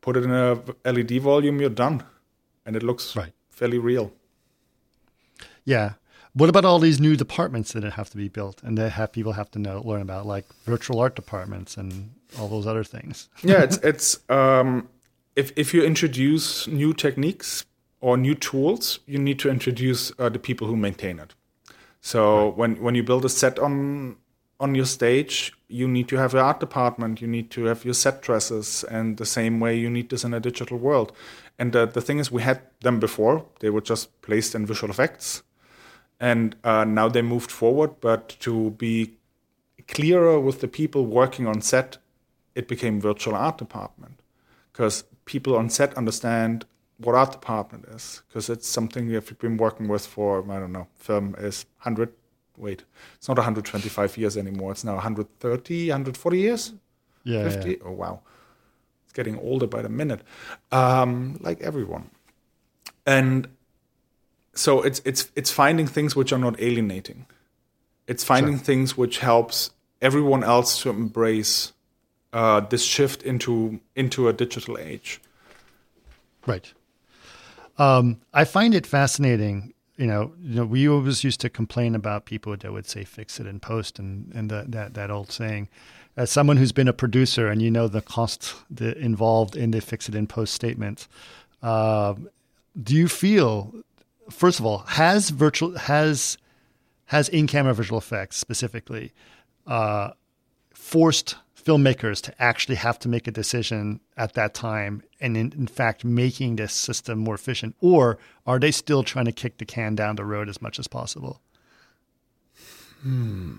Put 0.00 0.16
it 0.16 0.24
in 0.24 0.32
a 0.32 0.60
LED 0.84 1.22
volume, 1.22 1.60
you're 1.60 1.70
done, 1.70 2.02
and 2.66 2.74
it 2.74 2.82
looks 2.82 3.14
right 3.16 3.32
fairly 3.62 3.78
real. 3.78 4.12
Yeah. 5.64 5.92
What 6.34 6.48
about 6.48 6.64
all 6.64 6.80
these 6.80 6.98
new 6.98 7.16
departments 7.16 7.72
that 7.74 7.84
have 7.84 8.10
to 8.10 8.16
be 8.16 8.28
built 8.28 8.60
and 8.64 8.76
that 8.78 8.90
have 8.90 9.12
people 9.12 9.34
have 9.34 9.50
to 9.52 9.58
know 9.60 9.82
learn 9.84 10.02
about, 10.02 10.26
like 10.26 10.46
virtual 10.64 10.98
art 10.98 11.14
departments 11.14 11.76
and 11.76 12.10
all 12.38 12.48
those 12.48 12.66
other 12.66 12.82
things? 12.82 13.28
yeah, 13.44 13.62
it's 13.62 13.76
it's 13.90 14.08
um, 14.28 14.88
if 15.36 15.52
if 15.56 15.74
you 15.74 15.84
introduce 15.84 16.66
new 16.66 16.92
techniques 16.92 17.64
or 18.00 18.16
new 18.16 18.34
tools, 18.34 18.98
you 19.06 19.18
need 19.18 19.38
to 19.38 19.48
introduce 19.48 20.10
uh, 20.18 20.28
the 20.28 20.38
people 20.38 20.66
who 20.66 20.76
maintain 20.76 21.20
it. 21.20 21.34
So 22.00 22.20
right. 22.46 22.56
when 22.56 22.82
when 22.82 22.94
you 22.96 23.04
build 23.04 23.24
a 23.24 23.28
set 23.28 23.58
on 23.58 24.16
on 24.58 24.74
your 24.74 24.86
stage, 24.86 25.52
you 25.68 25.86
need 25.86 26.08
to 26.08 26.16
have 26.16 26.34
an 26.34 26.40
art 26.40 26.60
department, 26.60 27.20
you 27.20 27.28
need 27.28 27.50
to 27.50 27.64
have 27.66 27.84
your 27.84 27.94
set 27.94 28.22
dressers, 28.22 28.84
and 28.84 29.16
the 29.18 29.26
same 29.26 29.60
way 29.60 29.76
you 29.76 29.90
need 29.90 30.08
this 30.08 30.24
in 30.24 30.34
a 30.34 30.40
digital 30.40 30.78
world. 30.78 31.12
And 31.58 31.74
uh, 31.76 31.86
the 31.86 32.00
thing 32.00 32.18
is, 32.18 32.30
we 32.32 32.42
had 32.42 32.62
them 32.80 32.98
before; 32.98 33.44
they 33.60 33.70
were 33.70 33.80
just 33.80 34.20
placed 34.22 34.54
in 34.54 34.66
visual 34.66 34.90
effects, 34.90 35.42
and 36.18 36.56
uh, 36.64 36.84
now 36.84 37.08
they 37.08 37.22
moved 37.22 37.50
forward. 37.50 38.00
But 38.00 38.36
to 38.40 38.70
be 38.70 39.14
clearer 39.88 40.40
with 40.40 40.60
the 40.60 40.68
people 40.68 41.06
working 41.06 41.46
on 41.46 41.60
set, 41.60 41.98
it 42.54 42.68
became 42.68 43.00
virtual 43.00 43.34
art 43.34 43.58
department 43.58 44.20
because 44.72 45.04
people 45.24 45.56
on 45.56 45.68
set 45.70 45.94
understand 45.96 46.64
what 46.98 47.14
art 47.14 47.32
department 47.32 47.84
is 47.86 48.22
because 48.28 48.48
it's 48.48 48.68
something 48.68 49.08
we've 49.08 49.38
been 49.38 49.56
working 49.56 49.88
with 49.88 50.06
for 50.06 50.44
I 50.50 50.58
don't 50.58 50.72
know. 50.72 50.86
Film 50.96 51.34
is 51.38 51.66
hundred. 51.78 52.12
Wait, 52.56 52.84
it's 53.16 53.28
not 53.28 53.38
125 53.38 54.18
years 54.18 54.36
anymore. 54.36 54.72
It's 54.72 54.84
now 54.84 54.94
130, 54.94 55.88
140 55.88 56.38
years. 56.38 56.74
Yeah. 57.24 57.48
50. 57.48 57.70
Yeah. 57.70 57.76
Oh 57.84 57.92
wow 57.92 58.20
getting 59.12 59.38
older 59.38 59.66
by 59.66 59.82
the 59.82 59.88
minute, 59.88 60.20
um, 60.70 61.38
like 61.40 61.60
everyone. 61.60 62.10
And 63.06 63.48
so 64.54 64.82
it's 64.82 65.00
it's 65.04 65.30
it's 65.34 65.50
finding 65.50 65.86
things 65.86 66.14
which 66.14 66.32
are 66.32 66.38
not 66.38 66.60
alienating. 66.60 67.26
It's 68.06 68.24
finding 68.24 68.56
sure. 68.56 68.64
things 68.64 68.96
which 68.96 69.18
helps 69.18 69.70
everyone 70.00 70.44
else 70.44 70.82
to 70.82 70.90
embrace 70.90 71.72
uh, 72.32 72.60
this 72.60 72.84
shift 72.84 73.22
into 73.22 73.80
into 73.94 74.28
a 74.28 74.32
digital 74.32 74.78
age. 74.78 75.20
Right. 76.46 76.72
Um, 77.78 78.20
I 78.34 78.44
find 78.44 78.74
it 78.74 78.86
fascinating. 78.86 79.72
You 79.96 80.06
know, 80.06 80.32
you 80.42 80.56
know, 80.56 80.64
we 80.64 80.88
always 80.88 81.22
used 81.22 81.40
to 81.40 81.50
complain 81.50 81.94
about 81.94 82.24
people 82.24 82.56
that 82.56 82.72
would 82.72 82.86
say 82.86 83.04
"fix 83.04 83.38
it 83.40 83.46
in 83.46 83.60
post" 83.60 83.98
and 83.98 84.32
and 84.34 84.50
the, 84.50 84.64
that 84.68 84.94
that 84.94 85.10
old 85.10 85.30
saying 85.30 85.68
as 86.16 86.30
someone 86.30 86.56
who's 86.56 86.72
been 86.72 86.88
a 86.88 86.92
producer 86.92 87.48
and 87.48 87.62
you 87.62 87.70
know 87.70 87.88
the 87.88 88.02
cost 88.02 88.54
the, 88.70 88.96
involved 88.98 89.56
in 89.56 89.70
the 89.70 89.80
fix 89.80 90.08
it 90.08 90.14
in 90.14 90.26
post 90.26 90.54
statement, 90.54 91.08
uh, 91.62 92.14
do 92.80 92.94
you 92.94 93.08
feel, 93.08 93.72
first 94.30 94.60
of 94.60 94.66
all, 94.66 94.78
has 94.78 95.30
virtual 95.30 95.76
has 95.78 96.38
has 97.06 97.28
in 97.28 97.46
camera 97.46 97.74
visual 97.74 97.98
effects 97.98 98.36
specifically 98.36 99.12
uh, 99.66 100.10
forced 100.72 101.36
filmmakers 101.62 102.20
to 102.22 102.42
actually 102.42 102.74
have 102.74 102.98
to 102.98 103.08
make 103.08 103.28
a 103.28 103.30
decision 103.30 104.00
at 104.16 104.32
that 104.34 104.52
time 104.54 105.02
and 105.20 105.36
in, 105.36 105.52
in, 105.52 105.66
fact 105.66 106.04
making 106.04 106.56
this 106.56 106.72
system 106.72 107.18
more 107.18 107.34
efficient 107.34 107.76
or 107.80 108.18
are 108.46 108.58
they 108.58 108.72
still 108.72 109.04
trying 109.04 109.26
to 109.26 109.32
kick 109.32 109.58
the 109.58 109.64
can 109.64 109.94
down 109.94 110.16
the 110.16 110.24
road 110.24 110.48
as 110.48 110.60
much 110.60 110.78
as 110.80 110.88
possible 110.88 111.40
hmm. 113.02 113.54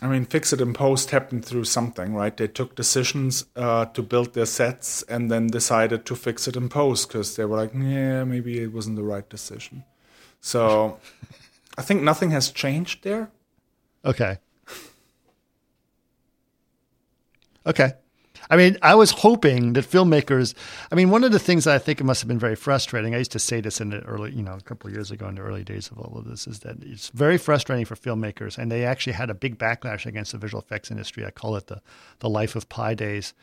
I 0.00 0.08
mean, 0.08 0.24
fix 0.24 0.52
it 0.52 0.60
in 0.60 0.72
post 0.72 1.10
happened 1.10 1.44
through 1.44 1.64
something, 1.64 2.12
right? 2.12 2.36
They 2.36 2.48
took 2.48 2.74
decisions 2.74 3.44
uh, 3.54 3.84
to 3.86 4.02
build 4.02 4.34
their 4.34 4.46
sets 4.46 5.02
and 5.04 5.30
then 5.30 5.46
decided 5.46 6.04
to 6.06 6.16
fix 6.16 6.48
it 6.48 6.56
in 6.56 6.68
post 6.68 7.08
because 7.08 7.36
they 7.36 7.44
were 7.44 7.56
like, 7.56 7.72
yeah, 7.72 8.24
maybe 8.24 8.60
it 8.60 8.72
wasn't 8.72 8.96
the 8.96 9.04
right 9.04 9.28
decision. 9.28 9.84
So 10.40 10.98
I 11.78 11.82
think 11.82 12.02
nothing 12.02 12.32
has 12.32 12.50
changed 12.50 13.04
there. 13.04 13.30
Okay. 14.04 14.38
Okay. 17.64 17.92
I 18.50 18.56
mean, 18.56 18.76
I 18.82 18.94
was 18.94 19.10
hoping 19.10 19.72
that 19.74 19.84
filmmakers. 19.84 20.54
I 20.90 20.94
mean, 20.94 21.10
one 21.10 21.24
of 21.24 21.32
the 21.32 21.38
things 21.38 21.64
that 21.64 21.74
I 21.74 21.78
think 21.78 22.00
it 22.00 22.04
must 22.04 22.20
have 22.20 22.28
been 22.28 22.38
very 22.38 22.56
frustrating. 22.56 23.14
I 23.14 23.18
used 23.18 23.32
to 23.32 23.38
say 23.38 23.60
this 23.60 23.80
in 23.80 23.90
the 23.90 24.00
early, 24.00 24.32
you 24.32 24.42
know, 24.42 24.54
a 24.54 24.60
couple 24.60 24.88
of 24.88 24.94
years 24.94 25.10
ago 25.10 25.28
in 25.28 25.36
the 25.36 25.42
early 25.42 25.64
days 25.64 25.90
of 25.90 25.98
all 25.98 26.18
of 26.18 26.24
this, 26.24 26.46
is 26.46 26.60
that 26.60 26.76
it's 26.82 27.08
very 27.10 27.38
frustrating 27.38 27.84
for 27.84 27.94
filmmakers, 27.94 28.58
and 28.58 28.70
they 28.70 28.84
actually 28.84 29.14
had 29.14 29.30
a 29.30 29.34
big 29.34 29.58
backlash 29.58 30.06
against 30.06 30.32
the 30.32 30.38
visual 30.38 30.60
effects 30.60 30.90
industry. 30.90 31.24
I 31.24 31.30
call 31.30 31.56
it 31.56 31.68
the 31.68 31.80
the 32.18 32.28
life 32.28 32.56
of 32.56 32.68
pi 32.68 32.94
days, 32.94 33.34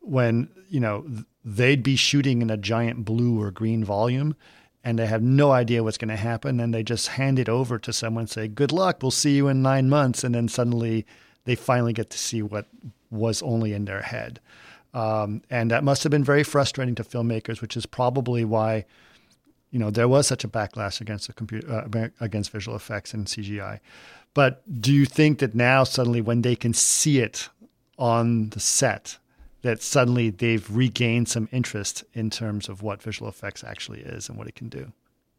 when 0.00 0.48
you 0.68 0.80
know 0.80 1.06
they'd 1.44 1.82
be 1.82 1.96
shooting 1.96 2.42
in 2.42 2.50
a 2.50 2.56
giant 2.56 3.04
blue 3.04 3.40
or 3.40 3.50
green 3.50 3.84
volume, 3.84 4.36
and 4.84 4.98
they 4.98 5.06
have 5.06 5.22
no 5.22 5.52
idea 5.52 5.82
what's 5.82 5.98
going 5.98 6.08
to 6.08 6.16
happen, 6.16 6.60
and 6.60 6.74
they 6.74 6.82
just 6.82 7.08
hand 7.08 7.38
it 7.38 7.48
over 7.48 7.78
to 7.78 7.92
someone, 7.92 8.26
say, 8.26 8.48
"Good 8.48 8.72
luck, 8.72 8.98
we'll 9.02 9.10
see 9.10 9.36
you 9.36 9.48
in 9.48 9.62
nine 9.62 9.88
months," 9.88 10.24
and 10.24 10.34
then 10.34 10.48
suddenly 10.48 11.06
they 11.48 11.54
finally 11.54 11.94
get 11.94 12.10
to 12.10 12.18
see 12.18 12.42
what 12.42 12.66
was 13.10 13.40
only 13.40 13.72
in 13.72 13.86
their 13.86 14.02
head. 14.02 14.38
Um, 14.92 15.40
and 15.48 15.70
that 15.70 15.82
must 15.82 16.02
have 16.02 16.10
been 16.10 16.22
very 16.22 16.42
frustrating 16.42 16.94
to 16.96 17.02
filmmakers, 17.02 17.62
which 17.62 17.74
is 17.74 17.86
probably 17.86 18.44
why, 18.44 18.84
you 19.70 19.78
know, 19.78 19.90
there 19.90 20.08
was 20.08 20.26
such 20.26 20.44
a 20.44 20.48
backlash 20.48 21.00
against 21.00 21.26
the 21.26 21.32
computer 21.32 21.72
uh, 21.72 22.08
against 22.20 22.50
visual 22.50 22.76
effects 22.76 23.14
and 23.14 23.26
CGI. 23.26 23.80
But 24.34 24.62
do 24.82 24.92
you 24.92 25.06
think 25.06 25.38
that 25.38 25.54
now 25.54 25.84
suddenly, 25.84 26.20
when 26.20 26.42
they 26.42 26.54
can 26.54 26.74
see 26.74 27.20
it 27.20 27.48
on 27.98 28.50
the 28.50 28.60
set, 28.60 29.16
that 29.62 29.80
suddenly 29.80 30.28
they've 30.28 30.68
regained 30.70 31.30
some 31.30 31.48
interest 31.50 32.04
in 32.12 32.28
terms 32.28 32.68
of 32.68 32.82
what 32.82 33.02
visual 33.02 33.30
effects 33.30 33.64
actually 33.64 34.00
is 34.00 34.28
and 34.28 34.36
what 34.36 34.48
it 34.48 34.54
can 34.54 34.68
do, 34.68 34.92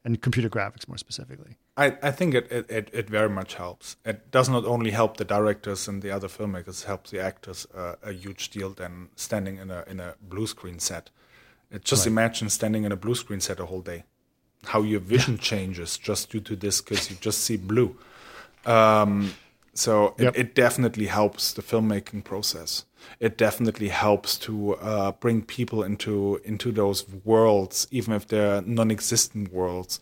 and 0.03 0.23
computer 0.23 0.49
graphics 0.49 0.87
more 0.87 0.97
specifically. 0.97 1.55
I, 1.79 1.97
I 2.03 2.11
think 2.11 2.33
it, 2.33 2.51
it, 2.51 2.89
it, 2.91 3.09
very 3.09 3.29
much 3.29 3.53
helps. 3.55 3.95
It 4.03 4.31
does 4.31 4.49
not 4.49 4.65
only 4.65 4.91
help 4.91 5.15
the 5.15 5.23
directors 5.23 5.87
and 5.87 6.01
the 6.01 6.11
other 6.11 6.27
filmmakers, 6.27 6.83
it 6.83 6.87
helps 6.87 7.11
the 7.11 7.21
actors 7.21 7.65
uh, 7.73 7.95
a 8.03 8.11
huge 8.11 8.49
deal 8.49 8.71
than 8.71 9.07
standing 9.15 9.57
in 9.57 9.71
a 9.71 9.85
in 9.87 10.01
a 10.01 10.15
blue 10.21 10.45
screen 10.45 10.79
set. 10.79 11.09
It, 11.71 11.85
just 11.85 12.05
right. 12.05 12.11
imagine 12.11 12.49
standing 12.49 12.83
in 12.83 12.91
a 12.91 12.97
blue 12.97 13.15
screen 13.15 13.39
set 13.39 13.61
a 13.61 13.65
whole 13.65 13.81
day, 13.81 14.03
how 14.65 14.81
your 14.81 14.99
vision 14.99 15.35
yeah. 15.35 15.41
changes 15.41 15.97
just 15.97 16.29
due 16.29 16.41
to 16.41 16.55
this 16.57 16.81
because 16.81 17.09
you 17.09 17.15
just 17.21 17.39
see 17.45 17.55
blue. 17.55 17.95
Um, 18.65 19.33
so 19.73 20.15
yep. 20.19 20.35
it, 20.35 20.39
it, 20.39 20.55
definitely 20.55 21.05
helps 21.05 21.53
the 21.53 21.61
filmmaking 21.61 22.25
process. 22.25 22.83
It 23.21 23.37
definitely 23.37 23.87
helps 23.87 24.37
to 24.39 24.75
uh, 24.75 25.13
bring 25.13 25.43
people 25.43 25.83
into 25.83 26.41
into 26.43 26.73
those 26.73 27.07
worlds, 27.23 27.87
even 27.89 28.13
if 28.13 28.27
they're 28.27 28.61
non-existent 28.63 29.53
worlds, 29.53 30.01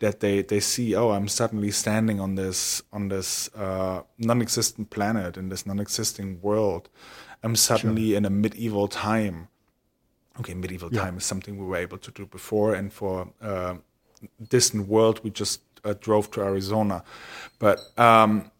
that 0.00 0.20
they 0.20 0.42
they 0.42 0.60
see 0.60 0.94
oh 0.94 1.10
i'm 1.10 1.28
suddenly 1.28 1.70
standing 1.70 2.20
on 2.20 2.34
this 2.34 2.82
on 2.92 3.08
this 3.08 3.48
uh, 3.54 4.02
non-existent 4.18 4.90
planet 4.90 5.36
in 5.36 5.48
this 5.48 5.64
non-existing 5.64 6.40
world 6.42 6.88
i'm 7.42 7.56
suddenly 7.56 8.08
sure. 8.08 8.16
in 8.18 8.24
a 8.24 8.30
medieval 8.30 8.88
time 8.88 9.48
okay 10.38 10.54
medieval 10.54 10.92
yeah. 10.92 11.02
time 11.02 11.16
is 11.16 11.24
something 11.24 11.56
we 11.58 11.64
were 11.64 11.76
able 11.76 11.98
to 11.98 12.10
do 12.10 12.26
before 12.26 12.74
and 12.74 12.92
for 12.92 13.30
uh, 13.40 13.74
distant 14.48 14.88
world 14.88 15.20
we 15.22 15.30
just 15.30 15.60
uh, 15.84 15.94
drove 16.00 16.30
to 16.30 16.42
arizona 16.42 17.02
but 17.58 17.78
um, 17.96 18.50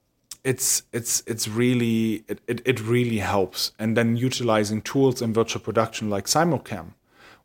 it's 0.45 0.82
it's 0.93 1.22
it's 1.26 1.49
really 1.49 2.24
it, 2.28 2.41
it, 2.47 2.62
it 2.64 2.80
really 2.80 3.18
helps 3.18 3.72
and 3.78 3.97
then 3.97 4.16
utilizing 4.16 4.80
tools 4.80 5.20
in 5.20 5.32
virtual 5.34 5.61
production 5.61 6.09
like 6.09 6.26
simulcam 6.26 6.95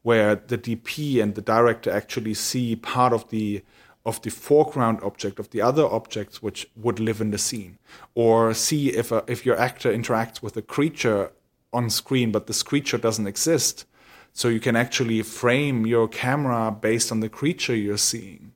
where 0.02 0.36
the 0.36 0.58
dp 0.58 1.22
and 1.22 1.36
the 1.36 1.42
director 1.42 1.92
actually 1.92 2.34
see 2.34 2.76
part 2.76 3.12
of 3.12 3.28
the 3.30 3.64
of 4.06 4.22
the 4.22 4.30
foreground 4.30 5.00
object 5.02 5.40
of 5.40 5.50
the 5.50 5.62
other 5.62 5.86
objects 5.86 6.42
which 6.42 6.68
would 6.76 7.00
live 7.00 7.20
in 7.20 7.32
the 7.32 7.38
scene. 7.38 7.78
Or 8.14 8.54
see 8.54 8.90
if 8.90 9.12
a, 9.12 9.24
if 9.28 9.46
your 9.46 9.58
actor 9.58 9.92
interacts 9.92 10.42
with 10.42 10.56
a 10.58 10.62
creature 10.62 11.32
on 11.74 11.90
screen 11.90 12.32
but 12.32 12.48
this 12.48 12.64
creature 12.64 12.98
doesn't 12.98 13.28
exist 13.28 13.86
so 14.32 14.48
you 14.48 14.60
can 14.60 14.76
actually 14.76 15.22
frame 15.22 15.86
your 15.86 16.08
camera 16.08 16.72
based 16.72 17.12
on 17.12 17.20
the 17.20 17.30
creature 17.30 17.76
you're 17.76 17.98
seeing. 17.98 18.54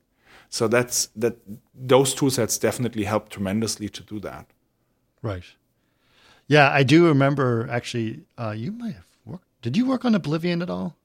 So 0.49 0.67
that's 0.67 1.07
that 1.15 1.37
those 1.73 2.13
tool 2.13 2.29
sets 2.29 2.57
definitely 2.57 3.03
help 3.03 3.29
tremendously 3.29 3.89
to 3.89 4.03
do 4.03 4.19
that. 4.21 4.45
Right. 5.21 5.43
Yeah 6.47 6.71
i 6.71 6.83
do 6.83 7.05
remember 7.05 7.67
actually 7.69 8.21
uh, 8.37 8.55
you 8.57 8.71
might 8.71 8.95
have 8.95 9.05
worked 9.23 9.45
did 9.61 9.77
you 9.77 9.85
work 9.85 10.05
on 10.05 10.15
oblivion 10.15 10.61
at 10.61 10.69
all? 10.69 10.95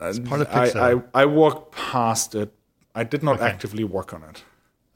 As 0.00 0.18
part 0.18 0.40
of 0.40 0.48
Pixar. 0.50 0.76
I, 0.76 0.92
I, 0.92 1.22
I 1.22 1.24
walked 1.24 1.74
past 1.74 2.34
it 2.34 2.52
I 2.94 3.04
did 3.04 3.22
not 3.22 3.36
okay. 3.36 3.46
actively 3.46 3.84
work 3.84 4.12
on 4.12 4.22
it. 4.24 4.44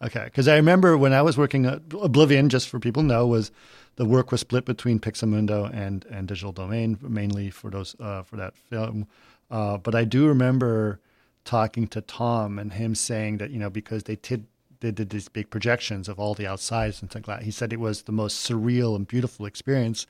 Okay, 0.01 0.25
because 0.25 0.47
I 0.47 0.57
remember 0.57 0.97
when 0.97 1.13
I 1.13 1.23
was 1.23 1.37
working 1.37 1.67
at 1.67 1.83
Oblivion, 2.01 2.49
just 2.49 2.69
for 2.69 2.79
people 2.79 3.03
to 3.03 3.09
know, 3.09 3.27
was 3.27 3.51
the 3.97 4.05
work 4.05 4.31
was 4.31 4.41
split 4.41 4.65
between 4.65 5.01
Pixomondo 5.01 5.73
and 5.75 6.05
and 6.07 6.29
Digital 6.29 6.53
Domain, 6.53 6.99
mainly 7.03 7.51
for 7.51 7.71
those 7.71 7.97
uh, 7.99 8.23
for 8.23 8.37
that 8.37 8.57
film. 8.57 9.09
Uh, 9.51 9.79
but 9.79 9.95
I 9.95 10.05
do 10.05 10.29
remember 10.29 11.01
talking 11.45 11.89
to 11.89 12.01
Tom 12.01 12.59
and 12.59 12.75
him 12.75 12.95
saying 12.95 13.39
that 13.39 13.51
you 13.51 13.59
know 13.59 13.71
because 13.71 14.05
they 14.05 14.17
did 14.17 14.47
they 14.81 14.93
did 14.93 15.11
these 15.11 15.29
big 15.29 15.51
projections 15.51 16.09
of 16.09 16.21
all 16.21 16.35
the 16.35 16.47
outsides 16.47 17.03
and 17.03 17.11
things 17.11 17.27
like 17.27 17.41
that. 17.41 17.45
He 17.45 17.51
said 17.51 17.73
it 17.73 17.81
was 17.81 18.03
the 18.03 18.13
most 18.13 18.49
surreal 18.49 18.95
and 18.95 19.09
beautiful 19.09 19.47
experience. 19.47 20.07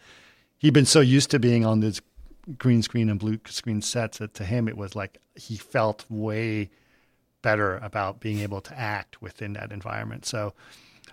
He'd 0.59 0.75
been 0.75 0.85
so 0.85 1.01
used 1.01 1.31
to 1.31 1.39
being 1.39 1.65
on 1.65 1.81
this 1.81 2.03
green 2.59 2.83
screen 2.83 3.09
and 3.09 3.19
blue 3.19 3.39
screen 3.47 3.81
sets 3.81 4.19
that 4.19 4.35
to 4.35 4.45
him 4.45 4.69
it 4.69 4.77
was 4.77 4.97
like 4.97 5.19
he 5.35 5.57
felt 5.57 6.05
way 6.09 6.71
better 7.43 7.79
about 7.79 8.21
being 8.21 8.41
able 8.41 8.61
to 8.63 8.79
act 8.79 9.23
within 9.23 9.53
that 9.55 9.73
environment. 9.73 10.27
So 10.27 10.55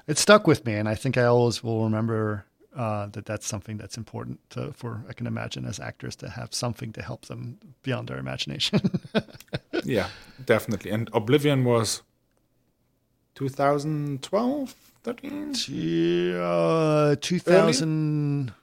it 0.08 0.18
stuck 0.18 0.48
with 0.48 0.66
me, 0.66 0.74
and 0.74 0.88
I 0.88 0.96
think 0.96 1.18
I 1.18 1.26
always 1.26 1.64
will 1.64 1.84
remember 1.84 2.46
uh, 2.76 3.08
that 3.08 3.26
that's 3.26 3.48
something 3.48 3.78
that's 3.78 3.98
important 3.98 4.40
to, 4.52 4.74
for 4.74 5.04
I 5.08 5.14
can 5.14 5.28
imagine 5.28 5.66
as 5.66 5.80
actors 5.80 6.16
to 6.18 6.30
have 6.30 6.54
something 6.54 6.92
to 6.94 7.02
help 7.02 7.26
them 7.26 7.58
beyond 7.84 8.10
their 8.10 8.18
imagination. 8.18 9.00
yeah, 9.84 10.10
definitely. 10.46 10.92
And 10.92 11.10
Oblivion 11.14 11.64
was 11.64 12.02
2012, 13.36 14.76
13? 15.04 16.36
Uh, 16.36 17.16
2000. 17.20 18.54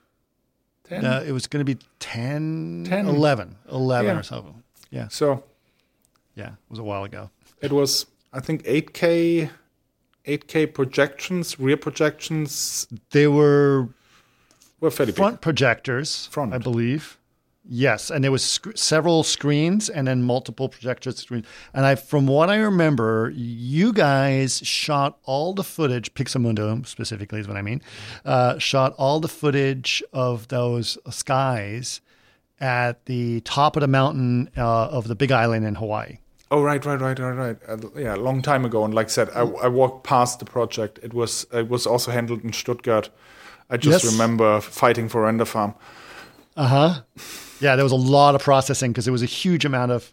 Uh, 0.91 1.25
it 1.27 1.33
was 1.33 1.47
going 1.47 1.65
to 1.65 1.75
be 1.75 1.81
10, 2.01 2.85
10. 2.87 3.07
11, 3.07 3.57
11 3.71 4.07
yeah. 4.07 4.19
or 4.19 4.23
so. 4.23 4.55
Yeah. 4.91 5.09
So, 5.09 5.43
yeah, 6.35 6.49
it 6.49 6.71
was 6.71 6.79
a 6.79 6.83
while 6.83 7.05
ago. 7.05 7.31
It 7.63 7.73
was, 7.73 8.07
I 8.33 8.41
think, 8.41 8.65
8K, 8.65 9.51
8K 10.27 10.75
projections, 10.75 11.59
rear 11.59 11.77
projections. 11.77 12.87
They 13.11 13.29
were, 13.29 13.89
were 14.81 14.91
fairly 14.91 15.13
front 15.13 15.37
big. 15.37 15.43
projectors, 15.43 16.27
front. 16.27 16.53
I 16.53 16.59
believe. 16.59 17.19
Yes, 17.65 18.11
and 18.11 18.25
there 18.25 18.33
was 18.33 18.45
sc- 18.45 18.77
several 18.77 19.23
screens 19.23 19.89
and 19.89 20.09
then 20.09 20.25
multiple 20.25 20.69
projector 20.69 21.13
screens. 21.13 21.47
And 21.73 21.87
I, 21.87 21.95
from 21.95 22.27
what 22.27 22.51
I 22.51 22.57
remember, 22.57 23.33
you 23.37 23.93
guys 23.93 24.59
shot 24.67 25.19
all 25.23 25.55
the 25.55 25.63
footage. 25.63 26.13
Pixomondo 26.15 26.85
specifically 26.85 27.39
is 27.39 27.47
what 27.47 27.57
I 27.57 27.63
mean. 27.63 27.81
Uh, 28.25 28.59
shot 28.59 28.95
all 28.99 29.21
the 29.21 29.29
footage 29.29 30.03
of 30.13 30.49
those 30.49 30.99
skies 31.11 32.01
at 32.61 33.05
the 33.07 33.41
top 33.43 33.77
of 33.77 33.81
the 33.83 33.89
mountain 33.89 34.51
uh, 34.57 34.89
of 34.89 35.07
the 35.07 35.15
Big 35.15 35.31
Island 35.31 35.65
in 35.65 35.77
Hawaii. 35.77 36.19
Oh 36.53 36.63
right, 36.63 36.85
right, 36.85 37.01
right, 37.01 37.19
right, 37.19 37.33
right. 37.33 37.57
Uh, 37.67 37.79
yeah, 37.97 38.15
a 38.15 38.17
long 38.17 38.43
time 38.43 38.67
ago. 38.67 38.85
And 38.85 38.93
like 38.93 39.07
I 39.07 39.09
said, 39.09 39.31
I, 39.31 39.41
I, 39.41 39.69
walked 39.69 40.05
past 40.05 40.39
the 40.39 40.45
project. 40.45 41.01
It 41.03 41.15
was 41.15 41.47
it 41.51 41.71
was 41.71 41.87
also 41.87 42.11
handled 42.11 42.45
in 42.45 42.53
Stuttgart. 42.53 43.09
I 43.71 43.79
just 43.79 44.05
yes. 44.05 44.13
remember 44.13 44.61
fighting 44.61 45.09
for 45.09 45.23
Render 45.23 45.47
Farm. 45.47 45.75
Uh 46.55 46.67
huh. 46.67 47.03
Yeah, 47.61 47.75
there 47.75 47.87
was 47.87 47.93
a 47.93 47.97
lot 47.97 48.35
of 48.35 48.43
processing 48.43 48.93
because 48.93 49.07
there 49.07 49.13
was 49.13 49.23
a 49.23 49.27
huge 49.27 49.65
amount 49.65 49.93
of 49.93 50.13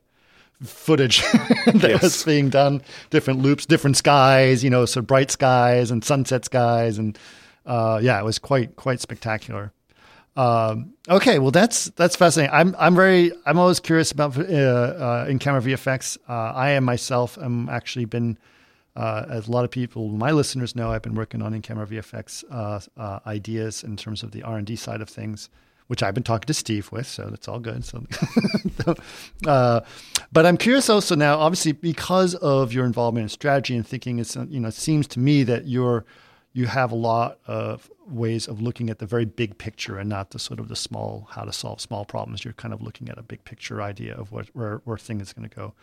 footage 0.63 1.21
that 1.65 1.81
yes. 1.81 2.01
was 2.01 2.23
being 2.23 2.49
done. 2.49 2.83
Different 3.09 3.41
loops, 3.41 3.65
different 3.65 3.97
skies. 3.97 4.63
You 4.63 4.69
know, 4.69 4.85
so 4.85 5.01
bright 5.01 5.31
skies 5.31 5.91
and 5.91 6.05
sunset 6.05 6.45
skies, 6.45 6.97
and 6.97 7.19
uh, 7.65 7.99
yeah, 8.01 8.17
it 8.17 8.23
was 8.23 8.39
quite 8.39 8.77
quite 8.77 9.01
spectacular. 9.01 9.73
Um, 10.35 10.93
okay, 11.09 11.39
well 11.39 11.51
that's 11.51 11.85
that's 11.91 12.15
fascinating. 12.15 12.53
I'm 12.53 12.75
I'm 12.79 12.95
very 12.95 13.31
I'm 13.45 13.59
always 13.59 13.79
curious 13.79 14.11
about 14.11 14.37
uh, 14.37 14.41
uh, 14.41 15.25
in 15.27 15.39
camera 15.39 15.61
VFX. 15.61 16.17
Uh, 16.27 16.33
I 16.33 16.71
am 16.71 16.83
myself 16.83 17.37
am 17.37 17.67
actually 17.69 18.05
been 18.05 18.37
uh, 18.95 19.25
as 19.29 19.47
a 19.47 19.51
lot 19.51 19.65
of 19.65 19.71
people 19.71 20.09
my 20.09 20.31
listeners 20.31 20.75
know 20.75 20.91
I've 20.91 21.01
been 21.01 21.15
working 21.15 21.41
on 21.41 21.53
in 21.53 21.61
camera 21.61 21.87
VFX 21.87 22.43
uh, 22.51 22.79
uh, 22.97 23.19
ideas 23.25 23.83
in 23.83 23.97
terms 23.97 24.23
of 24.23 24.31
the 24.31 24.43
R 24.43 24.57
and 24.57 24.67
D 24.67 24.75
side 24.75 25.01
of 25.01 25.09
things, 25.09 25.49
which 25.87 26.03
I've 26.03 26.13
been 26.13 26.23
talking 26.23 26.47
to 26.47 26.53
Steve 26.53 26.91
with, 26.91 27.07
so 27.07 27.27
that's 27.29 27.47
all 27.47 27.59
good. 27.59 27.83
So, 27.83 28.05
but 30.31 30.45
I'm 30.45 30.57
curious 30.57 30.89
also 30.89 31.15
now, 31.15 31.37
obviously 31.37 31.71
because 31.73 32.35
of 32.35 32.71
your 32.71 32.85
involvement 32.85 33.23
in 33.23 33.29
strategy 33.29 33.75
and 33.75 33.85
thinking, 33.85 34.19
it's 34.19 34.35
you 34.35 34.59
know 34.59 34.69
it 34.69 34.73
seems 34.73 35.07
to 35.07 35.19
me 35.19 35.43
that 35.43 35.67
you're 35.67 36.05
you 36.59 36.65
have 36.65 36.91
a 36.91 36.95
lot 36.95 37.39
of 37.47 37.89
ways 38.05 38.45
of 38.45 38.61
looking 38.61 38.89
at 38.89 38.99
the 38.99 39.05
very 39.05 39.23
big 39.23 39.57
picture 39.57 39.97
and 39.97 40.09
not 40.09 40.31
the 40.31 40.39
sort 40.39 40.59
of 40.59 40.67
the 40.67 40.75
small 40.75 41.29
how 41.31 41.43
to 41.43 41.53
solve 41.53 41.79
small 41.79 42.03
problems. 42.03 42.43
You're 42.43 42.53
kind 42.53 42.73
of 42.73 42.81
looking 42.81 43.07
at 43.07 43.17
a 43.17 43.23
big 43.23 43.45
picture 43.45 43.81
idea 43.81 44.13
of 44.13 44.33
what 44.33 44.47
where 44.53 44.81
where 44.83 44.97
thing 44.97 45.21
is 45.21 45.31
going 45.31 45.47
to 45.47 45.55
go. 45.55 45.73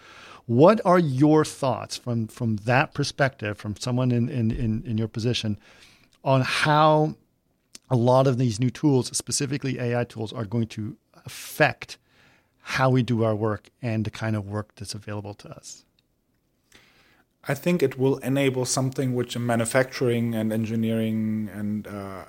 What 0.45 0.83
are 0.85 0.99
your 0.99 1.47
thoughts 1.47 1.97
from 1.97 2.27
from 2.27 2.57
that 2.57 2.93
perspective 2.93 3.57
from 3.57 3.74
someone 3.77 4.12
in 4.12 4.29
in 4.29 4.51
in, 4.51 4.83
in 4.85 4.99
your 4.99 5.09
position 5.09 5.59
on 6.22 6.43
how 6.43 7.14
a 7.89 7.97
lot 7.97 8.27
of 8.27 8.37
these 8.37 8.61
new 8.61 8.70
tools 8.70 9.16
specifically 9.16 9.79
ai 9.79 10.05
tools 10.05 10.33
are 10.33 10.45
going 10.45 10.66
to 10.66 10.99
affect 11.24 11.97
how 12.74 12.91
we 12.91 13.03
do 13.03 13.24
our 13.24 13.35
work 13.35 13.70
and 13.81 14.05
the 14.05 14.11
kind 14.11 14.37
of 14.37 14.47
work 14.47 14.74
that's 14.74 14.95
available 14.95 15.33
to 15.33 15.49
us 15.49 15.86
I 17.49 17.55
think 17.55 17.83
it 17.83 17.99
will 17.99 18.19
enable 18.19 18.65
something 18.65 19.15
which 19.15 19.37
in 19.37 19.47
manufacturing 19.47 20.35
and 20.35 20.53
engineering 20.53 21.49
and 21.53 21.87
uh, 21.87 22.25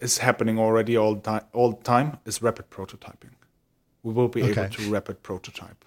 is 0.00 0.18
happening 0.18 0.58
already 0.58 0.96
all 0.96 1.16
time. 1.16 1.44
All 1.52 1.72
the 1.72 1.82
time 1.82 2.18
is 2.26 2.42
rapid 2.42 2.70
prototyping. 2.70 3.34
We 4.02 4.12
will 4.12 4.28
be 4.28 4.42
okay. 4.42 4.64
able 4.64 4.74
to 4.74 4.90
rapid 4.90 5.22
prototype. 5.22 5.84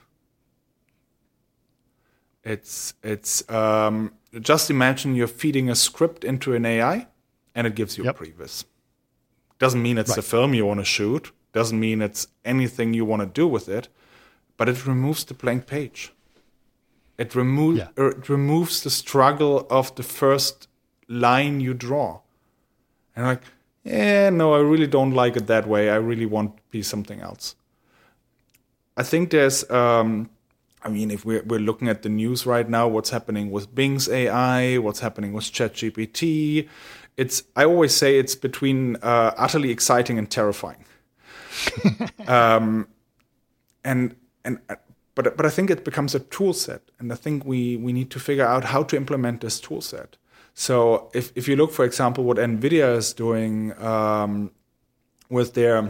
It's 2.44 2.96
it's 3.04 3.48
um, 3.50 4.14
just 4.40 4.72
imagine 4.72 5.16
you're 5.16 5.28
feeding 5.28 5.70
a 5.70 5.76
script 5.76 6.24
into 6.24 6.56
an 6.56 6.66
AI, 6.66 7.08
and 7.54 7.68
it 7.68 7.76
gives 7.76 7.98
you 7.98 8.06
yep. 8.06 8.20
a 8.20 8.24
previs. 8.24 8.66
Doesn't 9.60 9.82
mean 9.82 9.98
it's 9.98 10.12
right. 10.12 10.16
the 10.16 10.22
film 10.22 10.54
you 10.54 10.66
want 10.66 10.80
to 10.80 10.86
shoot. 10.86 11.32
Doesn't 11.54 11.80
mean 11.80 12.02
it's 12.02 12.28
anything 12.44 12.94
you 12.94 13.06
want 13.06 13.22
to 13.22 13.28
do 13.28 13.48
with 13.48 13.70
it, 13.70 13.88
but 14.56 14.70
it 14.70 14.86
removes 14.88 15.24
the 15.26 15.34
blank 15.34 15.68
page 15.68 16.12
it 17.18 17.36
removes 17.36 17.80
yeah. 17.80 17.88
Er, 17.98 18.10
it 18.10 18.30
removes 18.30 18.84
the 18.84 18.90
struggle 18.90 19.68
of 19.70 19.94
the 19.96 20.04
first 20.04 20.68
line 21.08 21.60
you 21.60 21.74
draw. 21.74 22.22
And 23.16 23.26
like, 23.26 23.42
eh, 23.86 24.30
no, 24.30 24.54
I 24.54 24.60
really 24.60 24.88
don't 24.88 25.12
like 25.12 25.36
it 25.36 25.48
that 25.48 25.68
way. 25.68 25.90
I 25.90 25.96
really 25.96 26.26
want 26.26 26.58
to 26.58 26.64
be 26.70 26.84
something 26.84 27.22
else. 27.22 27.56
I 28.96 29.04
think 29.04 29.32
there's, 29.32 29.70
um, 29.70 30.30
I 30.84 30.90
mean, 30.90 31.12
if 31.12 31.26
we're, 31.26 31.44
we're 31.44 31.60
looking 31.60 31.88
at 31.88 32.04
the 32.04 32.10
news 32.10 32.46
right 32.46 32.68
now, 32.68 32.88
what's 32.88 33.10
happening 33.10 33.52
with 33.52 33.74
Bing's 33.74 34.08
AI, 34.10 34.78
what's 34.78 35.00
happening 35.00 35.34
with 35.34 35.46
ChatGPT, 35.46 36.68
it's, 37.16 37.44
I 37.56 37.66
always 37.66 37.96
say 37.96 38.20
it's 38.20 38.36
between 38.36 38.96
uh, 38.98 39.34
utterly 39.38 39.72
exciting 39.72 40.20
and 40.20 40.30
terrifying. 40.30 40.86
um, 42.28 42.88
and, 43.84 44.16
and, 44.46 44.60
but, 45.18 45.36
but 45.36 45.46
I 45.48 45.50
think 45.50 45.72
it 45.72 45.84
becomes 45.84 46.14
a 46.14 46.20
tool 46.20 46.54
set. 46.54 46.82
And 47.00 47.12
I 47.12 47.16
think 47.16 47.44
we, 47.44 47.76
we 47.76 47.92
need 47.92 48.12
to 48.12 48.20
figure 48.20 48.46
out 48.46 48.66
how 48.66 48.84
to 48.84 48.96
implement 48.96 49.42
this 49.42 49.60
tool 49.60 49.82
set. 49.82 50.16
So 50.54 51.10
if, 51.14 51.32
if 51.36 51.48
you 51.48 51.56
look, 51.56 51.72
for 51.72 51.84
example, 51.86 52.24
what 52.24 52.38
NVIDIA 52.38 52.96
is 52.96 53.14
doing 53.14 53.74
um, 53.82 54.52
with 55.30 55.56
their, 55.56 55.90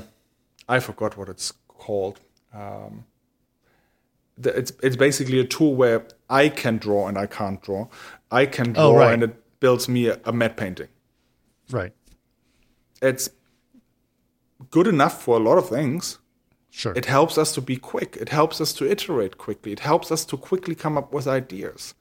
I 0.70 0.80
forgot 0.80 1.18
what 1.18 1.28
it's 1.28 1.52
called. 1.68 2.22
Um, 2.54 3.04
the, 4.38 4.58
it's 4.58 4.72
it's 4.82 4.96
basically 4.96 5.40
a 5.40 5.46
tool 5.46 5.76
where 5.76 6.06
I 6.30 6.48
can 6.50 6.78
draw 6.78 7.08
and 7.08 7.18
I 7.18 7.26
can't 7.26 7.62
draw. 7.62 7.88
I 8.32 8.46
can 8.46 8.74
draw 8.74 8.84
Oh, 8.84 8.96
right. 8.96 9.14
and 9.14 9.24
it 9.24 9.60
builds 9.60 9.90
me 9.90 10.08
a, 10.08 10.20
a 10.24 10.32
matte 10.32 10.56
painting. 10.56 10.88
Right. 11.70 11.94
It's 13.02 13.30
good 14.70 14.88
enough 14.88 15.22
for 15.22 15.36
a 15.38 15.40
lot 15.40 15.58
of 15.58 15.68
things. 15.70 16.20
Sure. 16.78 16.94
It 16.96 17.06
helps 17.06 17.40
us 17.40 17.54
to 17.54 17.62
be 17.62 17.78
quick. 17.78 18.16
It 18.22 18.30
helps 18.30 18.62
us 18.62 18.72
to 18.74 18.88
iterate 18.88 19.40
quickly. 19.40 19.72
It 19.72 19.80
helps 19.80 20.12
us 20.12 20.24
to 20.26 20.38
quickly 20.38 20.76
come 20.76 20.96
up 20.96 21.12
with 21.12 21.26
ideas. 21.26 21.96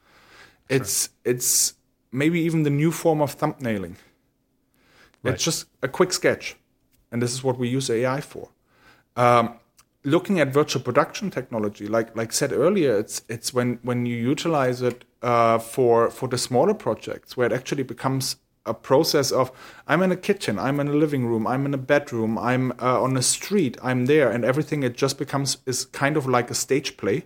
It's 0.69 1.09
it's 1.25 1.73
maybe 2.13 2.41
even 2.41 2.63
the 2.63 2.69
new 2.83 2.93
form 2.93 3.23
of 3.23 3.39
thumbnailing. 3.39 3.95
Right. 5.23 5.33
It's 5.33 5.43
just 5.43 5.65
a 5.83 5.89
quick 5.89 6.13
sketch, 6.13 6.57
and 7.11 7.23
this 7.23 7.33
is 7.33 7.43
what 7.43 7.57
we 7.59 7.69
use 7.69 7.89
AI 7.89 8.21
for. 8.21 8.51
Um, 9.17 9.55
looking 10.05 10.41
at 10.41 10.53
virtual 10.53 10.83
production 10.83 11.31
technology, 11.31 11.87
like 11.87 12.15
like 12.15 12.31
said 12.35 12.53
earlier, 12.53 12.99
it's 12.99 13.23
it's 13.31 13.55
when 13.55 13.79
when 13.83 14.05
you 14.05 14.17
utilize 14.17 14.83
it 14.83 15.07
uh, 15.23 15.59
for 15.59 16.11
for 16.11 16.29
the 16.29 16.37
smaller 16.37 16.75
projects 16.75 17.35
where 17.35 17.47
it 17.47 17.53
actually 17.55 17.85
becomes 17.85 18.37
a 18.67 18.75
process 18.75 19.31
of 19.31 19.51
I'm 19.87 20.03
in 20.03 20.13
a 20.13 20.17
kitchen, 20.17 20.59
I'm 20.59 20.81
in 20.81 20.89
a 20.89 20.93
living 20.95 21.27
room, 21.27 21.47
I'm 21.47 21.67
in 21.67 21.75
a 21.75 21.79
bedroom, 21.79 22.39
I'm 22.39 22.73
uh, 22.81 23.03
on 23.03 23.17
a 23.17 23.23
street, 23.23 23.79
I'm 23.83 24.07
there, 24.07 24.31
and 24.31 24.45
everything 24.45 24.83
it 24.83 24.97
just 24.97 25.19
becomes 25.19 25.59
is 25.67 25.85
kind 25.87 26.17
of 26.17 26.27
like 26.27 26.51
a 26.51 26.55
stage 26.55 26.97
play. 26.97 27.25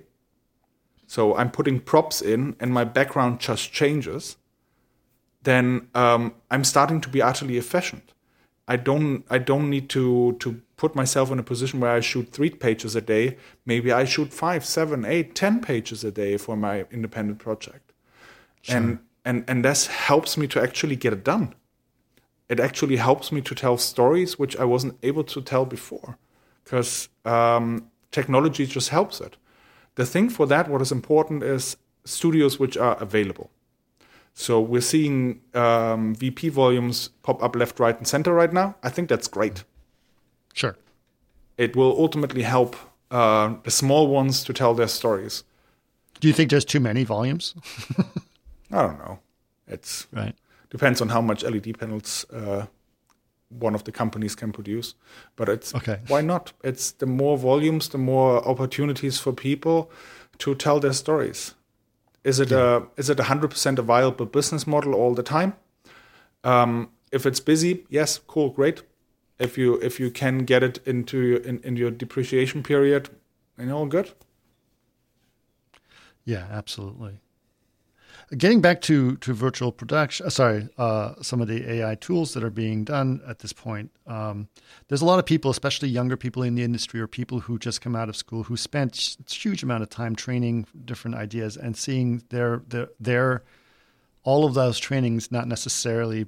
So 1.06 1.34
I'm 1.36 1.50
putting 1.50 1.80
props 1.80 2.22
in, 2.22 2.54
and 2.60 2.72
my 2.72 2.84
background 2.84 3.40
just 3.40 3.72
changes. 3.72 4.36
Then 5.42 5.88
um, 5.94 6.34
I'm 6.50 6.64
starting 6.64 7.00
to 7.00 7.08
be 7.08 7.20
utterly 7.20 7.56
efficient. 7.56 8.12
I 8.68 8.76
don't 8.76 9.24
I 9.28 9.38
don't 9.38 9.68
need 9.68 9.88
to 9.90 10.36
to 10.38 10.62
put 10.76 10.94
myself 10.94 11.30
in 11.32 11.38
a 11.40 11.42
position 11.42 11.80
where 11.80 11.90
I 11.90 12.00
shoot 12.00 12.30
three 12.30 12.50
pages 12.50 12.94
a 12.94 13.00
day. 13.00 13.36
Maybe 13.66 13.90
I 13.90 14.04
shoot 14.04 14.32
five, 14.32 14.64
seven, 14.64 15.04
eight, 15.04 15.34
ten 15.34 15.60
pages 15.60 16.04
a 16.04 16.12
day 16.12 16.36
for 16.36 16.56
my 16.56 16.86
independent 16.92 17.40
project. 17.40 17.92
And 18.68 18.98
and 19.24 19.44
and 19.48 19.64
this 19.64 19.86
helps 19.86 20.36
me 20.36 20.46
to 20.48 20.62
actually 20.62 20.96
get 20.96 21.12
it 21.12 21.24
done. 21.24 21.54
It 22.48 22.60
actually 22.60 22.96
helps 22.96 23.30
me 23.30 23.40
to 23.42 23.54
tell 23.54 23.78
stories 23.78 24.38
which 24.38 24.56
I 24.56 24.64
wasn't 24.64 24.98
able 25.02 25.24
to 25.24 25.40
tell 25.40 25.64
before, 25.64 26.18
because 26.64 27.08
um, 27.24 27.90
technology 28.10 28.66
just 28.66 28.88
helps 28.88 29.20
it. 29.20 29.36
The 29.94 30.06
thing 30.06 30.30
for 30.30 30.46
that, 30.46 30.68
what 30.68 30.82
is 30.82 30.90
important 30.92 31.42
is 31.42 31.76
studios 32.04 32.58
which 32.58 32.76
are 32.76 32.96
available. 32.96 33.50
So 34.34 34.60
we're 34.60 34.80
seeing 34.80 35.40
um, 35.54 36.14
VP 36.14 36.48
volumes 36.48 37.10
pop 37.22 37.42
up 37.42 37.54
left, 37.54 37.78
right, 37.78 37.96
and 37.96 38.06
center 38.06 38.32
right 38.32 38.52
now. 38.52 38.76
I 38.82 38.88
think 38.88 39.08
that's 39.08 39.28
great. 39.28 39.64
sure. 40.54 40.76
It 41.58 41.76
will 41.76 41.94
ultimately 41.98 42.42
help 42.42 42.74
uh, 43.10 43.54
the 43.64 43.70
small 43.70 44.08
ones 44.08 44.42
to 44.44 44.52
tell 44.52 44.72
their 44.72 44.88
stories. 44.88 45.44
Do 46.20 46.28
you 46.28 46.34
think 46.34 46.50
there's 46.50 46.64
too 46.64 46.80
many 46.80 47.04
volumes? 47.04 47.54
I 48.70 48.82
don't 48.82 48.98
know. 48.98 49.18
It's 49.66 50.06
Right. 50.12 50.34
depends 50.70 51.00
on 51.00 51.08
how 51.08 51.20
much 51.20 51.42
LED 51.44 51.78
panels 51.78 52.26
uh, 52.32 52.66
one 53.48 53.74
of 53.74 53.82
the 53.84 53.92
companies 53.92 54.36
can 54.36 54.52
produce. 54.52 54.94
But 55.36 55.48
it's 55.48 55.74
Okay. 55.74 55.98
why 56.08 56.20
not? 56.22 56.52
It's 56.64 56.92
the 56.92 57.06
more 57.06 57.36
volumes, 57.38 57.88
the 57.88 57.98
more 57.98 58.46
opportunities 58.48 59.18
for 59.20 59.32
people 59.32 59.90
to 60.38 60.54
tell 60.54 60.80
their 60.80 60.92
stories. 60.92 61.54
Is 62.24 62.38
it 62.38 62.52
a 62.52 62.86
is 62.96 63.08
it 63.10 63.18
a 63.20 63.24
hundred 63.24 63.50
percent 63.50 63.78
a 63.78 63.82
viable 63.82 64.26
business 64.26 64.66
model 64.66 64.94
all 64.94 65.14
the 65.14 65.22
time? 65.22 65.52
Um, 66.44 66.90
if 67.12 67.26
it's 67.26 67.40
busy, 67.40 67.86
yes, 67.88 68.18
cool, 68.26 68.50
great. 68.50 68.82
If 69.38 69.56
you 69.58 69.80
if 69.82 69.98
you 70.00 70.10
can 70.10 70.44
get 70.44 70.62
it 70.62 70.80
into 70.86 71.18
your, 71.18 71.38
in, 71.38 71.60
in 71.64 71.76
your 71.76 71.90
depreciation 71.90 72.62
period, 72.62 73.08
then 73.56 73.70
all 73.70 73.86
good. 73.86 74.12
Yeah, 76.24 76.46
absolutely. 76.50 77.20
Getting 78.36 78.60
back 78.60 78.80
to 78.82 79.16
to 79.16 79.32
virtual 79.34 79.72
production, 79.72 80.26
uh, 80.26 80.30
sorry, 80.30 80.68
uh, 80.78 81.14
some 81.20 81.40
of 81.40 81.48
the 81.48 81.68
AI 81.68 81.96
tools 81.96 82.32
that 82.34 82.44
are 82.44 82.50
being 82.50 82.84
done 82.84 83.20
at 83.26 83.40
this 83.40 83.52
point. 83.52 83.90
Um, 84.06 84.48
there's 84.86 85.02
a 85.02 85.04
lot 85.04 85.18
of 85.18 85.26
people, 85.26 85.50
especially 85.50 85.88
younger 85.88 86.16
people 86.16 86.44
in 86.44 86.54
the 86.54 86.62
industry, 86.62 87.00
or 87.00 87.08
people 87.08 87.40
who 87.40 87.58
just 87.58 87.80
come 87.80 87.96
out 87.96 88.08
of 88.08 88.14
school, 88.14 88.44
who 88.44 88.56
spent 88.56 89.16
huge 89.28 89.64
amount 89.64 89.82
of 89.82 89.90
time 89.90 90.14
training 90.14 90.68
different 90.84 91.16
ideas 91.16 91.56
and 91.56 91.76
seeing 91.76 92.22
their 92.28 92.62
their 92.68 92.88
their 93.00 93.42
all 94.22 94.44
of 94.44 94.54
those 94.54 94.78
trainings 94.78 95.32
not 95.32 95.48
necessarily 95.48 96.26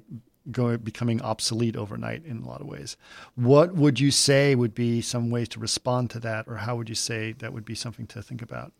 going 0.51 0.79
becoming 0.79 1.21
obsolete 1.21 1.77
overnight 1.77 2.25
in 2.25 2.39
a 2.39 2.45
lot 2.45 2.59
of 2.59 2.67
ways. 2.67 2.97
What 3.35 3.75
would 3.75 4.01
you 4.01 4.11
say 4.11 4.55
would 4.55 4.75
be 4.75 5.01
some 5.01 5.29
ways 5.29 5.47
to 5.49 5.59
respond 5.59 6.09
to 6.09 6.19
that, 6.19 6.49
or 6.49 6.57
how 6.57 6.75
would 6.75 6.89
you 6.89 6.95
say 6.95 7.31
that 7.33 7.53
would 7.53 7.63
be 7.63 7.75
something 7.75 8.07
to 8.07 8.21
think 8.21 8.41
about? 8.41 8.73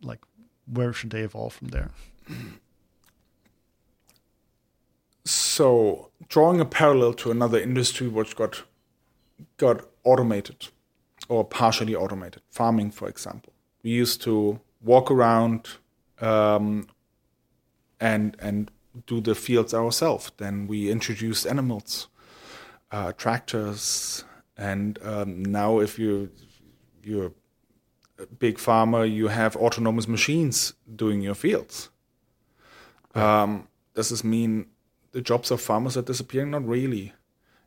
Like, 0.00 0.20
where 0.66 0.94
should 0.94 1.10
they 1.10 1.20
evolve 1.20 1.52
from 1.52 1.68
there? 1.68 1.90
So 5.24 6.10
drawing 6.28 6.60
a 6.60 6.64
parallel 6.64 7.14
to 7.14 7.30
another 7.30 7.58
industry 7.58 8.08
which 8.08 8.36
got 8.36 8.62
got 9.56 9.84
automated 10.04 10.68
or 11.28 11.44
partially 11.44 11.94
automated, 11.94 12.42
farming, 12.50 12.90
for 12.90 13.08
example. 13.08 13.52
We 13.82 13.90
used 13.90 14.22
to 14.22 14.60
walk 14.82 15.10
around 15.10 15.68
um, 16.20 16.86
and 18.00 18.36
and 18.40 18.70
do 19.06 19.20
the 19.20 19.34
fields 19.34 19.74
ourselves. 19.74 20.32
Then 20.36 20.66
we 20.66 20.90
introduced 20.90 21.46
animals, 21.46 22.08
uh, 22.90 23.12
tractors, 23.12 24.24
and 24.56 24.98
um, 25.02 25.44
now 25.44 25.80
if 25.80 25.98
you 25.98 26.30
you're 27.02 27.32
a 28.18 28.26
big 28.26 28.58
farmer, 28.58 29.04
you 29.04 29.28
have 29.28 29.56
autonomous 29.56 30.08
machines 30.08 30.74
doing 30.94 31.20
your 31.20 31.34
fields. 31.34 31.90
Um, 33.16 33.68
does 33.94 34.10
this 34.10 34.24
mean 34.24 34.66
the 35.12 35.20
jobs 35.22 35.50
of 35.50 35.60
farmers 35.60 35.96
are 35.96 36.02
disappearing? 36.02 36.50
Not 36.50 36.66
really. 36.66 37.12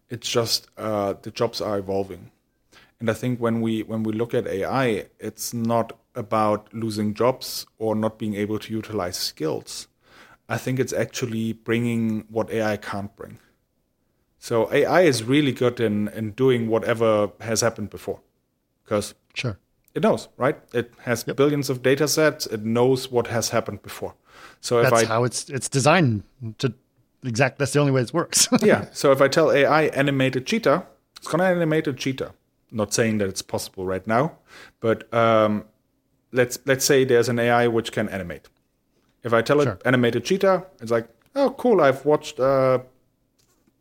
It's 0.09 0.29
just 0.29 0.67
uh, 0.77 1.13
the 1.21 1.31
jobs 1.31 1.61
are 1.61 1.77
evolving. 1.77 2.31
And 2.99 3.09
I 3.09 3.13
think 3.13 3.39
when 3.39 3.61
we 3.61 3.83
when 3.83 4.03
we 4.03 4.11
look 4.13 4.33
at 4.33 4.47
AI, 4.47 5.07
it's 5.19 5.53
not 5.53 5.97
about 6.15 6.73
losing 6.73 7.13
jobs 7.13 7.65
or 7.77 7.95
not 7.95 8.19
being 8.19 8.35
able 8.35 8.59
to 8.59 8.73
utilize 8.73 9.17
skills. 9.17 9.87
I 10.49 10.57
think 10.57 10.79
it's 10.79 10.93
actually 10.93 11.53
bringing 11.53 12.25
what 12.29 12.49
AI 12.51 12.75
can't 12.77 13.15
bring. 13.15 13.39
So 14.37 14.71
AI 14.73 15.01
is 15.01 15.23
really 15.23 15.51
good 15.51 15.79
in 15.79 16.07
in 16.09 16.31
doing 16.31 16.67
whatever 16.67 17.31
has 17.41 17.61
happened 17.61 17.89
before, 17.89 18.19
because 18.83 19.13
Sure. 19.33 19.57
it 19.93 20.03
knows, 20.03 20.27
right? 20.37 20.57
It 20.73 20.93
has 21.03 21.23
billions 21.23 21.69
of 21.69 21.81
data 21.81 22.07
sets. 22.07 22.47
It 22.47 22.63
knows 22.65 23.11
what 23.11 23.27
has 23.27 23.49
happened 23.49 23.81
before. 23.81 24.15
So 24.61 24.79
if 24.79 24.89
That's 24.89 25.03
I 25.03 25.05
how 25.05 25.23
it's 25.23 25.49
it's 25.49 25.69
designed 25.69 26.23
to 26.57 26.73
exact. 27.23 27.59
That's 27.59 27.73
the 27.73 27.79
only 27.79 27.91
way 27.91 28.01
it 28.01 28.13
works. 28.13 28.47
yeah. 28.61 28.85
So 28.91 29.11
if 29.11 29.21
I 29.21 29.27
tell 29.27 29.51
AI 29.51 29.83
animate 29.87 30.35
a 30.35 30.41
cheetah, 30.41 30.85
it's 31.17 31.27
gonna 31.27 31.45
animate 31.45 31.87
a 31.87 31.93
cheetah. 31.93 32.33
Not 32.71 32.93
saying 32.93 33.17
that 33.19 33.29
it's 33.29 33.41
possible 33.41 33.85
right 33.85 34.05
now, 34.05 34.33
but 34.79 35.11
um, 35.13 35.65
let's 36.31 36.59
let's 36.65 36.85
say 36.85 37.03
there's 37.05 37.29
an 37.29 37.39
AI 37.39 37.67
which 37.67 37.91
can 37.91 38.09
animate. 38.09 38.47
If 39.23 39.33
I 39.33 39.41
tell 39.41 39.61
Sure. 39.63 39.73
it 39.73 39.81
animate 39.85 40.15
a 40.15 40.19
cheetah, 40.19 40.65
it's 40.81 40.91
like, 40.91 41.07
oh, 41.35 41.51
cool. 41.57 41.81
I've 41.81 42.05
watched 42.05 42.39
uh, 42.39 42.79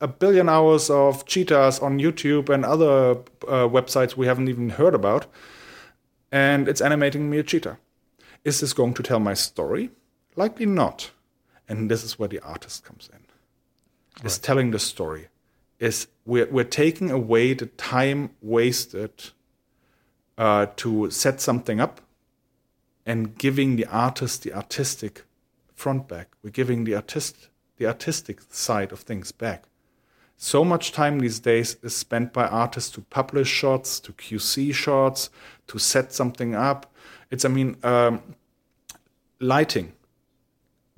a 0.00 0.08
billion 0.08 0.48
hours 0.48 0.90
of 0.90 1.24
cheetahs 1.26 1.80
on 1.80 1.98
YouTube 1.98 2.48
and 2.48 2.64
other 2.64 3.18
uh, 3.46 3.68
websites 3.68 4.16
we 4.16 4.26
haven't 4.26 4.48
even 4.48 4.70
heard 4.70 4.94
about, 4.94 5.26
and 6.32 6.68
it's 6.68 6.80
animating 6.80 7.28
me 7.30 7.38
a 7.38 7.42
cheetah. 7.42 7.78
Is 8.44 8.60
this 8.60 8.72
going 8.72 8.94
to 8.94 9.02
tell 9.02 9.20
my 9.20 9.34
story? 9.34 9.90
Likely 10.38 10.66
not. 10.66 11.10
And 11.68 11.90
this 11.90 12.04
is 12.04 12.16
where 12.16 12.28
the 12.28 12.38
artist 12.38 12.84
comes 12.84 13.10
in. 13.12 13.18
Is 14.24 14.38
telling 14.38 14.70
the 14.70 14.78
story. 14.78 15.26
Is 15.80 16.06
we're 16.24 16.46
we're 16.46 16.62
taking 16.84 17.10
away 17.10 17.54
the 17.54 17.66
time 17.66 18.30
wasted 18.40 19.32
uh, 20.36 20.66
to 20.76 21.10
set 21.10 21.40
something 21.40 21.80
up, 21.80 22.00
and 23.04 23.36
giving 23.36 23.74
the 23.74 23.86
artist 23.86 24.44
the 24.44 24.54
artistic 24.54 25.24
front 25.74 26.06
back. 26.06 26.28
We're 26.44 26.50
giving 26.50 26.84
the 26.84 26.94
artist 26.94 27.48
the 27.76 27.86
artistic 27.86 28.40
side 28.48 28.92
of 28.92 29.00
things 29.00 29.32
back. 29.32 29.64
So 30.36 30.64
much 30.64 30.92
time 30.92 31.18
these 31.18 31.40
days 31.40 31.76
is 31.82 31.96
spent 31.96 32.32
by 32.32 32.46
artists 32.46 32.92
to 32.92 33.00
publish 33.00 33.48
shots, 33.48 33.98
to 34.00 34.12
QC 34.12 34.72
shots, 34.72 35.30
to 35.66 35.78
set 35.80 36.12
something 36.12 36.54
up. 36.54 36.92
It's, 37.28 37.44
I 37.44 37.48
mean, 37.48 37.76
um, 37.82 38.22
lighting, 39.40 39.94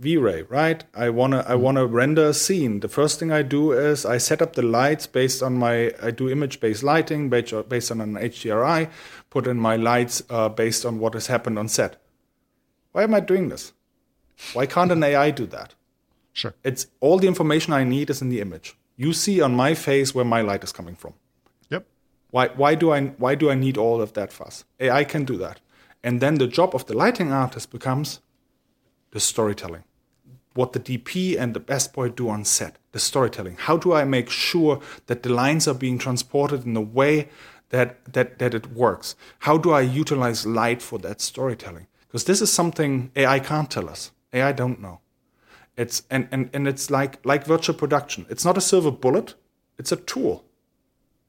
V-Ray, 0.00 0.42
right? 0.42 0.82
I 0.94 1.10
wanna, 1.10 1.44
I 1.46 1.56
wanna 1.56 1.84
render 1.84 2.28
a 2.28 2.34
scene. 2.34 2.80
The 2.80 2.88
first 2.88 3.20
thing 3.20 3.30
I 3.30 3.42
do 3.42 3.72
is 3.72 4.06
I 4.06 4.16
set 4.16 4.40
up 4.40 4.54
the 4.54 4.62
lights 4.62 5.06
based 5.06 5.42
on 5.42 5.58
my, 5.58 5.92
I 6.02 6.10
do 6.10 6.30
image-based 6.30 6.82
lighting 6.82 7.28
based 7.28 7.52
based 7.68 7.90
on 7.90 8.00
an 8.00 8.14
HDRI, 8.14 8.90
put 9.28 9.46
in 9.46 9.58
my 9.58 9.76
lights 9.76 10.22
uh, 10.30 10.48
based 10.48 10.86
on 10.86 10.98
what 10.98 11.12
has 11.12 11.26
happened 11.26 11.58
on 11.58 11.68
set. 11.68 12.00
Why 12.92 13.02
am 13.02 13.14
I 13.14 13.20
doing 13.20 13.50
this? 13.50 13.74
Why 14.54 14.64
can't 14.64 14.90
an 14.90 15.02
AI 15.02 15.30
do 15.30 15.44
that? 15.46 15.74
Sure. 16.32 16.54
It's 16.64 16.86
all 17.00 17.18
the 17.18 17.28
information 17.28 17.74
I 17.74 17.84
need 17.84 18.08
is 18.08 18.22
in 18.22 18.30
the 18.30 18.40
image. 18.40 18.76
You 18.96 19.12
see 19.12 19.42
on 19.42 19.54
my 19.54 19.74
face 19.74 20.14
where 20.14 20.24
my 20.24 20.40
light 20.40 20.64
is 20.64 20.72
coming 20.72 20.94
from. 20.94 21.12
Yep. 21.68 21.84
Why 22.30 22.48
why 22.48 22.74
do 22.74 22.90
I 22.90 23.06
why 23.18 23.34
do 23.34 23.50
I 23.50 23.54
need 23.54 23.76
all 23.76 24.00
of 24.00 24.14
that 24.14 24.32
fuss? 24.32 24.64
AI 24.78 25.04
can 25.04 25.24
do 25.24 25.36
that. 25.36 25.60
And 26.02 26.20
then 26.22 26.36
the 26.36 26.46
job 26.46 26.74
of 26.74 26.86
the 26.86 26.94
lighting 26.94 27.30
artist 27.32 27.70
becomes 27.70 28.20
the 29.10 29.20
storytelling. 29.20 29.84
What 30.54 30.72
the 30.72 30.80
DP 30.80 31.38
and 31.38 31.54
the 31.54 31.60
best 31.60 31.92
boy 31.92 32.08
do 32.08 32.28
on 32.28 32.44
set, 32.44 32.76
the 32.92 32.98
storytelling. 32.98 33.56
How 33.56 33.76
do 33.76 33.92
I 33.92 34.04
make 34.04 34.30
sure 34.30 34.80
that 35.06 35.22
the 35.22 35.30
lines 35.30 35.68
are 35.68 35.74
being 35.74 35.98
transported 35.98 36.66
in 36.66 36.76
a 36.76 36.80
way 36.80 37.28
that 37.68 38.12
that 38.12 38.38
that 38.38 38.54
it 38.54 38.72
works? 38.72 39.14
How 39.40 39.56
do 39.56 39.70
I 39.70 39.82
utilize 39.82 40.46
light 40.46 40.82
for 40.82 40.98
that 41.00 41.20
storytelling? 41.20 41.86
Because 42.08 42.24
this 42.24 42.42
is 42.42 42.52
something 42.52 43.12
AI 43.14 43.38
can't 43.38 43.70
tell 43.70 43.88
us. 43.88 44.10
AI 44.32 44.52
don't 44.52 44.80
know. 44.80 45.00
It's 45.76 46.02
and, 46.10 46.28
and, 46.32 46.50
and 46.52 46.66
it's 46.66 46.90
like 46.90 47.24
like 47.24 47.46
virtual 47.46 47.76
production. 47.76 48.26
It's 48.28 48.44
not 48.44 48.58
a 48.58 48.60
silver 48.60 48.90
bullet. 48.90 49.34
It's 49.78 49.92
a 49.92 49.96
tool, 49.96 50.44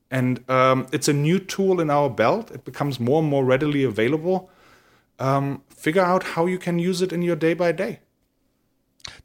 and 0.10 0.44
um, 0.50 0.88
it's 0.92 1.08
a 1.08 1.14
new 1.14 1.40
tool 1.40 1.80
in 1.80 1.90
our 1.90 2.10
belt. 2.10 2.52
It 2.52 2.66
becomes 2.66 3.00
more 3.00 3.22
and 3.22 3.30
more 3.30 3.46
readily 3.46 3.84
available. 3.84 4.50
Um, 5.20 5.62
figure 5.70 6.02
out 6.02 6.24
how 6.24 6.48
you 6.48 6.58
can 6.58 6.80
use 6.80 7.02
it 7.02 7.14
in 7.14 7.22
your 7.22 7.36
day 7.36 7.54
by 7.54 7.72
day. 7.72 8.00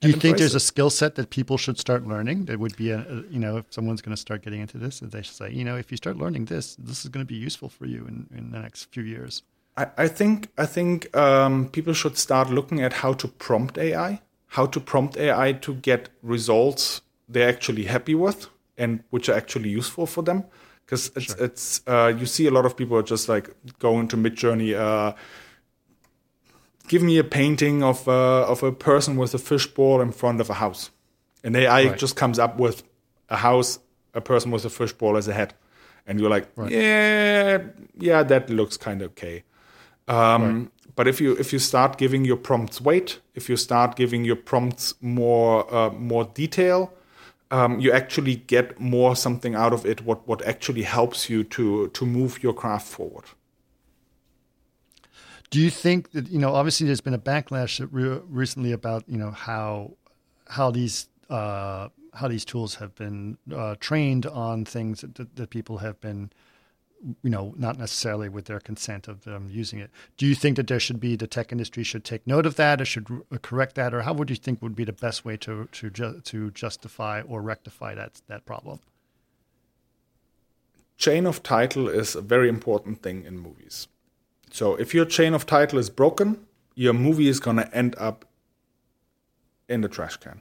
Do 0.01 0.09
you 0.09 0.15
think 0.15 0.39
there's 0.39 0.55
it. 0.55 0.59
a 0.59 0.61
skill 0.61 0.91
set 0.91 1.15
that 1.17 1.31
people 1.31 1.59
should 1.59 1.79
start 1.79 2.07
learning? 2.07 2.47
That 2.47 2.59
would 2.59 2.77
be 2.77 2.91
a, 2.91 3.01
a 3.01 3.15
you 3.31 3.39
know 3.39 3.59
if 3.59 3.67
someone's 3.71 4.03
going 4.03 4.15
to 4.15 4.21
start 4.21 4.43
getting 4.43 4.61
into 4.61 4.79
this, 4.79 5.01
they 5.01 5.23
should 5.23 5.35
say 5.35 5.51
you 5.51 5.65
know 5.65 5.77
if 5.77 5.91
you 5.91 5.97
start 5.97 6.17
learning 6.17 6.47
this, 6.47 6.77
this 6.77 7.05
is 7.05 7.11
going 7.11 7.25
to 7.25 7.29
be 7.29 7.37
useful 7.37 7.69
for 7.69 7.87
you 7.87 8.07
in, 8.07 8.27
in 8.37 8.51
the 8.51 8.59
next 8.59 8.85
few 8.85 9.03
years. 9.03 9.43
I, 9.77 9.87
I 9.99 10.09
think 10.09 10.49
I 10.57 10.67
think 10.67 11.15
um, 11.17 11.69
people 11.69 11.93
should 11.93 12.17
start 12.17 12.51
looking 12.51 12.83
at 12.83 12.93
how 12.95 13.13
to 13.15 13.29
prompt 13.29 13.79
AI 13.79 14.21
how 14.49 14.67
to 14.67 14.81
prompt 14.81 15.17
AI 15.17 15.53
to 15.53 15.75
get 15.75 16.09
results 16.23 17.03
they're 17.29 17.49
actually 17.49 17.85
happy 17.85 18.15
with 18.15 18.49
and 18.79 19.03
which 19.11 19.29
are 19.29 19.35
actually 19.35 19.69
useful 19.69 20.07
for 20.07 20.23
them. 20.23 20.45
Because 20.85 21.11
it's, 21.17 21.27
sure. 21.27 21.45
it's 21.45 21.83
uh, 21.87 22.15
you 22.17 22.27
see 22.27 22.47
a 22.47 22.51
lot 22.51 22.65
of 22.65 22.77
people 22.77 22.97
are 22.97 23.03
just 23.03 23.29
like 23.29 23.51
going 23.79 24.07
to 24.09 24.17
Midjourney, 24.17 24.75
uh, 24.75 25.15
give 26.89 27.03
me 27.03 27.19
a 27.19 27.25
painting 27.25 27.83
of 27.83 28.09
uh, 28.09 28.47
of 28.47 28.63
a 28.63 28.73
person 28.73 29.17
with 29.17 29.35
a 29.35 29.39
fishbowl 29.39 30.01
in 30.01 30.13
front 30.13 30.41
of 30.41 30.51
a 30.51 30.55
house, 30.55 30.91
and 31.43 31.57
AI 31.57 31.89
right. 31.89 31.99
just 31.99 32.17
comes 32.17 32.39
up 32.39 32.59
with 32.59 32.83
a 33.29 33.37
house, 33.37 33.79
a 34.15 34.21
person 34.21 34.51
with 34.51 34.65
a 34.65 34.71
fishbowl 34.71 35.17
as 35.17 35.29
a 35.29 35.33
head, 35.33 35.55
and 36.07 36.21
you're 36.21 36.31
like, 36.31 36.49
right. 36.57 36.71
yeah, 36.71 37.59
yeah, 37.99 38.23
that 38.23 38.51
looks 38.51 38.77
kind 38.77 39.03
of 39.03 39.11
okay. 39.11 39.45
Um, 40.09 40.43
right. 40.43 40.71
But 40.95 41.09
if 41.09 41.21
you 41.21 41.37
if 41.37 41.53
you 41.53 41.59
start 41.59 41.99
giving 41.99 42.25
your 42.25 42.37
prompts 42.37 42.81
weight, 42.81 43.21
if 43.35 43.49
you 43.49 43.57
start 43.57 43.97
giving 43.97 44.25
your 44.25 44.37
prompts 44.37 44.95
more 45.01 45.73
uh, 45.73 45.91
more 45.91 46.25
detail, 46.25 46.93
um, 47.51 47.79
you 47.81 47.93
actually 47.93 48.37
get 48.37 48.81
more 48.81 49.15
something 49.15 49.55
out 49.55 49.73
of 49.73 49.85
it. 49.85 50.03
What 50.03 50.27
what 50.27 50.43
actually 50.47 50.83
helps 50.83 51.29
you 51.29 51.45
to 51.45 51.89
to 51.89 52.07
move 52.07 52.43
your 52.43 52.55
craft 52.55 52.87
forward. 52.87 53.25
Do 55.51 55.61
you 55.61 55.71
think 55.71 56.13
that 56.13 56.29
you 56.29 56.39
know? 56.39 56.55
Obviously, 56.55 56.87
there's 56.87 57.01
been 57.01 57.15
a 57.15 57.19
backlash 57.19 57.87
re- 57.91 58.21
recently 58.29 58.73
about 58.73 59.05
you 59.09 59.17
know 59.17 59.31
how 59.31 59.93
how 60.49 60.71
these 60.71 61.09
uh, 61.31 61.89
how 62.15 62.29
these 62.29 62.45
tools 62.45 62.77
have 62.77 62.95
been 62.95 63.39
uh, 63.55 63.77
trained 63.79 64.27
on 64.27 64.65
things 64.65 65.03
that, 65.03 65.37
that 65.37 65.51
people 65.51 65.79
have 65.79 66.01
been 66.01 66.31
you 67.23 67.31
know, 67.31 67.55
not 67.57 67.79
necessarily 67.79 68.29
with 68.29 68.47
their 68.47 68.61
consent 68.61 69.09
of 69.09 69.25
them 69.25 69.49
using 69.51 69.79
it. 69.79 69.91
Do 70.17 70.27
you 70.27 70.35
think 70.35 70.57
that 70.57 70.67
there 70.67 70.81
should 70.81 70.99
be 70.99 71.17
the 71.17 71.27
tech 71.27 71.53
industry 71.53 71.85
should 71.85 72.05
take 72.05 72.27
note 72.27 72.47
of 72.47 72.57
that, 72.57 72.81
or 72.81 72.85
should 72.85 73.07
correct 73.43 73.75
that, 73.75 73.95
or 73.95 74.03
how 74.03 74.13
would 74.15 74.31
you 74.31 74.37
think 74.37 74.63
would 74.63 74.75
be 74.75 74.85
the 74.85 74.93
best 74.93 75.25
way 75.25 75.37
to 75.39 75.69
to 75.73 75.91
ju- 75.91 76.21
to 76.25 76.51
justify 76.51 77.21
or 77.23 77.43
rectify 77.43 77.95
that 77.95 78.21
that 78.29 78.47
problem? 78.47 78.81
Chain 80.97 81.27
of 81.27 81.43
title 81.43 81.89
is 81.89 82.15
a 82.15 82.23
very 82.23 82.49
important 82.49 83.03
thing 83.03 83.25
in 83.25 83.39
movies. 83.39 83.89
So 84.51 84.75
if 84.77 84.95
your 84.95 85.05
chain 85.05 85.35
of 85.35 85.47
title 85.47 85.79
is 85.79 85.91
broken, 85.91 86.47
your 86.75 86.93
movie 86.93 87.29
is 87.29 87.41
going 87.41 87.57
to 87.57 87.77
end 87.77 87.95
up 87.99 88.25
in 89.69 89.81
the 89.81 89.89
trash 89.89 90.17
can 90.17 90.41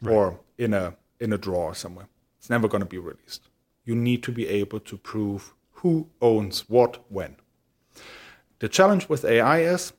right. 0.00 0.12
or 0.12 0.40
in 0.58 0.72
a 0.72 0.96
in 1.18 1.32
a 1.32 1.38
drawer 1.38 1.74
somewhere. 1.74 2.08
It's 2.38 2.50
never 2.50 2.68
going 2.68 2.82
to 2.82 2.86
be 2.86 2.98
released. 2.98 3.48
You 3.84 3.94
need 3.94 4.22
to 4.24 4.32
be 4.32 4.46
able 4.48 4.80
to 4.80 4.96
prove 4.96 5.54
who 5.72 6.08
owns 6.20 6.68
what 6.68 7.04
when. 7.10 7.36
The 8.58 8.68
challenge 8.68 9.08
with 9.08 9.24
AI 9.24 9.60
is 9.60 9.92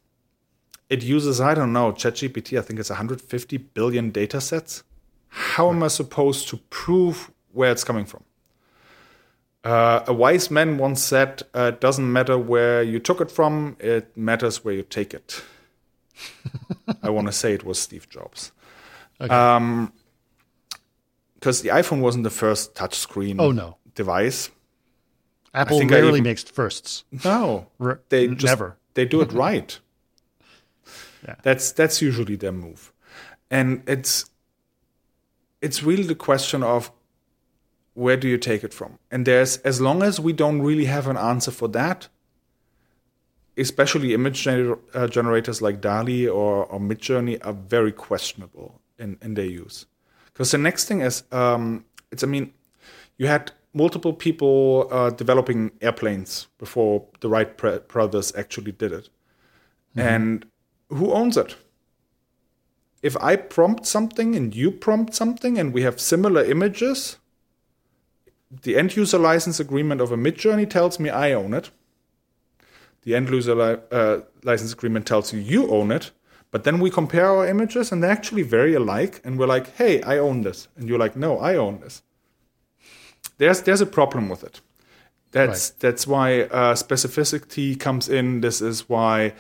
it 0.89 1.03
uses, 1.03 1.41
I 1.41 1.53
don't 1.53 1.73
know, 1.73 1.91
ChatGPT, 1.91 2.57
I 2.57 2.61
think 2.61 2.79
it's 2.79 2.89
150 2.89 3.57
billion 3.57 4.09
data 4.09 4.39
sets. 4.39 4.83
How 5.27 5.69
am 5.69 5.83
I 5.83 5.89
supposed 5.89 6.47
to 6.49 6.57
prove 6.69 7.29
where 7.51 7.71
it's 7.71 7.83
coming 7.83 8.05
from? 8.05 8.23
Uh, 9.67 10.01
a 10.07 10.13
wise 10.13 10.49
man 10.49 10.77
once 10.77 11.03
said, 11.03 11.43
uh, 11.53 11.71
it 11.73 11.81
doesn't 11.81 12.09
matter 12.09 12.37
where 12.37 12.81
you 12.81 12.99
took 12.99 13.19
it 13.19 13.29
from, 13.29 13.75
it 13.81 14.15
matters 14.15 14.63
where 14.63 14.73
you 14.73 14.81
take 14.81 15.13
it. 15.13 15.43
I 17.03 17.09
want 17.09 17.27
to 17.27 17.33
say 17.33 17.53
it 17.53 17.65
was 17.65 17.77
Steve 17.77 18.07
Jobs. 18.07 18.53
Okay. 19.19 19.33
Um, 19.33 19.91
because 21.35 21.63
the 21.63 21.69
iPhone 21.69 21.99
wasn't 21.99 22.23
the 22.23 22.29
first 22.29 22.75
touchscreen 22.75 23.41
oh, 23.41 23.51
no. 23.51 23.75
device. 23.93 24.49
Apple 25.53 25.85
rarely 25.85 26.19
even, 26.19 26.23
makes 26.23 26.43
firsts. 26.43 27.03
No, 27.25 27.67
they 28.07 28.27
just, 28.27 28.45
never. 28.45 28.77
They 28.93 29.03
do 29.03 29.19
it 29.19 29.33
right. 29.33 29.77
yeah. 31.27 31.35
That's 31.43 31.73
that's 31.73 32.01
usually 32.01 32.37
their 32.37 32.51
move, 32.51 32.93
and 33.51 33.83
it's 33.85 34.25
it's 35.61 35.83
really 35.83 36.03
the 36.03 36.15
question 36.15 36.63
of 36.63 36.91
where 37.97 38.15
do 38.15 38.27
you 38.27 38.37
take 38.37 38.63
it 38.63 38.75
from? 38.75 38.99
And 39.09 39.25
there's 39.25 39.57
as 39.57 39.81
long 39.81 40.03
as 40.03 40.19
we 40.19 40.31
don't 40.31 40.61
really 40.61 40.85
have 40.85 41.07
an 41.07 41.17
answer 41.17 41.49
for 41.49 41.67
that, 41.69 42.09
especially 43.57 44.13
image 44.13 44.43
gener- 44.43 44.77
uh, 44.93 45.07
generators 45.07 45.63
like 45.63 45.81
DALL-E 45.81 46.27
or, 46.27 46.65
or 46.65 46.79
Midjourney 46.79 47.43
are 47.43 47.53
very 47.53 47.91
questionable 47.91 48.81
in, 48.99 49.17
in 49.23 49.33
their 49.33 49.47
use. 49.47 49.87
Because 50.25 50.51
the 50.51 50.59
next 50.59 50.85
thing 50.85 51.01
is, 51.01 51.23
um, 51.31 51.85
it's 52.11 52.23
I 52.23 52.27
mean, 52.27 52.53
you 53.17 53.25
had 53.25 53.51
multiple 53.73 54.13
people 54.13 54.87
uh, 54.91 55.09
developing 55.09 55.71
airplanes 55.81 56.47
before 56.59 57.03
the 57.21 57.29
Wright 57.29 57.57
brothers 57.87 58.31
actually 58.37 58.73
did 58.73 58.91
it. 58.91 59.09
Mm-hmm. 59.95 59.99
And 60.07 60.45
who 60.89 61.11
owns 61.11 61.35
it? 61.35 61.55
If 63.01 63.17
I 63.17 63.37
prompt 63.37 63.87
something 63.87 64.35
and 64.35 64.55
you 64.55 64.69
prompt 64.69 65.15
something 65.15 65.57
and 65.57 65.73
we 65.73 65.81
have 65.81 65.99
similar 65.99 66.43
images, 66.43 67.17
the 68.49 68.77
end 68.77 68.95
user 68.95 69.17
license 69.19 69.59
agreement 69.59 70.01
of 70.01 70.11
a 70.11 70.17
Midjourney 70.17 70.69
tells 70.69 70.99
me 70.99 71.09
I 71.09 71.33
own 71.33 71.53
it. 71.53 71.71
The 73.03 73.15
end 73.15 73.29
user 73.29 73.55
li- 73.55 73.81
uh, 73.91 74.19
license 74.43 74.73
agreement 74.73 75.05
tells 75.05 75.33
you 75.33 75.39
you 75.39 75.69
own 75.69 75.91
it. 75.91 76.11
But 76.49 76.63
then 76.63 76.79
we 76.79 76.89
compare 76.89 77.25
our 77.25 77.47
images 77.47 77.91
and 77.91 78.01
they're 78.01 78.11
actually 78.11 78.43
very 78.43 78.73
alike. 78.73 79.21
And 79.23 79.37
we're 79.37 79.47
like, 79.47 79.75
hey, 79.75 80.01
I 80.01 80.17
own 80.17 80.41
this. 80.41 80.69
And 80.77 80.87
you're 80.87 80.99
like, 80.99 81.15
no, 81.15 81.39
I 81.39 81.55
own 81.55 81.81
this 81.81 82.01
there's 83.37 83.61
there's 83.61 83.81
a 83.81 83.85
problem 83.85 84.29
with 84.29 84.43
it. 84.43 84.61
That's 85.31 85.71
right. 85.71 85.79
that's 85.79 86.07
why 86.07 86.41
uh, 86.41 86.73
specificity 86.73 87.79
comes 87.79 88.09
in. 88.09 88.41
This 88.41 88.61
is 88.61 88.89
why 88.89 89.33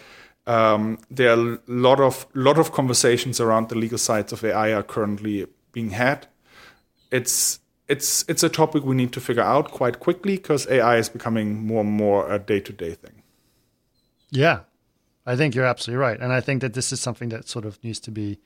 um, 0.45 0.99
there 1.09 1.31
are 1.31 1.53
a 1.53 1.59
lot 1.67 1.99
of 1.99 2.27
lot 2.33 2.57
of 2.57 2.71
conversations 2.71 3.39
around 3.39 3.69
the 3.69 3.75
legal 3.75 3.97
sides 3.97 4.33
of 4.33 4.43
AI 4.43 4.73
are 4.73 4.83
currently 4.83 5.47
being 5.71 5.91
had. 5.91 6.27
It's 7.11 7.59
it's 7.87 8.25
it's 8.27 8.43
a 8.43 8.49
topic 8.49 8.83
we 8.83 8.95
need 8.95 9.13
to 9.13 9.21
figure 9.21 9.43
out 9.43 9.71
quite 9.71 9.99
quickly 9.99 10.37
because 10.37 10.67
AI 10.67 10.97
is 10.97 11.09
becoming 11.09 11.65
more 11.65 11.81
and 11.81 11.91
more 11.91 12.31
a 12.31 12.39
day 12.39 12.59
to 12.59 12.73
day 12.73 12.93
thing. 12.93 13.23
Yeah, 14.29 14.61
I 15.25 15.35
think 15.35 15.55
you're 15.55 15.65
absolutely 15.65 16.01
right, 16.01 16.19
and 16.19 16.33
I 16.33 16.41
think 16.41 16.61
that 16.61 16.73
this 16.73 16.91
is 16.91 16.99
something 16.99 17.29
that 17.29 17.47
sort 17.47 17.65
of 17.65 17.81
needs 17.83 17.99
to 18.01 18.11
be 18.11 18.39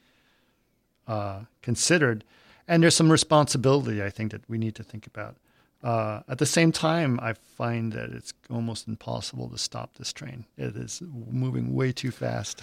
uh, 1.07 1.41
considered 1.61 2.23
and 2.71 2.83
there's 2.83 2.95
some 2.95 3.11
responsibility 3.11 4.01
I 4.01 4.09
think 4.09 4.31
that 4.31 4.49
we 4.49 4.57
need 4.57 4.75
to 4.75 4.83
think 4.83 5.05
about. 5.05 5.35
Uh, 5.83 6.21
at 6.29 6.37
the 6.37 6.45
same 6.45 6.71
time, 6.71 7.19
I 7.21 7.33
find 7.33 7.91
that 7.91 8.11
it's 8.11 8.33
almost 8.49 8.87
impossible 8.87 9.49
to 9.49 9.57
stop 9.57 9.95
this 9.95 10.13
train. 10.13 10.45
It 10.57 10.75
is 10.77 11.01
moving 11.01 11.73
way 11.73 11.91
too 11.91 12.11
fast. 12.11 12.61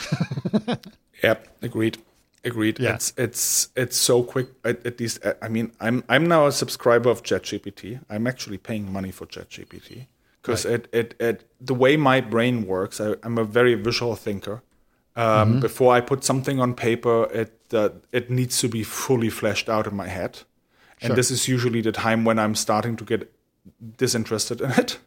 yep, 1.23 1.49
agreed. 1.61 1.99
Agreed. 2.45 2.79
Yeah. 2.79 2.95
It's 2.95 3.13
it's 3.17 3.69
it's 3.75 3.97
so 3.97 4.23
quick. 4.23 4.49
At, 4.65 4.87
at 4.87 5.01
least, 5.01 5.25
uh, 5.25 5.35
I 5.43 5.49
mean, 5.49 5.73
I'm 5.81 6.05
I'm 6.09 6.27
now 6.27 6.47
a 6.47 6.53
subscriber 6.53 7.11
of 7.11 7.23
ChatGPT. 7.23 8.01
I'm 8.09 8.27
actually 8.27 8.59
paying 8.59 8.93
money 8.93 9.11
for 9.11 9.27
ChatGPT 9.27 10.07
because 10.41 10.65
it, 10.65 10.89
it 10.93 11.15
it 11.21 11.45
the 11.61 11.75
way 11.75 11.97
my 11.97 12.21
brain 12.21 12.67
works. 12.67 13.01
I, 13.01 13.15
I'm 13.23 13.39
a 13.39 13.45
very 13.45 13.75
visual 13.75 14.15
thinker. 14.17 14.63
Um, 15.17 15.59
Before 15.59 15.93
I 15.93 16.01
put 16.01 16.23
something 16.23 16.61
on 16.61 16.75
paper, 16.75 17.25
it 17.33 17.53
uh, 17.73 17.89
it 18.13 18.31
needs 18.31 18.61
to 18.61 18.69
be 18.69 18.85
fully 18.85 19.31
fleshed 19.31 19.69
out 19.69 19.89
in 19.89 19.97
my 19.97 20.07
head, 20.07 20.43
and 21.03 21.17
this 21.17 21.33
is 21.33 21.49
usually 21.49 21.81
the 21.81 21.91
time 21.91 22.25
when 22.25 22.39
I'm 22.39 22.55
starting 22.55 22.97
to 22.97 23.05
get 23.05 23.33
disinterested 23.97 24.61
in 24.61 24.71
it, 24.71 25.01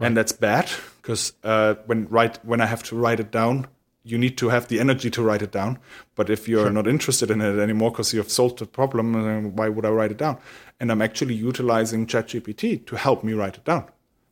and 0.00 0.16
that's 0.16 0.32
bad 0.32 0.68
because 1.00 1.32
uh, 1.44 1.76
when 1.86 2.08
write 2.08 2.44
when 2.44 2.60
I 2.60 2.66
have 2.66 2.82
to 2.84 2.96
write 2.96 3.20
it 3.20 3.30
down, 3.30 3.68
you 4.04 4.18
need 4.18 4.36
to 4.38 4.50
have 4.50 4.68
the 4.68 4.80
energy 4.80 5.10
to 5.10 5.22
write 5.22 5.42
it 5.42 5.50
down. 5.50 5.78
But 6.14 6.30
if 6.30 6.46
you're 6.46 6.70
not 6.70 6.86
interested 6.86 7.30
in 7.30 7.40
it 7.40 7.58
anymore 7.58 7.90
because 7.90 8.12
you 8.12 8.20
have 8.20 8.30
solved 8.30 8.58
the 8.58 8.66
problem, 8.66 9.12
then 9.12 9.56
why 9.56 9.68
would 9.68 9.86
I 9.86 9.90
write 9.90 10.10
it 10.10 10.18
down? 10.18 10.38
And 10.78 10.92
I'm 10.92 11.02
actually 11.02 11.34
utilizing 11.34 12.06
ChatGPT 12.06 12.84
to 12.86 12.96
help 12.96 13.24
me 13.24 13.32
write 13.32 13.56
it 13.56 13.64
down, 13.64 13.86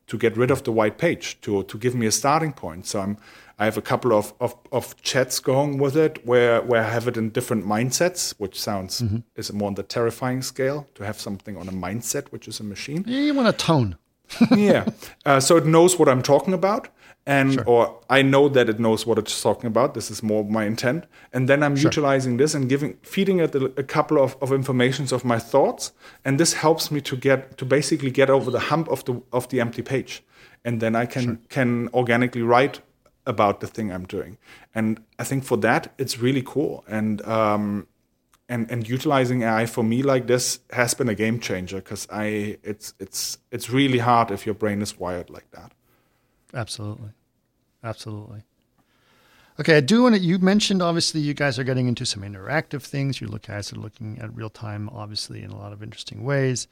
to 0.07 0.17
get 0.17 0.37
rid 0.37 0.51
of 0.51 0.63
the 0.63 0.71
white 0.71 0.97
page, 0.97 1.41
to 1.41 1.63
to 1.63 1.77
give 1.77 1.95
me 1.95 2.05
a 2.05 2.11
starting 2.11 2.53
point. 2.53 2.85
So 2.85 3.01
I'm 3.01 3.17
I 3.59 3.65
have 3.65 3.77
a 3.77 3.81
couple 3.81 4.13
of, 4.13 4.33
of, 4.39 4.55
of 4.71 4.99
chats 5.01 5.39
going 5.39 5.77
with 5.77 5.95
it 5.95 6.25
where, 6.25 6.61
where 6.61 6.83
I 6.83 6.89
have 6.89 7.07
it 7.07 7.17
in 7.17 7.29
different 7.29 7.65
mindsets, 7.65 8.33
which 8.37 8.59
sounds 8.59 9.01
is 9.35 9.53
more 9.53 9.67
on 9.67 9.75
the 9.75 9.83
terrifying 9.83 10.41
scale 10.41 10.87
to 10.95 11.05
have 11.05 11.19
something 11.19 11.55
on 11.55 11.67
a 11.67 11.71
mindset, 11.71 12.29
which 12.29 12.47
is 12.47 12.59
a 12.59 12.63
machine 12.63 13.03
You 13.07 13.33
want 13.33 13.47
a 13.47 13.53
tone. 13.53 13.97
yeah. 14.55 14.85
Uh, 15.25 15.39
so 15.39 15.57
it 15.57 15.65
knows 15.65 15.99
what 15.99 16.09
I'm 16.09 16.23
talking 16.23 16.53
about, 16.53 16.89
and 17.25 17.63
or 17.65 17.99
I 18.09 18.21
know 18.21 18.49
that 18.49 18.67
it 18.67 18.79
knows 18.79 19.05
what 19.05 19.17
it's 19.17 19.41
talking 19.41 19.67
about. 19.67 19.93
This 19.93 20.11
is 20.11 20.21
more 20.21 20.43
my 20.43 20.65
intent, 20.65 21.05
and 21.31 21.47
then 21.47 21.63
I'm 21.63 21.77
utilizing 21.77 22.37
this 22.37 22.53
and 22.53 22.67
giving, 22.67 22.97
feeding 23.01 23.39
it 23.39 23.55
a, 23.55 23.65
a 23.77 23.83
couple 23.83 24.21
of, 24.21 24.35
of 24.41 24.51
informations 24.51 25.11
of 25.11 25.23
my 25.23 25.39
thoughts, 25.39 25.93
and 26.25 26.39
this 26.39 26.53
helps 26.53 26.91
me 26.91 26.99
to 27.01 27.15
get 27.15 27.57
to 27.57 27.65
basically 27.65 28.11
get 28.11 28.29
over 28.29 28.51
the 28.51 28.59
hump 28.59 28.89
of 28.89 29.05
the 29.05 29.21
of 29.31 29.47
the 29.49 29.61
empty 29.61 29.81
page, 29.81 30.21
and 30.65 30.81
then 30.81 30.95
I 30.95 31.05
can 31.05 31.39
can 31.49 31.89
organically 31.93 32.41
write 32.41 32.81
about 33.25 33.61
the 33.61 33.67
thing 33.67 33.89
I'm 33.89 34.05
doing, 34.05 34.37
and 34.75 35.01
I 35.17 35.23
think 35.23 35.45
for 35.45 35.57
that 35.57 35.93
it's 35.97 36.19
really 36.19 36.43
cool, 36.45 36.83
and 36.89 37.21
um, 37.25 37.87
and 38.49 38.69
and 38.69 38.89
utilizing 38.89 39.43
AI 39.43 39.65
for 39.65 39.83
me 39.83 40.03
like 40.03 40.27
this 40.27 40.59
has 40.71 40.93
been 40.93 41.07
a 41.07 41.15
game 41.15 41.39
changer 41.39 41.77
because 41.77 42.05
I 42.11 42.57
it's 42.63 42.93
it's 42.99 43.37
it's 43.49 43.69
really 43.69 43.99
hard 43.99 44.29
if 44.29 44.45
your 44.45 44.55
brain 44.55 44.81
is 44.81 44.99
wired 44.99 45.29
like 45.29 45.49
that. 45.51 45.71
Absolutely. 46.53 47.09
Absolutely. 47.83 48.43
Okay, 49.59 49.77
I 49.77 49.81
do 49.81 50.03
want 50.03 50.15
to. 50.15 50.21
You 50.21 50.39
mentioned 50.39 50.81
obviously 50.81 51.21
you 51.21 51.33
guys 51.35 51.59
are 51.59 51.63
getting 51.63 51.87
into 51.87 52.05
some 52.05 52.23
interactive 52.23 52.81
things. 52.81 53.21
You 53.21 53.27
look 53.27 53.43
guys 53.43 53.71
are 53.71 53.75
looking 53.75 54.17
at 54.19 54.35
real 54.35 54.49
time, 54.49 54.89
obviously, 54.89 55.43
in 55.43 55.51
a 55.51 55.57
lot 55.57 55.73
of 55.73 55.83
interesting 55.83 56.23
ways, 56.23 56.67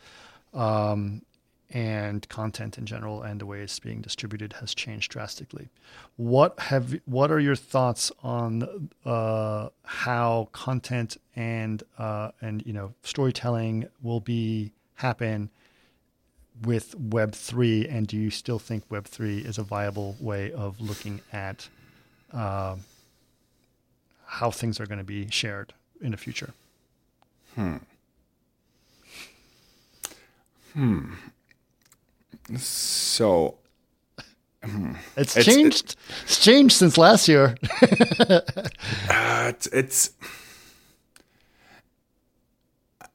um, 0.53 1.21
and 1.69 2.27
content 2.27 2.79
in 2.79 2.87
general 2.87 3.21
and 3.21 3.39
the 3.39 3.45
way 3.45 3.61
it's 3.61 3.79
being 3.79 4.01
distributed 4.01 4.53
has 4.53 4.73
changed 4.73 5.11
drastically. 5.11 5.69
What 6.15 6.59
have 6.59 6.99
what 7.05 7.29
are 7.29 7.39
your 7.39 7.55
thoughts 7.55 8.11
on 8.23 8.89
uh, 9.05 9.69
how 9.83 10.49
content 10.51 11.17
and 11.35 11.83
uh, 11.99 12.31
and 12.41 12.65
you 12.65 12.73
know 12.73 12.95
storytelling 13.03 13.87
will 14.01 14.21
be 14.21 14.73
happen 14.95 15.51
with 16.63 16.95
Web 16.95 17.33
three, 17.33 17.87
and 17.87 18.07
do 18.07 18.17
you 18.17 18.29
still 18.29 18.59
think 18.59 18.83
Web 18.89 19.05
three 19.05 19.39
is 19.39 19.57
a 19.57 19.63
viable 19.63 20.15
way 20.19 20.51
of 20.51 20.79
looking 20.79 21.21
at 21.33 21.67
um, 22.33 22.81
how 24.25 24.51
things 24.51 24.79
are 24.79 24.85
going 24.85 24.97
to 24.99 25.03
be 25.03 25.29
shared 25.29 25.73
in 26.01 26.11
the 26.11 26.17
future? 26.17 26.51
Hmm. 27.55 27.77
Hmm. 30.73 31.13
So 32.57 33.55
It's, 35.17 35.35
It's- 35.35 35.45
changed. 35.45 35.95
it's 36.23 36.39
changed 36.43 36.75
since 36.75 36.97
last 36.97 37.27
year. 37.27 37.55
uh, 38.29 38.41
it's, 39.49 39.67
it's 39.67 40.11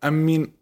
I 0.03 0.11
mean, 0.11 0.53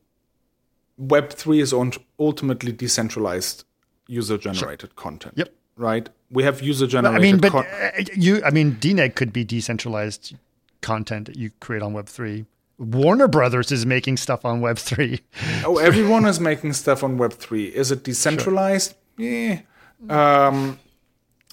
Web 0.97 1.31
three 1.31 1.61
is 1.61 1.73
on 1.73 1.93
ultimately 2.19 2.73
decentralized 2.73 3.65
user 4.07 4.39
generated 4.39 4.97
content. 4.97 5.35
Yep. 5.37 5.53
Right. 5.77 6.09
We 6.31 6.45
have 6.45 6.63
user 6.63 6.87
generated 6.87 7.21
I 7.21 7.23
mean, 7.23 7.39
but 7.39 7.53
con- 7.53 7.67
uh, 7.67 8.05
you, 8.15 8.43
I 8.45 8.51
mean, 8.51 8.77
DNEG 8.77 9.15
could 9.15 9.33
be 9.33 9.45
decentralized 9.45 10.35
content 10.83 11.27
that 11.27 11.37
you 11.37 11.51
create 11.61 11.83
on 11.83 11.93
Web 11.93 12.07
three. 12.07 12.47
Warner 12.79 13.29
Brothers 13.29 13.71
is 13.73 13.87
making 13.87 14.17
stuff 14.17 14.45
on 14.45 14.61
Web 14.61 14.79
three. 14.79 15.21
oh, 15.65 15.79
everyone 15.79 16.27
is 16.27 16.41
making 16.41 16.73
stuff 16.75 17.03
on 17.03 17.19
Web 17.19 17.33
three. 17.33 17.67
Is 17.67 17.91
it 17.91 18.05
decentralized? 18.05 18.95
Yeah. 19.17 19.61
Um, 20.09 20.79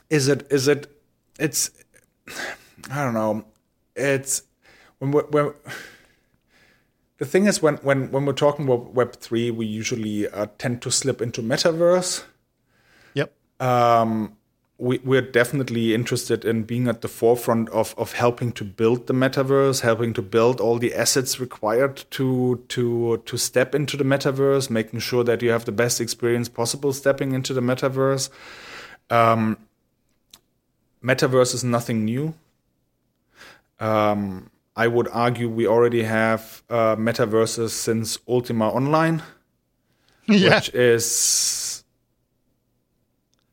is 0.10 0.28
it? 0.28 0.48
Is 0.52 0.68
it? 0.68 0.92
It's. 1.40 1.72
I 2.92 3.04
don't 3.04 3.14
know. 3.14 3.46
It's 3.96 4.44
when 5.00 5.12
we're, 5.12 5.26
when 5.26 5.54
the 7.22 7.28
thing 7.28 7.46
is 7.46 7.62
when 7.62 7.76
when 7.84 8.10
when 8.12 8.26
we're 8.26 8.34
talking 8.34 8.66
about 8.66 8.96
Web 8.96 9.14
three, 9.14 9.52
we 9.52 9.68
usually 9.68 10.28
uh, 10.28 10.48
tend 10.58 10.82
to 10.82 10.90
slip 10.90 11.22
into 11.22 11.44
metaverse. 11.44 12.24
Yep. 13.14 13.32
um, 13.60 14.36
we, 14.80 14.98
we're 15.06 15.22
definitely 15.22 15.94
interested 15.94 16.44
in 16.44 16.64
being 16.64 16.88
at 16.88 17.02
the 17.02 17.08
forefront 17.08 17.70
of, 17.70 17.94
of 17.96 18.14
helping 18.14 18.52
to 18.54 18.64
build 18.64 19.06
the 19.06 19.14
metaverse, 19.14 19.82
helping 19.82 20.14
to 20.14 20.24
build 20.24 20.60
all 20.60 20.80
the 20.80 20.96
assets 20.96 21.40
required 21.40 22.04
to 22.10 22.66
to 22.70 23.22
to 23.28 23.38
step 23.38 23.76
into 23.76 23.96
the 23.98 24.04
metaverse, 24.04 24.72
making 24.72 25.00
sure 25.00 25.24
that 25.24 25.44
you 25.44 25.52
have 25.52 25.66
the 25.66 25.72
best 25.72 26.02
experience 26.02 26.50
possible 26.50 26.92
stepping 26.92 27.34
into 27.34 27.54
the 27.54 27.62
metaverse. 27.62 28.32
Um, 29.12 29.58
metaverse 31.04 31.54
is 31.54 31.64
nothing 31.64 32.04
new. 32.06 32.34
Um, 33.80 34.51
I 34.76 34.88
would 34.88 35.08
argue 35.12 35.50
we 35.50 35.68
already 35.68 36.04
have 36.04 36.64
uh, 36.70 36.96
metaverses 36.96 37.72
since 37.72 38.18
Ultima 38.28 38.70
Online, 38.70 39.22
yeah. 40.28 40.56
which 40.56 40.70
is 40.74 41.84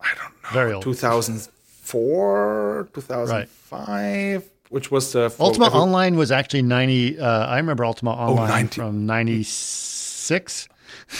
I 0.01 0.09
don't 0.15 0.33
know 0.43 0.51
Very 0.53 0.73
old. 0.75 0.83
2004, 0.85 2.89
2005, 2.95 4.49
which 4.71 4.91
was 4.91 5.13
the 5.13 5.35
Ultima 5.41 5.67
every- 5.67 5.79
Online 5.81 6.17
was 6.17 6.31
actually 6.31 6.63
90. 6.63 7.19
Uh, 7.19 7.47
I 7.47 7.57
remember 7.57 7.85
Ultima 7.85 8.13
Online 8.13 8.49
90. 8.49 8.81
from 8.81 9.07
96, 9.07 10.69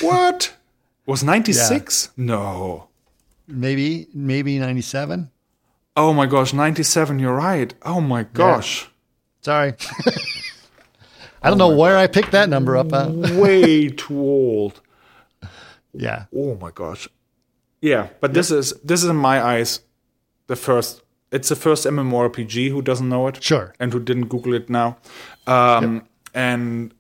What 0.01 0.55
was 1.07 1.25
96? 1.25 2.11
No. 2.17 2.89
maybe, 3.49 4.07
maybe 4.15 4.59
97. 4.59 5.31
Oh 5.97 6.13
my 6.13 6.27
gosh, 6.27 6.53
97. 6.53 7.19
You're 7.19 7.35
right. 7.35 7.75
Oh 7.83 8.01
my 8.01 8.23
gosh. 8.23 8.89
Sorry. 9.41 9.75
I 11.43 11.49
don't 11.51 11.59
know 11.59 11.75
where 11.77 11.97
I 11.97 12.07
picked 12.09 12.33
that 12.33 12.49
number 12.49 12.77
up. 12.77 12.93
At. 12.93 13.11
Way 13.37 13.89
too 13.91 14.19
old. 14.19 14.81
Yeah. 15.95 16.25
Oh 16.35 16.57
my 16.57 16.71
gosh. 16.73 17.09
Yeah, 17.81 18.09
but 18.21 18.35
this 18.35 18.51
is 18.51 18.73
this 18.85 19.05
is 19.05 19.09
in 19.11 19.17
my 19.17 19.41
eyes 19.43 19.81
the 20.49 20.57
first. 20.57 21.03
It's 21.31 21.49
the 21.51 21.57
first 21.57 21.85
MMORPG. 21.87 22.71
Who 22.71 22.81
doesn't 22.83 23.09
know 23.09 23.27
it? 23.29 23.43
Sure. 23.43 23.75
and 23.79 23.93
who 23.93 24.01
didn't 24.01 24.29
Google 24.29 24.55
it 24.55 24.69
now. 24.71 24.97
Um, 25.47 26.09
And 26.35 26.93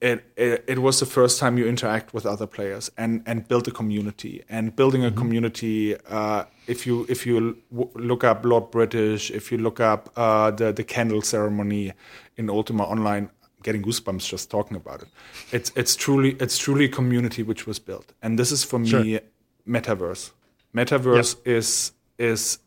it, 0.00 0.24
it 0.36 0.64
it 0.68 0.78
was 0.78 1.00
the 1.00 1.06
first 1.06 1.40
time 1.40 1.58
you 1.58 1.66
interact 1.66 2.14
with 2.14 2.24
other 2.26 2.46
players 2.46 2.90
and 2.96 3.22
and 3.26 3.46
build 3.48 3.66
a 3.68 3.70
community. 3.70 4.42
And 4.48 4.74
building 4.76 5.04
a 5.04 5.10
community, 5.10 5.96
uh, 6.08 6.44
if 6.66 6.86
you 6.86 7.04
if 7.08 7.26
you 7.26 7.56
w- 7.72 7.90
look 7.94 8.22
up 8.24 8.44
Lord 8.44 8.70
British, 8.70 9.30
if 9.30 9.50
you 9.52 9.58
look 9.58 9.80
up 9.80 10.10
uh, 10.16 10.50
the 10.52 10.72
the 10.72 10.84
candle 10.84 11.22
ceremony 11.22 11.92
in 12.36 12.48
Ultima 12.48 12.84
Online, 12.84 13.28
getting 13.64 13.82
goosebumps 13.82 14.28
just 14.28 14.50
talking 14.50 14.76
about 14.76 15.02
it. 15.02 15.08
It's 15.52 15.72
it's 15.74 15.96
truly 15.96 16.36
it's 16.40 16.58
truly 16.58 16.84
a 16.84 16.88
community 16.88 17.42
which 17.42 17.66
was 17.66 17.78
built, 17.80 18.12
and 18.22 18.38
this 18.38 18.52
is 18.52 18.62
for 18.64 18.78
me 18.78 18.88
Sure. 18.88 19.20
metaverse. 19.66 20.30
Metaverse 20.74 21.36
is 21.44 21.92
is 22.18 22.58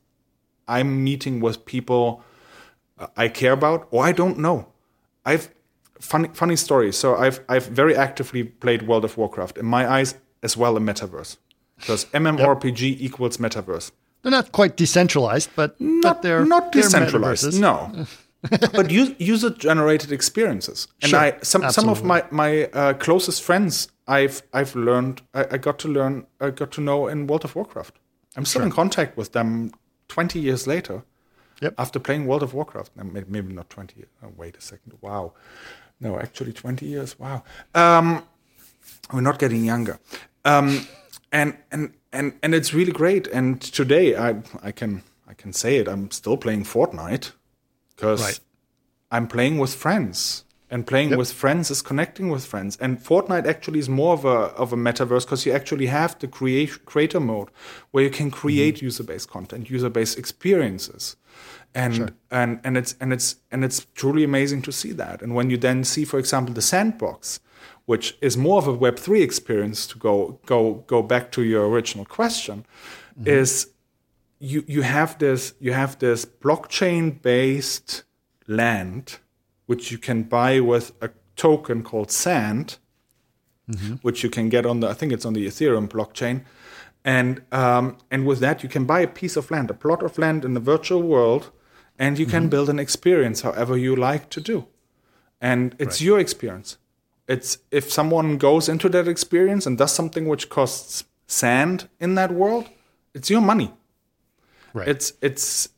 I'm 0.67 1.03
meeting 1.03 1.39
with 1.39 1.65
people 1.65 2.23
uh, 2.99 3.07
I 3.15 3.29
care 3.29 3.53
about 3.53 3.87
or 3.91 4.03
I 4.03 4.11
don't 4.11 4.37
know. 4.37 4.67
I've 5.25 5.49
funny 6.01 6.29
funny 6.33 6.55
story. 6.55 6.91
So 6.91 7.15
I've 7.15 7.39
I've 7.47 7.67
very 7.67 7.95
actively 7.95 8.43
played 8.43 8.87
World 8.87 9.05
of 9.05 9.17
Warcraft. 9.17 9.57
In 9.57 9.65
my 9.65 9.89
eyes, 9.89 10.15
as 10.43 10.57
well 10.57 10.77
a 10.77 10.79
metaverse. 10.79 11.37
Because 11.77 12.05
MMORPG 12.05 12.97
equals 12.99 13.37
metaverse. 13.37 13.91
They're 14.21 14.31
not 14.31 14.51
quite 14.51 14.77
decentralized, 14.77 15.49
but 15.55 15.75
but 16.01 16.21
they're 16.21 16.45
not 16.45 16.71
they're 16.71 16.83
decentralized. 16.83 17.45
metaverses. 17.45 17.59
No. 17.59 18.05
but 18.73 18.89
user 18.89 19.51
generated 19.51 20.11
experiences. 20.11 20.87
And 21.01 21.11
Sure, 21.11 21.19
I 21.19 21.37
some 21.41 21.69
some 21.71 21.89
of 21.89 22.03
my 22.03 22.23
my 22.31 22.65
uh, 22.65 22.93
closest 22.93 23.43
friends 23.43 23.87
I've 24.07 24.41
I've 24.53 24.75
learned 24.75 25.21
I, 25.33 25.45
I 25.51 25.57
got 25.57 25.79
to 25.79 25.87
learn 25.87 26.25
I 26.39 26.49
got 26.49 26.71
to 26.71 26.81
know 26.81 27.07
in 27.07 27.27
World 27.27 27.45
of 27.45 27.55
Warcraft. 27.55 27.97
I'm 28.35 28.45
still 28.45 28.61
in 28.61 28.71
contact 28.71 29.17
with 29.17 29.33
them 29.33 29.71
20 30.07 30.39
years 30.39 30.65
later. 30.65 31.03
Yep. 31.61 31.75
After 31.77 31.99
playing 31.99 32.25
World 32.25 32.41
of 32.41 32.53
Warcraft, 32.53 32.91
maybe 32.95 33.53
not 33.53 33.69
20. 33.69 34.05
Oh, 34.23 34.33
wait 34.35 34.57
a 34.57 34.61
second. 34.61 34.93
Wow. 35.01 35.33
No, 36.01 36.19
actually 36.19 36.51
20 36.51 36.85
years. 36.85 37.17
Wow. 37.19 37.43
Um, 37.75 38.23
we're 39.13 39.21
not 39.21 39.39
getting 39.39 39.63
younger. 39.63 39.99
Um, 40.43 40.87
and, 41.31 41.55
and, 41.71 41.93
and, 42.11 42.33
and 42.41 42.55
it's 42.55 42.73
really 42.73 42.91
great. 42.91 43.27
And 43.27 43.61
today 43.61 44.15
I, 44.17 44.41
I 44.63 44.71
can, 44.71 45.03
I 45.27 45.33
can 45.33 45.53
say 45.53 45.77
it. 45.77 45.87
I'm 45.87 46.11
still 46.11 46.37
playing 46.37 46.63
Fortnite 46.63 47.31
because 47.95 48.21
Right. 48.21 48.39
I'm 49.11 49.27
playing 49.27 49.59
with 49.59 49.73
friends. 49.75 50.43
And 50.73 50.87
playing 50.87 51.17
with 51.17 51.33
friends 51.33 51.69
is 51.69 51.81
connecting 51.81 52.29
with 52.29 52.45
friends. 52.45 52.77
And 52.77 52.97
Fortnite 52.97 53.45
actually 53.45 53.79
is 53.79 53.89
more 53.89 54.13
of 54.13 54.23
a 54.23 54.55
of 54.55 54.71
a 54.71 54.77
metaverse 54.77 55.25
because 55.25 55.45
you 55.45 55.51
actually 55.51 55.87
have 55.87 56.17
the 56.19 56.29
create, 56.29 56.85
creator 56.85 57.19
mode 57.19 57.49
where 57.91 58.05
you 58.05 58.09
can 58.09 58.31
create 58.31 58.81
user 58.81 59.03
based 59.03 59.29
content, 59.29 59.69
user 59.69 59.89
based 59.89 60.17
experiences. 60.17 61.17
And 61.73 62.13
and 62.29 62.59
and 62.63 62.77
it's 62.77 62.95
and 62.99 63.13
it's 63.13 63.37
and 63.51 63.63
it's 63.63 63.87
truly 63.95 64.23
amazing 64.23 64.61
to 64.63 64.71
see 64.71 64.91
that. 64.93 65.21
And 65.21 65.33
when 65.35 65.49
you 65.49 65.57
then 65.57 65.83
see, 65.83 66.05
for 66.05 66.19
example, 66.19 66.53
the 66.53 66.61
sandbox, 66.61 67.39
which 67.85 68.17
is 68.21 68.35
more 68.37 68.57
of 68.57 68.67
a 68.67 68.73
Web 68.73 68.99
three 68.99 69.21
experience 69.21 69.87
to 69.87 69.97
go 69.97 70.39
go 70.45 70.83
go 70.87 71.01
back 71.01 71.31
to 71.31 71.43
your 71.43 71.67
original 71.69 72.05
question, 72.05 72.65
is 73.25 73.67
you 74.39 74.63
you 74.67 74.81
have 74.81 75.17
this 75.19 75.53
you 75.59 75.71
have 75.71 75.99
this 75.99 76.25
blockchain 76.25 77.21
based 77.21 78.03
land 78.47 79.19
which 79.67 79.91
you 79.91 79.97
can 79.97 80.23
buy 80.23 80.59
with 80.59 80.91
a 81.01 81.09
token 81.35 81.83
called 81.83 82.11
sand 82.11 82.77
which 84.01 84.23
you 84.23 84.29
can 84.29 84.49
get 84.49 84.65
on 84.65 84.79
the 84.79 84.89
i 84.89 84.93
think 84.93 85.13
it's 85.13 85.25
on 85.25 85.33
the 85.33 85.45
ethereum 85.47 85.87
blockchain. 85.87 86.43
And 87.03 87.41
um, 87.51 87.97
and 88.11 88.27
with 88.27 88.39
that 88.39 88.61
you 88.63 88.69
can 88.69 88.85
buy 88.85 88.99
a 89.01 89.07
piece 89.07 89.35
of 89.35 89.49
land 89.49 89.69
a 89.71 89.73
plot 89.73 90.03
of 90.03 90.17
land 90.17 90.43
in 90.45 90.53
the 90.53 90.59
virtual 90.59 91.01
world 91.01 91.51
and 92.01 92.19
you 92.19 92.25
can 92.25 92.43
mm-hmm. 92.43 92.49
build 92.49 92.69
an 92.69 92.79
experience 92.79 93.41
however 93.47 93.77
you 93.77 93.95
like 93.95 94.29
to 94.35 94.41
do 94.41 94.65
and 95.39 95.75
it's 95.79 96.01
your 96.01 96.19
experience 96.19 96.77
it's 97.27 97.59
if 97.79 97.91
someone 97.91 98.37
goes 98.37 98.67
into 98.67 98.89
that 98.89 99.07
experience 99.07 99.65
and 99.65 99.77
does 99.77 99.93
something 99.99 100.27
which 100.27 100.49
costs 100.49 101.05
sand 101.27 101.87
in 101.99 102.15
that 102.15 102.31
world 102.31 102.69
it's 103.13 103.29
your 103.29 103.41
money 103.41 103.71
Right. 104.73 104.87
it's 104.87 105.13
it's 105.21 105.69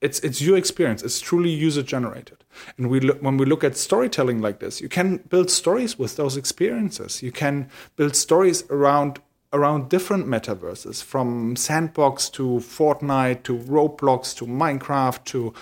it's 0.00 0.18
it's 0.20 0.40
your 0.40 0.56
experience. 0.56 1.02
It's 1.02 1.20
truly 1.20 1.50
user 1.50 1.82
generated. 1.82 2.44
And 2.76 2.88
we 2.90 3.00
look, 3.00 3.22
when 3.22 3.36
we 3.36 3.44
look 3.44 3.62
at 3.62 3.76
storytelling 3.76 4.40
like 4.40 4.58
this, 4.58 4.80
you 4.80 4.88
can 4.88 5.18
build 5.28 5.50
stories 5.50 5.98
with 5.98 6.16
those 6.16 6.36
experiences. 6.36 7.22
You 7.22 7.32
can 7.32 7.68
build 7.96 8.16
stories 8.16 8.64
around 8.70 9.20
around 9.52 9.88
different 9.88 10.26
metaverses, 10.26 11.02
from 11.02 11.56
Sandbox 11.56 12.28
to 12.30 12.42
Fortnite 12.60 13.42
to 13.44 13.58
Roblox 13.58 14.36
to 14.36 14.46
Minecraft 14.46 15.24
to 15.24 15.54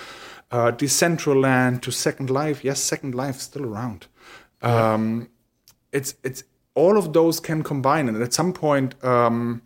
uh, 0.50 0.72
Decentraland 0.72 1.82
to 1.82 1.90
Second 1.90 2.30
Life. 2.30 2.64
Yes, 2.64 2.80
Second 2.80 3.14
Life 3.14 3.36
is 3.36 3.42
still 3.42 3.64
around. 3.64 4.06
Um, 4.62 5.28
it's 5.92 6.14
it's 6.22 6.44
all 6.74 6.98
of 6.98 7.12
those 7.12 7.40
can 7.40 7.62
combine, 7.62 8.08
and 8.08 8.22
at 8.22 8.32
some 8.34 8.52
point. 8.52 9.02
Um, 9.04 9.62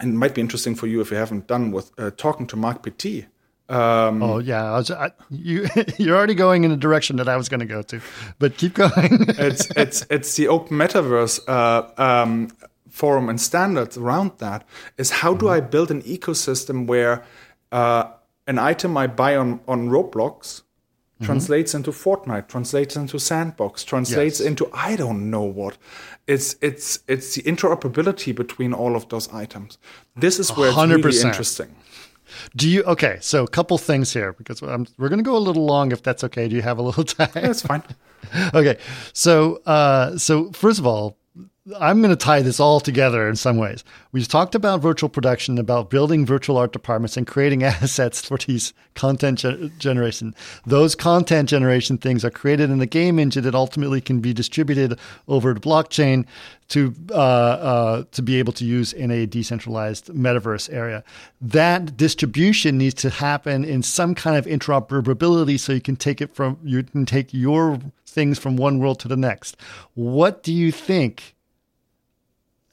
and 0.00 0.14
it 0.14 0.16
might 0.16 0.34
be 0.34 0.40
interesting 0.40 0.74
for 0.74 0.86
you 0.86 1.00
if 1.00 1.10
you 1.10 1.16
haven't 1.16 1.46
done 1.46 1.70
with 1.70 1.92
uh, 1.98 2.10
talking 2.16 2.46
to 2.48 2.56
Marc 2.56 2.82
Petit. 2.82 3.26
Um, 3.68 4.22
Oh 4.22 4.38
yeah, 4.38 4.72
I 4.72 4.76
was, 4.76 4.90
I, 4.90 5.12
you 5.30 5.68
you're 5.98 6.16
already 6.16 6.34
going 6.34 6.64
in 6.64 6.72
a 6.72 6.76
direction 6.76 7.16
that 7.16 7.28
I 7.28 7.36
was 7.36 7.48
going 7.48 7.60
to 7.60 7.66
go 7.66 7.82
to, 7.82 8.00
but 8.38 8.56
keep 8.56 8.74
going. 8.84 9.26
it's 9.38 9.70
it's 9.76 10.06
it's 10.10 10.34
the 10.36 10.48
open 10.48 10.76
metaverse 10.76 11.40
uh, 11.48 12.02
um, 12.02 12.48
forum 12.92 13.28
and 13.28 13.40
standards 13.40 13.96
around 13.96 14.30
that. 14.38 14.60
Is 14.98 15.10
how 15.10 15.34
do 15.34 15.48
I 15.56 15.60
build 15.60 15.90
an 15.90 16.02
ecosystem 16.02 16.86
where 16.86 17.24
uh, 17.72 18.04
an 18.46 18.58
item 18.58 18.96
I 18.96 19.06
buy 19.08 19.36
on 19.36 19.60
on 19.66 19.88
Roblox 19.88 20.62
translates 21.22 21.72
into 21.74 21.92
Fortnite, 21.92 22.48
translates 22.48 22.96
into 22.96 23.16
Sandbox, 23.18 23.84
translates 23.84 24.40
Yes. 24.40 24.48
into 24.48 24.64
I 24.72 24.96
don't 24.96 25.30
know 25.30 25.42
what. 25.60 25.78
It's 26.26 26.56
it's 26.60 26.98
it's 27.06 27.34
the 27.36 27.42
interoperability 27.42 28.32
between 28.34 28.72
all 28.74 28.96
of 28.96 29.04
those 29.08 29.28
items. 29.44 29.78
This 30.16 30.38
is 30.38 30.50
where 30.56 30.68
it's 30.70 30.76
really 30.78 31.02
100%. 31.02 31.24
interesting. 31.24 31.70
Do 32.56 32.66
you 32.68 32.82
okay? 32.84 33.18
So 33.20 33.44
a 33.44 33.48
couple 33.48 33.78
things 33.78 34.12
here 34.12 34.32
because 34.32 34.62
I'm, 34.62 34.86
we're 34.98 35.08
going 35.10 35.24
to 35.24 35.30
go 35.30 35.36
a 35.36 35.44
little 35.48 35.64
long 35.66 35.92
if 35.92 36.02
that's 36.02 36.24
okay. 36.24 36.48
Do 36.48 36.56
you 36.56 36.62
have 36.62 36.78
a 36.78 36.82
little 36.82 37.04
time? 37.18 37.30
That's 37.34 37.62
fine. 37.62 37.82
okay 38.54 38.76
so 39.12 39.60
uh 39.66 40.16
so 40.16 40.50
first 40.52 40.78
of 40.78 40.86
all 40.86 41.16
i'm 41.78 42.00
going 42.00 42.10
to 42.10 42.16
tie 42.16 42.42
this 42.42 42.60
all 42.60 42.80
together 42.80 43.28
in 43.28 43.36
some 43.36 43.56
ways 43.56 43.84
We've 44.10 44.28
talked 44.28 44.54
about 44.54 44.82
virtual 44.82 45.08
production 45.08 45.56
about 45.56 45.88
building 45.88 46.26
virtual 46.26 46.58
art 46.58 46.72
departments 46.72 47.16
and 47.16 47.26
creating 47.26 47.62
assets 47.62 48.20
for 48.20 48.36
these 48.36 48.74
content 48.94 49.38
ge- 49.38 49.70
generation 49.78 50.34
those 50.66 50.94
content 50.94 51.48
generation 51.48 51.98
things 51.98 52.24
are 52.24 52.30
created 52.30 52.70
in 52.70 52.78
the 52.78 52.86
game 52.86 53.18
engine 53.18 53.44
that 53.44 53.54
ultimately 53.54 54.00
can 54.00 54.20
be 54.20 54.34
distributed 54.34 54.98
over 55.28 55.54
the 55.54 55.60
blockchain 55.60 56.26
to 56.72 56.94
uh, 57.10 57.14
uh, 57.14 58.04
to 58.12 58.22
be 58.22 58.38
able 58.38 58.52
to 58.54 58.64
use 58.64 58.94
in 58.94 59.10
a 59.10 59.26
decentralized 59.26 60.06
metaverse 60.06 60.72
area. 60.72 61.04
That 61.38 61.98
distribution 61.98 62.78
needs 62.78 62.94
to 63.02 63.10
happen 63.10 63.62
in 63.62 63.82
some 63.82 64.14
kind 64.14 64.38
of 64.38 64.46
interoperability, 64.46 65.60
so 65.60 65.72
you 65.74 65.82
can 65.82 65.96
take 65.96 66.22
it 66.22 66.34
from 66.34 66.58
you 66.64 66.82
can 66.82 67.04
take 67.04 67.34
your 67.34 67.78
things 68.06 68.38
from 68.38 68.56
one 68.56 68.78
world 68.78 69.00
to 69.00 69.08
the 69.08 69.18
next. 69.18 69.56
What 69.94 70.42
do 70.42 70.52
you 70.52 70.72
think 70.72 71.34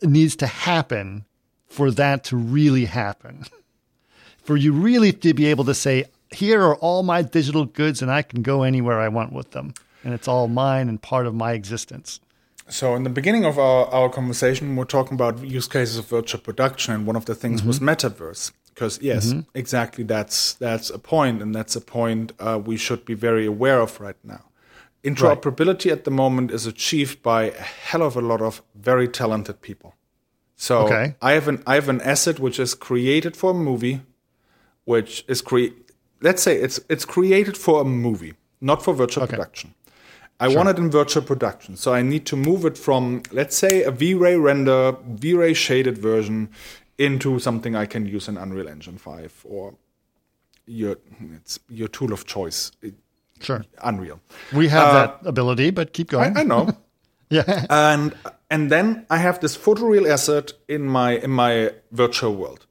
needs 0.02 0.36
to 0.38 0.48
happen 0.48 1.26
for 1.68 1.92
that 1.92 2.24
to 2.26 2.38
really 2.38 2.86
happen? 2.86 3.46
For 4.44 4.58
you 4.58 4.74
really 4.74 5.14
to 5.14 5.34
be 5.36 5.46
able 5.46 5.66
to 5.66 5.76
say, 5.76 6.06
"Here 6.32 6.60
are 6.64 6.76
all 6.78 7.04
my 7.04 7.22
digital 7.22 7.66
goods, 7.66 8.02
and 8.02 8.10
I 8.10 8.24
can 8.24 8.42
go 8.42 8.64
anywhere 8.64 9.00
I 9.00 9.08
want 9.08 9.32
with 9.32 9.52
them, 9.52 9.76
and 10.04 10.12
it's 10.12 10.28
all 10.28 10.48
mine 10.48 10.90
and 10.90 11.00
part 11.00 11.28
of 11.28 11.36
my 11.36 11.52
existence." 11.52 12.20
So 12.68 12.96
in 12.96 13.04
the 13.04 13.12
beginning 13.12 13.46
of 13.46 13.60
our, 13.60 13.86
our 13.88 14.10
conversation, 14.10 14.76
we're 14.76 14.86
talking 14.86 15.14
about 15.14 15.44
use 15.44 15.68
cases 15.68 15.98
of 16.00 16.08
virtual 16.08 16.42
production, 16.42 16.96
and 16.96 17.06
one 17.06 17.16
of 17.16 17.26
the 17.26 17.36
things 17.36 17.64
was 17.64 17.80
metaverse. 17.80 18.52
Because 18.74 19.00
yes, 19.02 19.34
exactly 19.54 20.04
that's 20.04 20.54
that's 20.54 20.90
a 20.90 20.98
point, 20.98 21.42
and 21.42 21.54
that's 21.54 21.76
a 21.76 21.82
point 21.82 22.32
uh, 22.40 22.60
we 22.64 22.78
should 22.78 23.06
be 23.06 23.14
very 23.14 23.46
aware 23.46 23.82
of 23.82 24.00
right 24.00 24.16
now. 24.24 24.46
Interoperability 25.04 25.92
at 25.92 26.04
the 26.04 26.12
moment 26.12 26.52
is 26.52 26.66
achieved 26.66 27.24
by 27.24 27.44
a 27.52 27.62
hell 27.62 28.02
of 28.02 28.16
a 28.18 28.22
lot 28.22 28.42
of 28.42 28.62
very 28.76 29.08
talented 29.08 29.62
people. 29.62 29.96
So 30.56 30.80
Okay. 30.86 31.16
I 31.22 31.32
have 31.34 31.48
an 31.48 31.64
I 31.66 31.76
have 31.76 31.88
an 31.90 32.02
asset 32.02 32.40
which 32.40 32.60
is 32.60 32.76
created 32.76 33.38
for 33.38 33.52
a 33.52 33.54
movie, 33.54 34.02
which 34.84 35.24
is 35.28 35.42
create. 35.42 35.74
Let's 36.22 36.42
say 36.44 36.58
it's 36.62 36.80
it's 36.90 37.06
created 37.06 37.56
for 37.58 37.82
a 37.82 37.86
movie, 37.86 38.34
not 38.60 38.84
for 38.84 38.94
virtual 38.94 39.26
production. 39.26 39.74
I 40.42 40.48
want 40.56 40.70
it 40.70 40.78
in 40.78 40.90
virtual 40.90 41.24
production, 41.24 41.76
so 41.76 41.94
I 41.94 42.02
need 42.02 42.26
to 42.28 42.38
move 42.38 42.64
it 42.66 42.78
from, 42.78 43.24
let's 43.32 43.58
say, 43.58 43.84
a 43.84 43.92
V-Ray 43.92 44.38
render, 44.38 44.96
V-Ray 45.06 45.54
shaded 45.54 45.98
version 45.98 46.50
into 46.98 47.40
something 47.40 47.76
I 47.76 47.86
can 47.86 48.06
use 48.06 48.30
in 48.30 48.38
Unreal 48.38 48.70
Engine 48.70 48.98
5 48.98 49.46
or 49.46 49.76
your 50.66 50.96
it's 51.36 51.60
your 51.70 51.88
tool 51.90 52.14
of 52.14 52.26
choice, 52.26 52.72
it- 52.82 52.96
Sure, 53.42 53.64
Unreal. 53.84 54.20
we 54.54 54.68
have 54.70 54.94
that 54.94 55.28
ability, 55.28 55.72
but 55.72 55.94
keep 55.94 56.14
Uh, 56.14 56.20
I, 56.20 56.24
going. 56.30 56.38
I 56.38 56.44
know. 56.44 56.70
yeah, 57.30 57.66
and 57.70 58.14
and 58.50 58.72
then 58.72 59.06
I 59.10 59.18
have 59.18 59.40
this 59.40 59.58
photoreal 59.58 60.10
asset 60.10 60.54
in 60.68 60.86
my 60.88 61.18
in 61.18 61.32
my 61.32 61.72
virtual 61.92 62.36
world. 62.36 62.66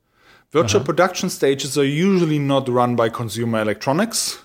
Virtual 0.50 0.82
production 0.82 1.28
stages 1.30 1.76
are 1.76 1.84
usually 1.84 2.38
not 2.38 2.68
run 2.68 2.96
by 2.96 3.10
consumer 3.10 3.60
electronics. 3.60 4.38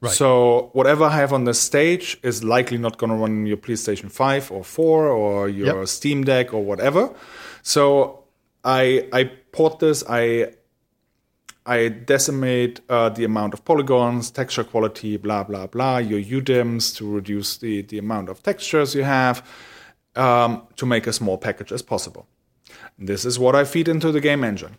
Right. 0.00 0.12
So 0.12 0.70
whatever 0.72 1.04
I 1.04 1.16
have 1.16 1.32
on 1.32 1.44
the 1.44 1.52
stage 1.54 2.18
is 2.22 2.42
likely 2.44 2.78
not 2.78 2.96
going 2.98 3.10
to 3.10 3.16
run 3.16 3.46
your 3.46 3.56
PlayStation 3.58 4.10
5 4.10 4.50
or 4.52 4.62
4 4.64 5.08
or 5.08 5.48
your 5.48 5.78
Yep. 5.80 5.88
Steam 5.88 6.24
Deck 6.24 6.52
or 6.54 6.62
whatever. 6.64 7.10
So 7.62 8.24
I 8.64 9.08
I 9.12 9.24
port 9.52 9.78
this, 9.78 10.04
I 10.08 10.52
I 11.66 11.88
decimate 11.88 12.80
uh, 12.88 13.08
the 13.08 13.24
amount 13.24 13.52
of 13.52 13.64
polygons, 13.64 14.30
texture 14.30 14.64
quality, 14.64 15.16
blah 15.16 15.44
blah 15.44 15.66
blah, 15.66 15.98
your 15.98 16.20
UDIMs 16.20 16.94
to 16.96 17.10
reduce 17.10 17.56
the 17.58 17.82
the 17.82 17.98
amount 17.98 18.28
of 18.28 18.42
textures 18.42 18.94
you 18.94 19.02
have 19.02 19.46
um, 20.14 20.62
to 20.76 20.86
make 20.86 21.06
a 21.06 21.12
small 21.12 21.38
package 21.38 21.72
as 21.72 21.82
possible. 21.82 22.26
This 22.98 23.24
is 23.24 23.38
what 23.38 23.54
I 23.54 23.64
feed 23.64 23.88
into 23.88 24.12
the 24.12 24.20
game 24.20 24.44
engine. 24.44 24.78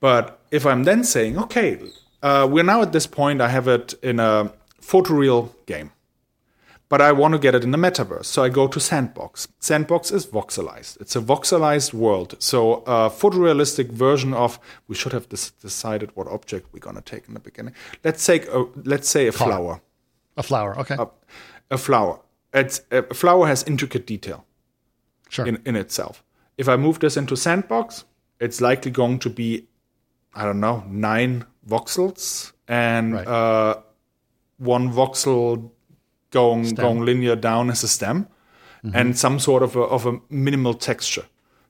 But 0.00 0.40
if 0.50 0.66
I'm 0.66 0.84
then 0.84 1.04
saying, 1.04 1.38
okay, 1.38 1.78
uh, 2.22 2.48
we're 2.50 2.64
now 2.64 2.82
at 2.82 2.92
this 2.92 3.06
point, 3.06 3.40
I 3.40 3.48
have 3.48 3.68
it 3.68 3.94
in 4.02 4.18
a 4.18 4.52
photoreal 4.80 5.54
game, 5.66 5.92
but 6.92 7.00
I 7.00 7.10
want 7.10 7.32
to 7.32 7.38
get 7.38 7.54
it 7.54 7.64
in 7.64 7.70
the 7.70 7.78
metaverse. 7.78 8.26
So 8.26 8.44
I 8.44 8.50
go 8.50 8.68
to 8.68 8.78
Sandbox. 8.78 9.48
Sandbox 9.60 10.10
is 10.10 10.26
voxelized. 10.26 11.00
It's 11.00 11.16
a 11.16 11.22
voxelized 11.22 11.94
world. 11.94 12.34
So 12.38 12.82
a 12.82 13.08
photorealistic 13.08 13.88
version 13.90 14.34
of, 14.34 14.58
we 14.88 14.94
should 14.94 15.14
have 15.14 15.26
decided 15.30 16.10
what 16.14 16.26
object 16.28 16.66
we're 16.70 16.80
going 16.80 16.96
to 16.96 17.00
take 17.00 17.26
in 17.28 17.32
the 17.32 17.40
beginning. 17.40 17.72
Let's 18.04 18.26
take, 18.26 18.46
a, 18.48 18.66
let's 18.84 19.08
say 19.08 19.26
a 19.26 19.32
flower. 19.32 19.80
a 20.36 20.42
flower. 20.42 20.78
Okay, 20.80 20.98
A 21.70 21.78
flower. 21.78 22.20
It's, 22.52 22.82
a 22.90 23.14
flower 23.14 23.46
has 23.46 23.62
intricate 23.62 24.06
detail 24.06 24.44
sure. 25.30 25.46
in, 25.46 25.62
in 25.64 25.76
itself. 25.76 26.22
If 26.58 26.68
I 26.68 26.76
move 26.76 26.98
this 26.98 27.16
into 27.16 27.38
Sandbox, 27.38 28.04
it's 28.38 28.60
likely 28.60 28.90
going 28.90 29.18
to 29.20 29.30
be, 29.30 29.66
I 30.34 30.44
don't 30.44 30.60
know, 30.60 30.84
nine 30.88 31.46
voxels 31.66 32.52
and 32.68 33.14
Right. 33.14 33.26
uh, 33.26 33.80
one 34.58 34.92
voxel 34.92 35.70
going 36.32 36.64
Stem. 36.66 36.84
going 36.84 37.04
linear 37.04 37.36
down 37.36 37.70
as 37.70 37.84
a 37.84 37.88
stem, 37.88 38.26
Mm-hmm. 38.84 38.96
and 38.96 39.16
some 39.16 39.38
sort 39.38 39.62
of 39.62 39.76
a, 39.76 39.80
of 39.80 40.06
a 40.06 40.18
minimal 40.28 40.74
texture 40.74 41.26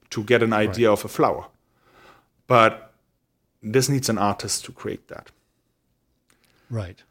to 0.08 0.22
get 0.24 0.42
an 0.42 0.54
idea 0.54 0.90
of 0.90 1.04
a 1.04 1.08
flower. 1.08 1.44
But 2.46 2.94
this 3.62 3.90
needs 3.90 4.08
an 4.08 4.16
artist 4.16 4.64
to 4.64 4.72
create 4.72 5.08
that. 5.08 5.30
Right. 6.70 7.02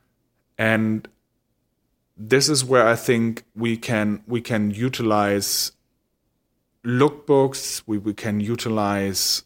and 0.57 1.07
this 2.17 2.49
is 2.49 2.65
where 2.65 2.87
I 2.87 2.95
think 2.95 3.43
we 3.55 3.77
can 3.77 4.23
we 4.27 4.41
can 4.41 4.71
utilize 4.71 5.71
lookbooks. 6.83 7.83
We 7.85 7.97
we 7.97 8.13
can 8.13 8.39
utilize 8.39 9.43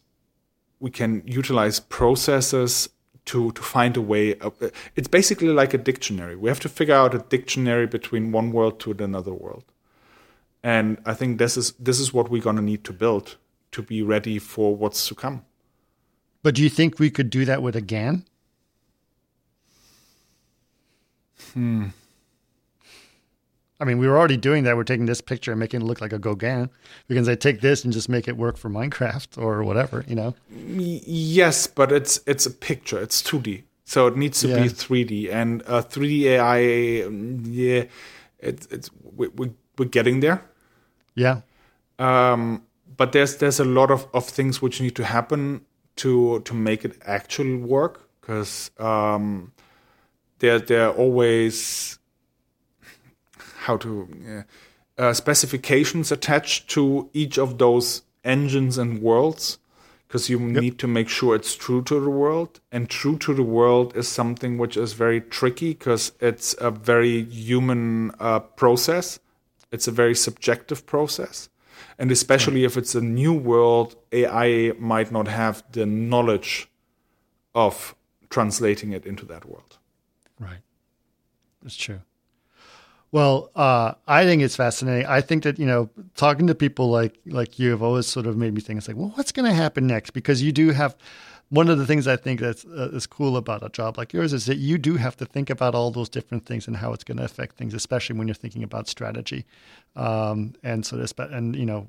we 0.80 0.90
can 0.90 1.22
utilize 1.26 1.80
processes 1.82 2.90
to 3.26 3.52
to 3.52 3.62
find 3.62 3.98
a 3.98 4.02
way. 4.02 4.36
Of, 4.36 4.54
it's 4.96 5.08
basically 5.08 5.50
like 5.50 5.74
a 5.74 5.78
dictionary. 5.78 6.36
We 6.36 6.50
have 6.50 6.60
to 6.62 6.70
figure 6.70 6.96
out 6.96 7.16
a 7.16 7.20
dictionary 7.20 7.88
between 7.88 8.32
one 8.32 8.52
world 8.52 8.80
to 8.82 8.92
another 8.92 9.34
world, 9.34 9.66
and 10.64 10.98
I 11.06 11.14
think 11.14 11.38
this 11.38 11.58
is 11.58 11.74
this 11.74 12.00
is 12.00 12.14
what 12.14 12.30
we're 12.30 12.42
gonna 12.42 12.62
need 12.62 12.84
to 12.86 12.94
build 12.94 13.38
to 13.72 13.82
be 13.82 14.02
ready 14.02 14.40
for 14.40 14.76
what's 14.76 15.08
to 15.08 15.16
come. 15.16 15.44
But 16.44 16.56
do 16.56 16.64
you 16.64 16.70
think 16.70 17.00
we 17.00 17.10
could 17.10 17.30
do 17.30 17.44
that 17.46 17.62
with 17.62 17.76
a 17.76 17.82
GAN? 17.82 18.24
Hmm. 21.54 21.88
I 23.80 23.84
mean, 23.84 23.98
we 23.98 24.08
were 24.08 24.18
already 24.18 24.38
doing 24.38 24.64
that. 24.64 24.78
We're 24.78 24.86
taking 24.86 25.06
this 25.06 25.20
picture 25.22 25.52
and 25.52 25.60
making 25.60 25.82
it 25.82 25.84
look 25.84 26.00
like 26.00 26.14
a 26.14 26.20
Gauguin. 26.20 26.70
We 27.10 27.16
can 27.16 27.26
say, 27.26 27.36
take 27.36 27.60
this 27.62 27.84
and 27.84 27.92
just 27.92 28.08
make 28.08 28.28
it 28.28 28.38
work 28.38 28.56
for 28.58 28.70
Minecraft 28.70 29.38
or 29.38 29.64
whatever, 29.64 30.06
you 30.08 30.16
know? 30.16 30.34
Yes, 30.50 31.68
but 31.68 31.92
it's 31.92 32.22
it's 32.26 32.46
a 32.46 32.52
picture. 32.52 33.00
It's 33.02 33.22
2D, 33.22 33.64
so 33.84 34.08
it 34.08 34.16
needs 34.16 34.40
to 34.42 34.48
Yeah. 34.48 34.64
be 34.64 34.70
3D. 34.70 35.30
And 35.32 35.62
uh, 35.68 35.82
3D 35.82 36.22
AI, 36.24 36.60
yeah, 37.50 37.84
it's 38.40 38.66
it's 38.68 38.90
we, 39.04 39.28
we, 39.30 39.52
we're 39.78 39.86
getting 39.90 40.22
there. 40.22 40.42
Yeah. 41.14 41.42
Um, 42.00 42.64
but 42.96 43.12
there's 43.12 43.38
there's 43.38 43.60
a 43.60 43.66
lot 43.66 43.92
of, 43.92 44.08
of 44.14 44.26
things 44.26 44.62
which 44.62 44.80
need 44.80 44.96
to 44.96 45.04
happen 45.04 45.66
to 45.98 46.40
to 46.42 46.54
make 46.54 46.86
it 46.86 46.98
actually 47.06 47.56
work 47.56 48.10
because 48.22 48.72
um, 48.80 49.52
there 50.40 50.60
there 50.60 50.88
are 50.88 50.94
always 50.94 52.00
how 53.66 53.78
to 53.78 54.08
yeah, 54.24 54.44
uh, 54.98 55.14
specifications 55.14 56.12
attached 56.12 56.70
to 56.70 57.10
each 57.14 57.38
of 57.38 57.58
those 57.58 58.04
engines 58.24 58.78
and 58.78 59.02
worlds 59.02 59.60
because 60.08 60.30
you 60.30 60.40
need 60.40 60.78
to 60.80 60.88
make 60.88 61.10
sure 61.10 61.36
it's 61.36 61.56
true 61.56 61.82
to 61.82 62.00
the 62.00 62.10
world 62.10 62.60
and 62.72 62.90
true 62.90 63.18
to 63.18 63.34
the 63.34 63.44
world 63.44 63.96
is 63.96 64.08
something 64.08 64.58
which 64.58 64.78
is 64.78 64.94
very 64.94 65.20
tricky 65.20 65.74
because 65.74 66.12
it's 66.20 66.56
a 66.60 66.72
very 66.72 67.24
human 67.26 68.12
uh, 68.20 68.40
process 68.40 69.20
it's 69.72 69.88
a 69.88 69.92
very 69.92 70.16
subjective 70.16 70.86
process 70.86 71.50
and 72.00 72.12
especially 72.12 72.64
if 72.64 72.78
it's 72.78 72.96
a 72.96 73.02
new 73.02 73.34
world 73.34 73.96
ai 74.12 74.72
might 74.80 75.12
not 75.12 75.28
have 75.28 75.64
the 75.72 75.86
knowledge 75.86 76.70
of 77.54 77.96
translating 78.30 78.92
it 78.92 79.06
into 79.06 79.26
that 79.26 79.46
world 79.46 79.78
Right. 80.40 80.62
That's 81.62 81.76
true. 81.76 82.02
Well, 83.16 83.50
uh, 83.56 83.94
I 84.10 84.26
think 84.26 84.42
it's 84.42 84.58
fascinating. 84.58 85.08
I 85.08 85.22
think 85.22 85.44
that 85.44 85.58
you 85.58 85.66
know, 85.66 85.90
talking 86.16 86.48
to 86.48 86.54
people 86.54 86.90
like 86.90 87.18
like 87.26 87.58
you 87.58 87.72
have 87.72 87.82
always 87.82 88.08
sort 88.08 88.26
of 88.26 88.36
made 88.36 88.54
me 88.54 88.60
think. 88.60 88.78
It's 88.78 88.90
like, 88.90 88.98
well, 88.98 89.14
what's 89.16 89.32
going 89.32 89.50
to 89.50 89.54
happen 89.54 89.88
next? 89.88 90.10
Because 90.10 90.42
you 90.42 90.52
do 90.52 90.72
have 90.72 90.98
one 91.48 91.70
of 91.70 91.78
the 91.78 91.86
things 91.86 92.10
I 92.10 92.18
think 92.18 92.42
that's 92.42 92.66
uh, 92.66 92.90
is 92.92 93.08
cool 93.08 93.38
about 93.38 93.64
a 93.64 93.70
job 93.70 93.98
like 93.98 94.12
yours 94.12 94.34
is 94.34 94.48
that 94.48 94.58
you 94.58 94.78
do 94.78 94.98
have 94.98 95.16
to 95.16 95.26
think 95.26 95.50
about 95.50 95.76
all 95.76 95.92
those 95.92 96.10
different 96.10 96.46
things 96.46 96.68
and 96.68 96.76
how 96.76 96.92
it's 96.92 97.06
going 97.06 97.16
to 97.20 97.24
affect 97.24 97.56
things, 97.56 97.74
especially 97.74 98.18
when 98.18 98.28
you're 98.28 98.36
thinking 98.36 98.64
about 98.64 98.90
strategy. 98.90 99.46
Um, 99.96 100.54
and 100.62 100.86
so 100.86 100.98
this, 100.98 101.14
and 101.18 101.56
you 101.56 101.66
know, 101.66 101.88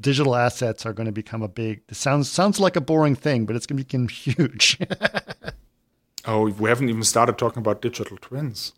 digital 0.00 0.36
assets 0.36 0.86
are 0.86 0.92
going 0.92 1.06
to 1.06 1.12
become 1.12 1.42
a 1.42 1.48
big. 1.48 1.84
This 1.88 1.98
sounds 1.98 2.30
sounds 2.30 2.60
like 2.60 2.76
a 2.76 2.80
boring 2.80 3.16
thing, 3.16 3.46
but 3.46 3.56
it's 3.56 3.66
going 3.66 3.78
to 3.78 3.84
become 3.84 4.06
huge. 4.24 4.78
oh 6.24 6.50
we 6.50 6.68
haven't 6.68 6.88
even 6.88 7.02
started 7.02 7.36
talking 7.36 7.58
about 7.58 7.82
digital 7.82 8.16
twins 8.16 8.74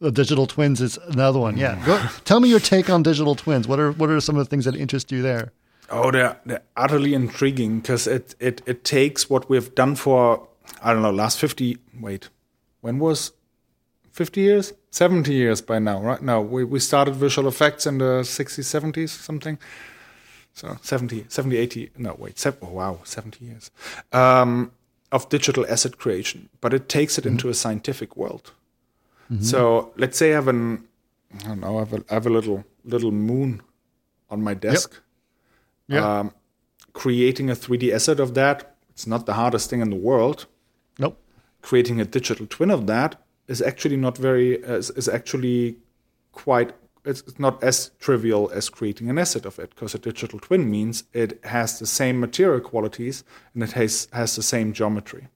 The 0.00 0.12
digital 0.12 0.46
twins 0.46 0.80
is 0.80 0.96
another 1.08 1.40
one. 1.40 1.56
Yeah. 1.56 1.84
Go, 1.84 2.00
tell 2.24 2.40
me 2.40 2.48
your 2.48 2.60
take 2.60 2.88
on 2.88 3.02
digital 3.02 3.34
twins. 3.34 3.66
What 3.66 3.80
are 3.80 3.92
what 3.92 4.10
are 4.10 4.20
some 4.20 4.36
of 4.36 4.44
the 4.44 4.48
things 4.48 4.64
that 4.64 4.76
interest 4.76 5.10
you 5.10 5.22
there? 5.22 5.52
Oh, 5.90 6.10
they're, 6.10 6.38
they're 6.44 6.62
utterly 6.76 7.14
intriguing 7.14 7.80
because 7.80 8.06
it, 8.06 8.34
it, 8.38 8.60
it 8.66 8.84
takes 8.84 9.30
what 9.30 9.48
we've 9.48 9.74
done 9.74 9.94
for, 9.94 10.46
I 10.82 10.92
don't 10.92 11.02
know, 11.02 11.10
last 11.10 11.38
50, 11.38 11.78
wait, 11.98 12.28
when 12.82 12.98
was 12.98 13.32
50 14.12 14.40
years? 14.40 14.72
70 14.90 15.32
years 15.32 15.62
by 15.62 15.78
now, 15.78 16.00
right? 16.02 16.20
Now 16.20 16.40
we, 16.42 16.64
we 16.64 16.78
started 16.78 17.14
visual 17.14 17.48
effects 17.48 17.86
in 17.86 17.98
the 17.98 18.20
60s, 18.20 18.92
70s, 18.92 19.08
something. 19.08 19.58
So 20.52 20.76
70, 20.82 21.26
70, 21.28 21.56
80, 21.56 21.90
no, 21.96 22.16
wait, 22.18 22.38
seven, 22.38 22.58
oh, 22.62 22.72
wow, 22.72 23.00
70 23.04 23.44
years 23.44 23.70
um, 24.12 24.72
of 25.12 25.28
digital 25.28 25.64
asset 25.68 25.98
creation. 25.98 26.48
But 26.60 26.74
it 26.74 26.88
takes 26.88 27.16
it 27.16 27.24
into 27.24 27.48
a 27.48 27.54
scientific 27.54 28.16
world. 28.16 28.52
So 29.40 29.92
let's 29.96 30.16
say 30.16 30.30
I 30.32 30.34
have 30.36 30.48
an, 30.48 30.84
I 31.44 31.48
don't 31.48 31.60
know, 31.60 31.76
I 31.76 31.80
have 31.80 31.92
a, 31.92 32.04
I 32.10 32.14
have 32.14 32.26
a 32.26 32.30
little, 32.30 32.64
little 32.84 33.12
moon 33.12 33.60
on 34.30 34.42
my 34.42 34.54
desk 34.54 35.02
Yeah. 35.86 36.20
um, 36.20 36.32
creating 36.92 37.50
a 37.50 37.54
3D 37.54 37.92
asset 37.92 38.20
of 38.20 38.32
that, 38.34 38.74
it's 38.90 39.06
not 39.06 39.26
the 39.26 39.34
hardest 39.34 39.68
thing 39.70 39.80
in 39.82 39.90
the 39.90 39.96
world. 39.96 40.46
nope. 40.98 41.16
Creating 41.62 42.00
a 42.00 42.04
digital 42.04 42.46
twin 42.46 42.70
of 42.70 42.86
that 42.86 43.16
is 43.48 43.60
actually 43.62 43.96
not 43.96 44.16
very 44.18 44.64
uh, 44.64 44.76
is, 44.78 44.90
is 44.90 45.08
actually 45.08 45.76
quite 46.32 46.72
it's 47.04 47.22
it's 47.28 47.38
not 47.38 47.62
as 47.62 47.90
trivial 47.98 48.50
as 48.54 48.68
creating 48.70 49.10
an 49.10 49.18
asset 49.18 49.44
of 49.46 49.58
it 49.58 49.70
because 49.74 49.94
a 49.94 49.98
digital 49.98 50.38
twin 50.38 50.70
means 50.70 51.04
it 51.12 51.30
has 51.44 51.78
the 51.78 51.86
same 51.86 52.18
material 52.20 52.60
qualities 52.60 53.24
and 53.54 53.62
it 53.62 53.72
has 53.72 54.08
has 54.12 54.34
the 54.36 54.42
same 54.42 54.72
geometry. 54.72 55.28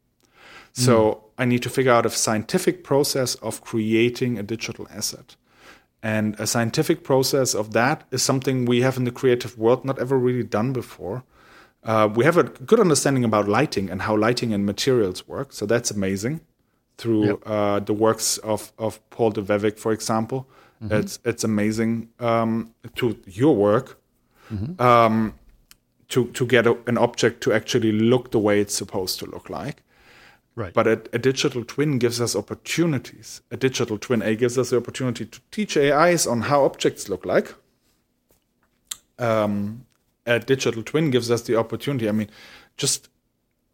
So 0.72 1.24
I 1.38 1.44
need 1.44 1.62
to 1.62 1.70
figure 1.70 1.92
out 1.92 2.06
a 2.06 2.10
scientific 2.10 2.84
process 2.84 3.34
of 3.36 3.62
creating 3.62 4.38
a 4.38 4.42
digital 4.42 4.86
asset. 4.90 5.36
And 6.02 6.34
a 6.38 6.46
scientific 6.46 7.04
process 7.04 7.54
of 7.54 7.72
that 7.72 8.04
is 8.10 8.22
something 8.22 8.64
we 8.64 8.82
have 8.82 8.96
in 8.96 9.04
the 9.04 9.12
creative 9.12 9.56
world 9.56 9.84
not 9.84 9.98
ever 9.98 10.18
really 10.18 10.42
done 10.42 10.72
before. 10.72 11.22
Uh, 11.84 12.08
we 12.14 12.24
have 12.24 12.36
a 12.36 12.44
good 12.44 12.80
understanding 12.80 13.24
about 13.24 13.48
lighting 13.48 13.90
and 13.90 14.02
how 14.02 14.16
lighting 14.16 14.52
and 14.52 14.64
materials 14.66 15.26
work, 15.28 15.52
so 15.52 15.66
that's 15.66 15.90
amazing. 15.90 16.40
Through 16.98 17.26
Yep. 17.26 17.38
uh, 17.46 17.80
the 17.80 17.94
works 17.94 18.38
of, 18.38 18.72
of 18.78 18.98
Paul 19.10 19.32
Debevec, 19.32 19.78
for 19.78 19.92
example, 19.92 20.46
it's 20.90 21.20
it's 21.24 21.44
amazing. 21.44 22.08
Um, 22.18 22.74
to 22.96 23.16
your 23.26 23.54
work, 23.54 24.00
um, 24.80 25.34
to 26.08 26.26
to 26.32 26.44
get 26.46 26.66
a, 26.66 26.76
an 26.86 26.98
object 26.98 27.40
to 27.42 27.52
actually 27.52 27.92
look 27.92 28.30
the 28.32 28.38
way 28.40 28.60
it's 28.60 28.74
supposed 28.74 29.18
to 29.20 29.26
look 29.26 29.48
like. 29.48 29.82
Right. 30.55 30.74
But 30.74 30.86
a, 30.86 31.03
a 31.14 31.18
digital 31.18 31.64
twin 31.64 31.98
gives 31.98 32.20
us 32.20 32.36
opportunities. 32.36 33.40
A 33.50 33.57
digital 33.57 33.96
twin 33.98 34.20
A 34.22 34.36
gives 34.36 34.59
us 34.59 34.70
the 34.70 34.76
opportunity 34.76 35.24
to 35.24 35.40
teach 35.50 35.76
AIs 35.76 36.26
on 36.26 36.42
how 36.42 36.64
objects 36.64 37.09
look 37.09 37.24
like. 37.24 37.55
Um, 39.18 39.86
a 40.26 40.38
digital 40.38 40.82
twin 40.82 41.11
gives 41.11 41.30
us 41.30 41.42
the 41.42 41.57
opportunity. 41.57 42.09
I 42.09 42.12
mean, 42.12 42.28
just 42.76 43.09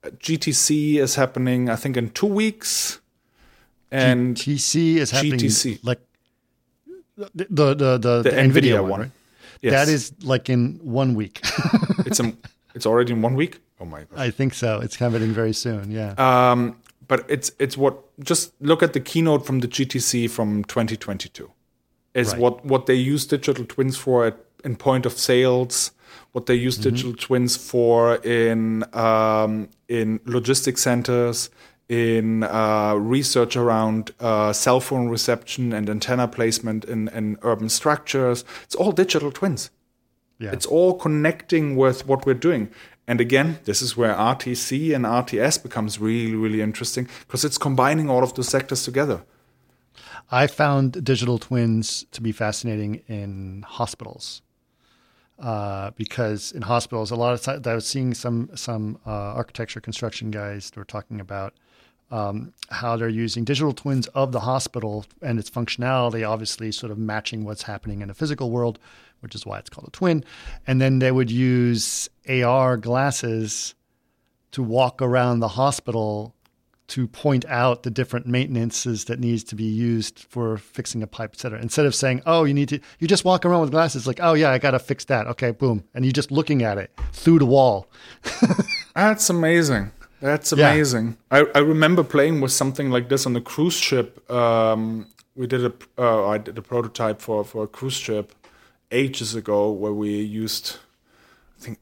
uh, 0.04 0.10
GTC 0.10 0.96
is 0.98 1.16
happening, 1.16 1.68
I 1.68 1.76
think, 1.76 1.96
in 1.96 2.10
two 2.10 2.26
weeks, 2.26 3.00
and 3.90 4.36
GTC 4.36 4.96
is 4.96 5.10
happening 5.10 5.38
GTC. 5.40 5.80
like 5.82 6.00
the 7.16 7.46
the 7.50 7.74
the, 7.74 7.98
the, 7.98 8.22
The 8.22 8.30
Nvidia, 8.30 8.52
Nvidia 8.52 8.80
one. 8.82 8.90
one. 8.90 9.00
right? 9.00 9.10
yes, 9.62 9.72
That 9.72 9.92
is 9.92 10.12
like 10.22 10.48
in 10.48 10.78
one 10.82 11.14
week. 11.14 11.40
it's 12.06 12.20
a, 12.20 12.32
it's 12.74 12.86
already 12.86 13.12
in 13.12 13.22
one 13.22 13.34
week. 13.34 13.58
Oh 13.80 13.84
my 13.84 14.00
god! 14.04 14.18
I 14.18 14.30
think 14.30 14.54
so. 14.54 14.80
It's 14.80 14.96
happening 14.96 15.30
very 15.32 15.52
soon. 15.52 15.90
Yeah. 15.90 16.14
Um, 16.18 16.76
but 17.06 17.24
it's 17.28 17.50
it's 17.58 17.76
what 17.76 17.94
just 18.20 18.52
look 18.60 18.82
at 18.82 18.92
the 18.92 19.00
keynote 19.00 19.46
from 19.46 19.60
the 19.60 19.68
GTC 19.68 20.28
from 20.30 20.64
2022. 20.64 21.50
Is 22.14 22.32
Right. 22.32 22.40
what 22.40 22.64
what 22.64 22.86
they 22.86 22.94
use 22.94 23.26
digital 23.26 23.64
twins 23.64 23.96
for 23.96 24.26
at, 24.26 24.36
in 24.64 24.76
point 24.76 25.06
of 25.06 25.12
sales, 25.12 25.92
what 26.32 26.46
they 26.46 26.54
use 26.54 26.74
Mm-hmm. 26.78 26.90
digital 26.90 27.12
twins 27.14 27.56
for 27.56 28.16
in 28.16 28.84
um, 28.94 29.68
in 29.88 30.20
logistics 30.24 30.82
centers, 30.82 31.48
in 31.88 32.42
uh, 32.42 32.94
research 32.96 33.56
around 33.56 34.10
uh, 34.20 34.52
cell 34.52 34.80
phone 34.80 35.08
reception 35.08 35.72
and 35.72 35.88
antenna 35.88 36.26
placement 36.26 36.84
in, 36.84 37.08
in 37.08 37.38
urban 37.42 37.68
structures. 37.68 38.44
It's 38.64 38.74
all 38.74 38.92
digital 38.92 39.30
twins. 39.30 39.70
yeah. 40.40 40.50
It's 40.52 40.66
all 40.66 40.94
connecting 40.98 41.76
with 41.76 42.06
what 42.06 42.26
we're 42.26 42.34
doing. 42.48 42.68
And 43.08 43.22
again, 43.22 43.58
this 43.64 43.80
is 43.80 43.96
where 43.96 44.14
RTC 44.14 44.94
and 44.94 45.06
RTS 45.06 45.62
becomes 45.62 45.98
really, 45.98 46.34
really 46.34 46.60
interesting 46.60 47.08
because 47.26 47.42
it's 47.42 47.56
combining 47.56 48.10
all 48.10 48.22
of 48.22 48.34
those 48.34 48.48
sectors 48.48 48.84
together. 48.84 49.22
I 50.30 50.46
found 50.46 51.02
digital 51.02 51.38
twins 51.38 52.04
to 52.12 52.20
be 52.20 52.32
fascinating 52.32 53.02
in 53.08 53.64
hospitals. 53.66 54.42
Uh, 55.38 55.92
because 55.92 56.52
in 56.52 56.62
hospitals, 56.62 57.10
a 57.10 57.16
lot 57.16 57.32
of 57.32 57.40
times 57.40 57.66
I 57.66 57.74
was 57.74 57.86
seeing 57.86 58.12
some 58.12 58.50
some 58.54 58.98
uh, 59.06 59.10
architecture 59.10 59.80
construction 59.80 60.32
guys 60.32 60.72
were 60.76 60.84
talking 60.84 61.20
about 61.20 61.54
um, 62.10 62.52
how 62.70 62.96
they're 62.96 63.08
using 63.08 63.44
digital 63.44 63.72
twins 63.72 64.08
of 64.08 64.32
the 64.32 64.40
hospital 64.40 65.06
and 65.22 65.38
its 65.38 65.48
functionality, 65.48 66.28
obviously, 66.28 66.72
sort 66.72 66.90
of 66.90 66.98
matching 66.98 67.44
what's 67.44 67.62
happening 67.62 68.02
in 68.02 68.08
the 68.08 68.14
physical 68.14 68.50
world, 68.50 68.80
which 69.20 69.34
is 69.34 69.44
why 69.44 69.58
it's 69.58 69.70
called 69.70 69.88
a 69.88 69.90
twin. 69.90 70.24
And 70.66 70.80
then 70.80 70.98
they 70.98 71.12
would 71.12 71.30
use 71.30 72.08
AR 72.28 72.76
glasses 72.76 73.74
to 74.52 74.62
walk 74.62 75.02
around 75.02 75.40
the 75.40 75.48
hospital 75.48 76.34
to 76.88 77.06
point 77.06 77.44
out 77.46 77.82
the 77.82 77.90
different 77.90 78.26
maintenances 78.26 79.04
that 79.04 79.20
needs 79.20 79.44
to 79.44 79.54
be 79.54 79.64
used 79.64 80.20
for 80.30 80.56
fixing 80.56 81.02
a 81.02 81.06
pipe, 81.06 81.30
et 81.34 81.38
cetera. 81.38 81.60
Instead 81.60 81.84
of 81.84 81.94
saying, 81.94 82.22
"Oh, 82.24 82.44
you 82.44 82.54
need 82.54 82.70
to," 82.70 82.80
you 82.98 83.06
just 83.06 83.24
walk 83.26 83.44
around 83.44 83.60
with 83.60 83.70
glasses, 83.70 84.06
like, 84.06 84.20
"Oh 84.22 84.32
yeah, 84.32 84.50
I 84.50 84.58
got 84.58 84.70
to 84.70 84.78
fix 84.78 85.04
that." 85.06 85.26
Okay, 85.26 85.50
boom, 85.50 85.84
and 85.94 86.04
you're 86.04 86.12
just 86.12 86.32
looking 86.32 86.62
at 86.62 86.78
it 86.78 86.90
through 87.12 87.40
the 87.40 87.46
wall. 87.46 87.88
That's 88.94 89.28
amazing. 89.28 89.92
That's 90.20 90.50
amazing. 90.50 91.16
Yeah. 91.30 91.44
I, 91.54 91.58
I 91.58 91.58
remember 91.60 92.02
playing 92.02 92.40
with 92.40 92.52
something 92.52 92.90
like 92.90 93.08
this 93.08 93.26
on 93.26 93.36
a 93.36 93.40
cruise 93.40 93.74
ship. 93.74 94.28
Um, 94.30 95.06
we 95.36 95.46
did 95.46 95.64
a 95.64 95.72
uh, 95.98 96.26
I 96.26 96.38
did 96.38 96.56
a 96.56 96.62
prototype 96.62 97.20
for 97.20 97.44
for 97.44 97.64
a 97.64 97.68
cruise 97.68 97.94
ship 97.94 98.34
ages 98.90 99.34
ago 99.34 99.70
where 99.70 99.92
we 99.92 100.20
used 100.20 100.76
I 101.58 101.62
think 101.62 101.78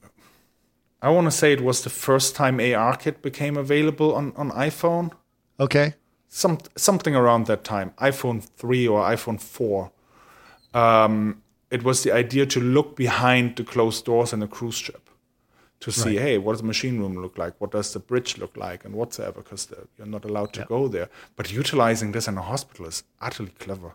I 1.02 1.10
want 1.10 1.26
to 1.26 1.30
say 1.30 1.52
it 1.52 1.60
was 1.60 1.82
the 1.82 1.90
first 1.90 2.34
time 2.34 2.58
ARKit 2.58 3.22
became 3.22 3.56
available 3.56 4.14
on, 4.14 4.32
on 4.36 4.50
iPhone. 4.50 5.12
Okay. 5.60 5.94
Some 6.28 6.58
something 6.76 7.14
around 7.14 7.46
that 7.46 7.64
time, 7.64 7.92
iPhone 7.98 8.42
three 8.42 8.88
or 8.88 9.02
iPhone 9.02 9.40
four. 9.40 9.92
Um, 10.74 11.42
it 11.70 11.82
was 11.84 12.02
the 12.02 12.12
idea 12.12 12.46
to 12.46 12.60
look 12.60 12.96
behind 12.96 13.56
the 13.56 13.64
closed 13.64 14.04
doors 14.04 14.32
in 14.32 14.42
a 14.42 14.48
cruise 14.48 14.74
ship 14.74 15.06
to 15.80 15.90
see, 15.90 16.16
right. 16.16 16.26
hey, 16.26 16.38
what 16.38 16.52
does 16.52 16.60
the 16.60 16.66
machine 16.66 16.98
room 16.98 17.20
look 17.20 17.38
like? 17.38 17.54
What 17.58 17.72
does 17.72 17.92
the 17.92 17.98
bridge 17.98 18.38
look 18.38 18.56
like, 18.56 18.84
and 18.84 18.94
whatsoever, 18.94 19.42
because 19.42 19.68
you're 19.96 20.06
not 20.06 20.24
allowed 20.24 20.52
to 20.54 20.64
go 20.64 20.88
there. 20.88 21.08
But 21.36 21.52
utilizing 21.52 22.12
this 22.12 22.28
in 22.28 22.38
a 22.38 22.42
hospital 22.42 22.86
is 22.86 23.04
utterly 23.20 23.52
clever. 23.58 23.94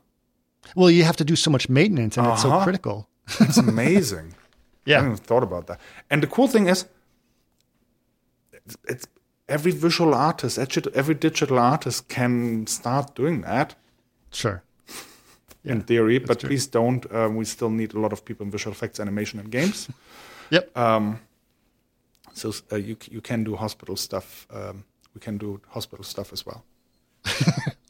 Well, 0.76 0.90
you 0.90 1.04
have 1.04 1.18
to 1.18 1.26
do 1.26 1.36
so 1.36 1.52
much 1.52 1.70
maintenance, 1.70 2.18
and 2.18 2.26
uh-huh. 2.26 2.34
it's 2.34 2.42
so 2.44 2.52
uh-huh. 2.52 2.64
critical. 2.64 3.08
it's 3.40 3.58
amazing. 3.58 4.36
yeah, 4.86 4.96
I 4.96 5.00
haven't 5.00 5.14
even 5.14 5.26
thought 5.26 5.44
about 5.44 5.68
that. 5.68 5.80
And 6.10 6.24
the 6.24 6.28
cool 6.28 6.48
thing 6.48 6.68
is, 6.68 6.86
it's 8.88 9.08
every 9.48 9.72
visual 9.72 10.14
artist, 10.14 10.58
every 10.58 11.16
digital 11.16 11.60
artist 11.60 12.08
can 12.08 12.68
start 12.68 13.16
doing 13.16 13.42
that. 13.42 13.76
Sure. 14.32 14.64
Yeah, 15.64 15.74
in 15.74 15.82
theory, 15.82 16.18
but 16.18 16.40
true. 16.40 16.50
please 16.50 16.66
don't. 16.66 17.06
Um, 17.14 17.36
we 17.36 17.46
still 17.46 17.70
need 17.70 17.94
a 17.94 18.00
lot 18.00 18.12
of 18.12 18.26
people 18.26 18.44
in 18.44 18.52
visual 18.52 18.72
effects, 18.72 19.00
animation, 19.00 19.40
and 19.40 19.52
games. 19.52 19.90
yep. 20.50 20.76
Um, 20.76 21.20
so 22.34 22.52
uh, 22.72 22.78
you 22.78 22.98
you 23.12 23.22
can 23.22 23.44
do 23.44 23.56
hospital 23.56 23.96
stuff. 23.96 24.48
Um, 24.50 24.86
we 25.14 25.22
can 25.22 25.38
do 25.38 25.62
hospital 25.68 26.04
stuff 26.04 26.34
as 26.34 26.48
well. 26.48 26.64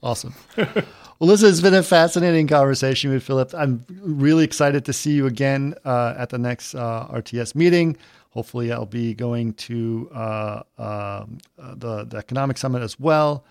Awesome. 0.03 0.33
well, 0.57 1.29
this 1.29 1.41
has 1.41 1.61
been 1.61 1.75
a 1.75 1.83
fascinating 1.83 2.47
conversation 2.47 3.11
with 3.11 3.23
Philipp. 3.23 3.53
I'm 3.53 3.85
really 4.01 4.43
excited 4.43 4.85
to 4.85 4.93
see 4.93 5.11
you 5.11 5.27
again 5.27 5.75
uh, 5.85 6.15
at 6.17 6.29
the 6.29 6.39
next 6.39 6.73
uh, 6.73 7.07
RTS 7.11 7.53
meeting. 7.55 7.97
Hopefully, 8.31 8.71
I'll 8.71 8.85
be 8.85 9.13
going 9.13 9.53
to 9.53 10.09
uh, 10.13 10.63
um, 10.77 11.37
uh, 11.59 11.75
the, 11.75 12.05
the 12.05 12.17
economic 12.17 12.57
summit 12.57 12.81
as 12.81 12.99
well. 12.99 13.45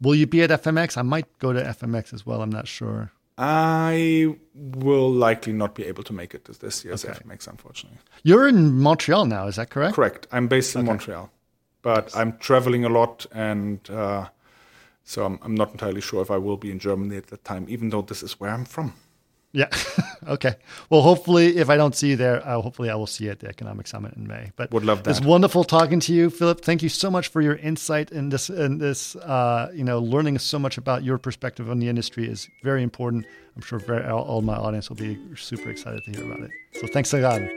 Will 0.00 0.14
you 0.14 0.26
be 0.26 0.42
at 0.42 0.50
FMX? 0.50 0.96
I 0.96 1.02
might 1.02 1.26
go 1.38 1.52
to 1.52 1.62
FMX 1.62 2.12
as 2.12 2.26
well. 2.26 2.42
I'm 2.42 2.50
not 2.50 2.66
sure. 2.66 3.12
I 3.38 4.34
will 4.54 5.10
likely 5.10 5.52
not 5.52 5.74
be 5.74 5.84
able 5.84 6.02
to 6.04 6.12
make 6.12 6.34
it 6.34 6.44
to 6.46 6.58
this 6.58 6.84
year's 6.84 7.04
okay. 7.04 7.18
FMX, 7.20 7.46
unfortunately. 7.46 7.98
You're 8.22 8.48
in 8.48 8.78
Montreal 8.80 9.26
now, 9.26 9.46
is 9.46 9.56
that 9.56 9.70
correct? 9.70 9.94
Correct. 9.94 10.26
I'm 10.32 10.48
based 10.48 10.74
in 10.74 10.82
okay. 10.82 10.88
Montreal, 10.88 11.30
but. 11.82 12.14
I'm 12.16 12.36
traveling 12.38 12.84
a 12.84 12.88
lot, 12.88 13.26
and 13.32 13.88
uh, 13.90 14.28
so 15.04 15.24
I'm, 15.24 15.38
I'm 15.42 15.54
not 15.54 15.72
entirely 15.72 16.00
sure 16.00 16.22
if 16.22 16.30
I 16.30 16.38
will 16.38 16.56
be 16.56 16.70
in 16.70 16.78
Germany 16.78 17.16
at 17.16 17.28
that 17.28 17.44
time, 17.44 17.66
even 17.68 17.90
though 17.90 18.02
this 18.02 18.22
is 18.22 18.38
where 18.38 18.50
I'm 18.50 18.64
from. 18.64 18.94
Yeah. 19.52 19.68
okay. 20.28 20.54
Well, 20.88 21.02
hopefully, 21.02 21.58
if 21.58 21.68
I 21.68 21.76
don't 21.76 21.94
see 21.94 22.10
you 22.10 22.16
there, 22.16 22.46
uh, 22.46 22.60
hopefully 22.60 22.88
I 22.88 22.94
will 22.94 23.06
see 23.06 23.24
you 23.24 23.30
at 23.30 23.40
the 23.40 23.48
Economic 23.48 23.86
Summit 23.86 24.14
in 24.14 24.26
May. 24.26 24.50
But 24.56 24.72
would 24.72 24.84
love 24.84 25.02
that. 25.04 25.10
It's 25.10 25.20
wonderful 25.20 25.64
talking 25.64 26.00
to 26.00 26.14
you, 26.14 26.30
Philipp. 26.30 26.62
Thank 26.62 26.82
you 26.82 26.88
so 26.88 27.10
much 27.10 27.28
for 27.28 27.42
your 27.42 27.56
insight 27.56 28.10
in 28.10 28.30
this. 28.30 28.48
In 28.48 28.78
this, 28.78 29.14
uh, 29.16 29.70
you 29.74 29.84
know, 29.84 29.98
learning 29.98 30.38
so 30.38 30.58
much 30.58 30.78
about 30.78 31.04
your 31.04 31.18
perspective 31.18 31.70
on 31.70 31.78
the 31.80 31.88
industry 31.88 32.26
is 32.26 32.48
very 32.62 32.82
important. 32.82 33.26
I'm 33.54 33.62
sure 33.62 33.78
very, 33.78 34.06
all, 34.06 34.24
all 34.24 34.42
my 34.42 34.56
audience 34.56 34.88
will 34.88 34.96
be 34.96 35.18
super 35.36 35.70
excited 35.70 36.02
to 36.04 36.10
hear 36.12 36.24
about 36.24 36.44
it. 36.44 36.50
So 36.80 36.86
thanks 36.86 37.12
again. 37.12 37.50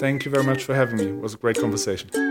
Thank 0.00 0.24
you 0.24 0.32
very 0.32 0.44
much 0.44 0.64
for 0.64 0.74
having 0.74 0.96
me. 0.96 1.06
It 1.06 1.20
was 1.20 1.34
a 1.34 1.38
great 1.38 1.60
conversation. 1.60 2.27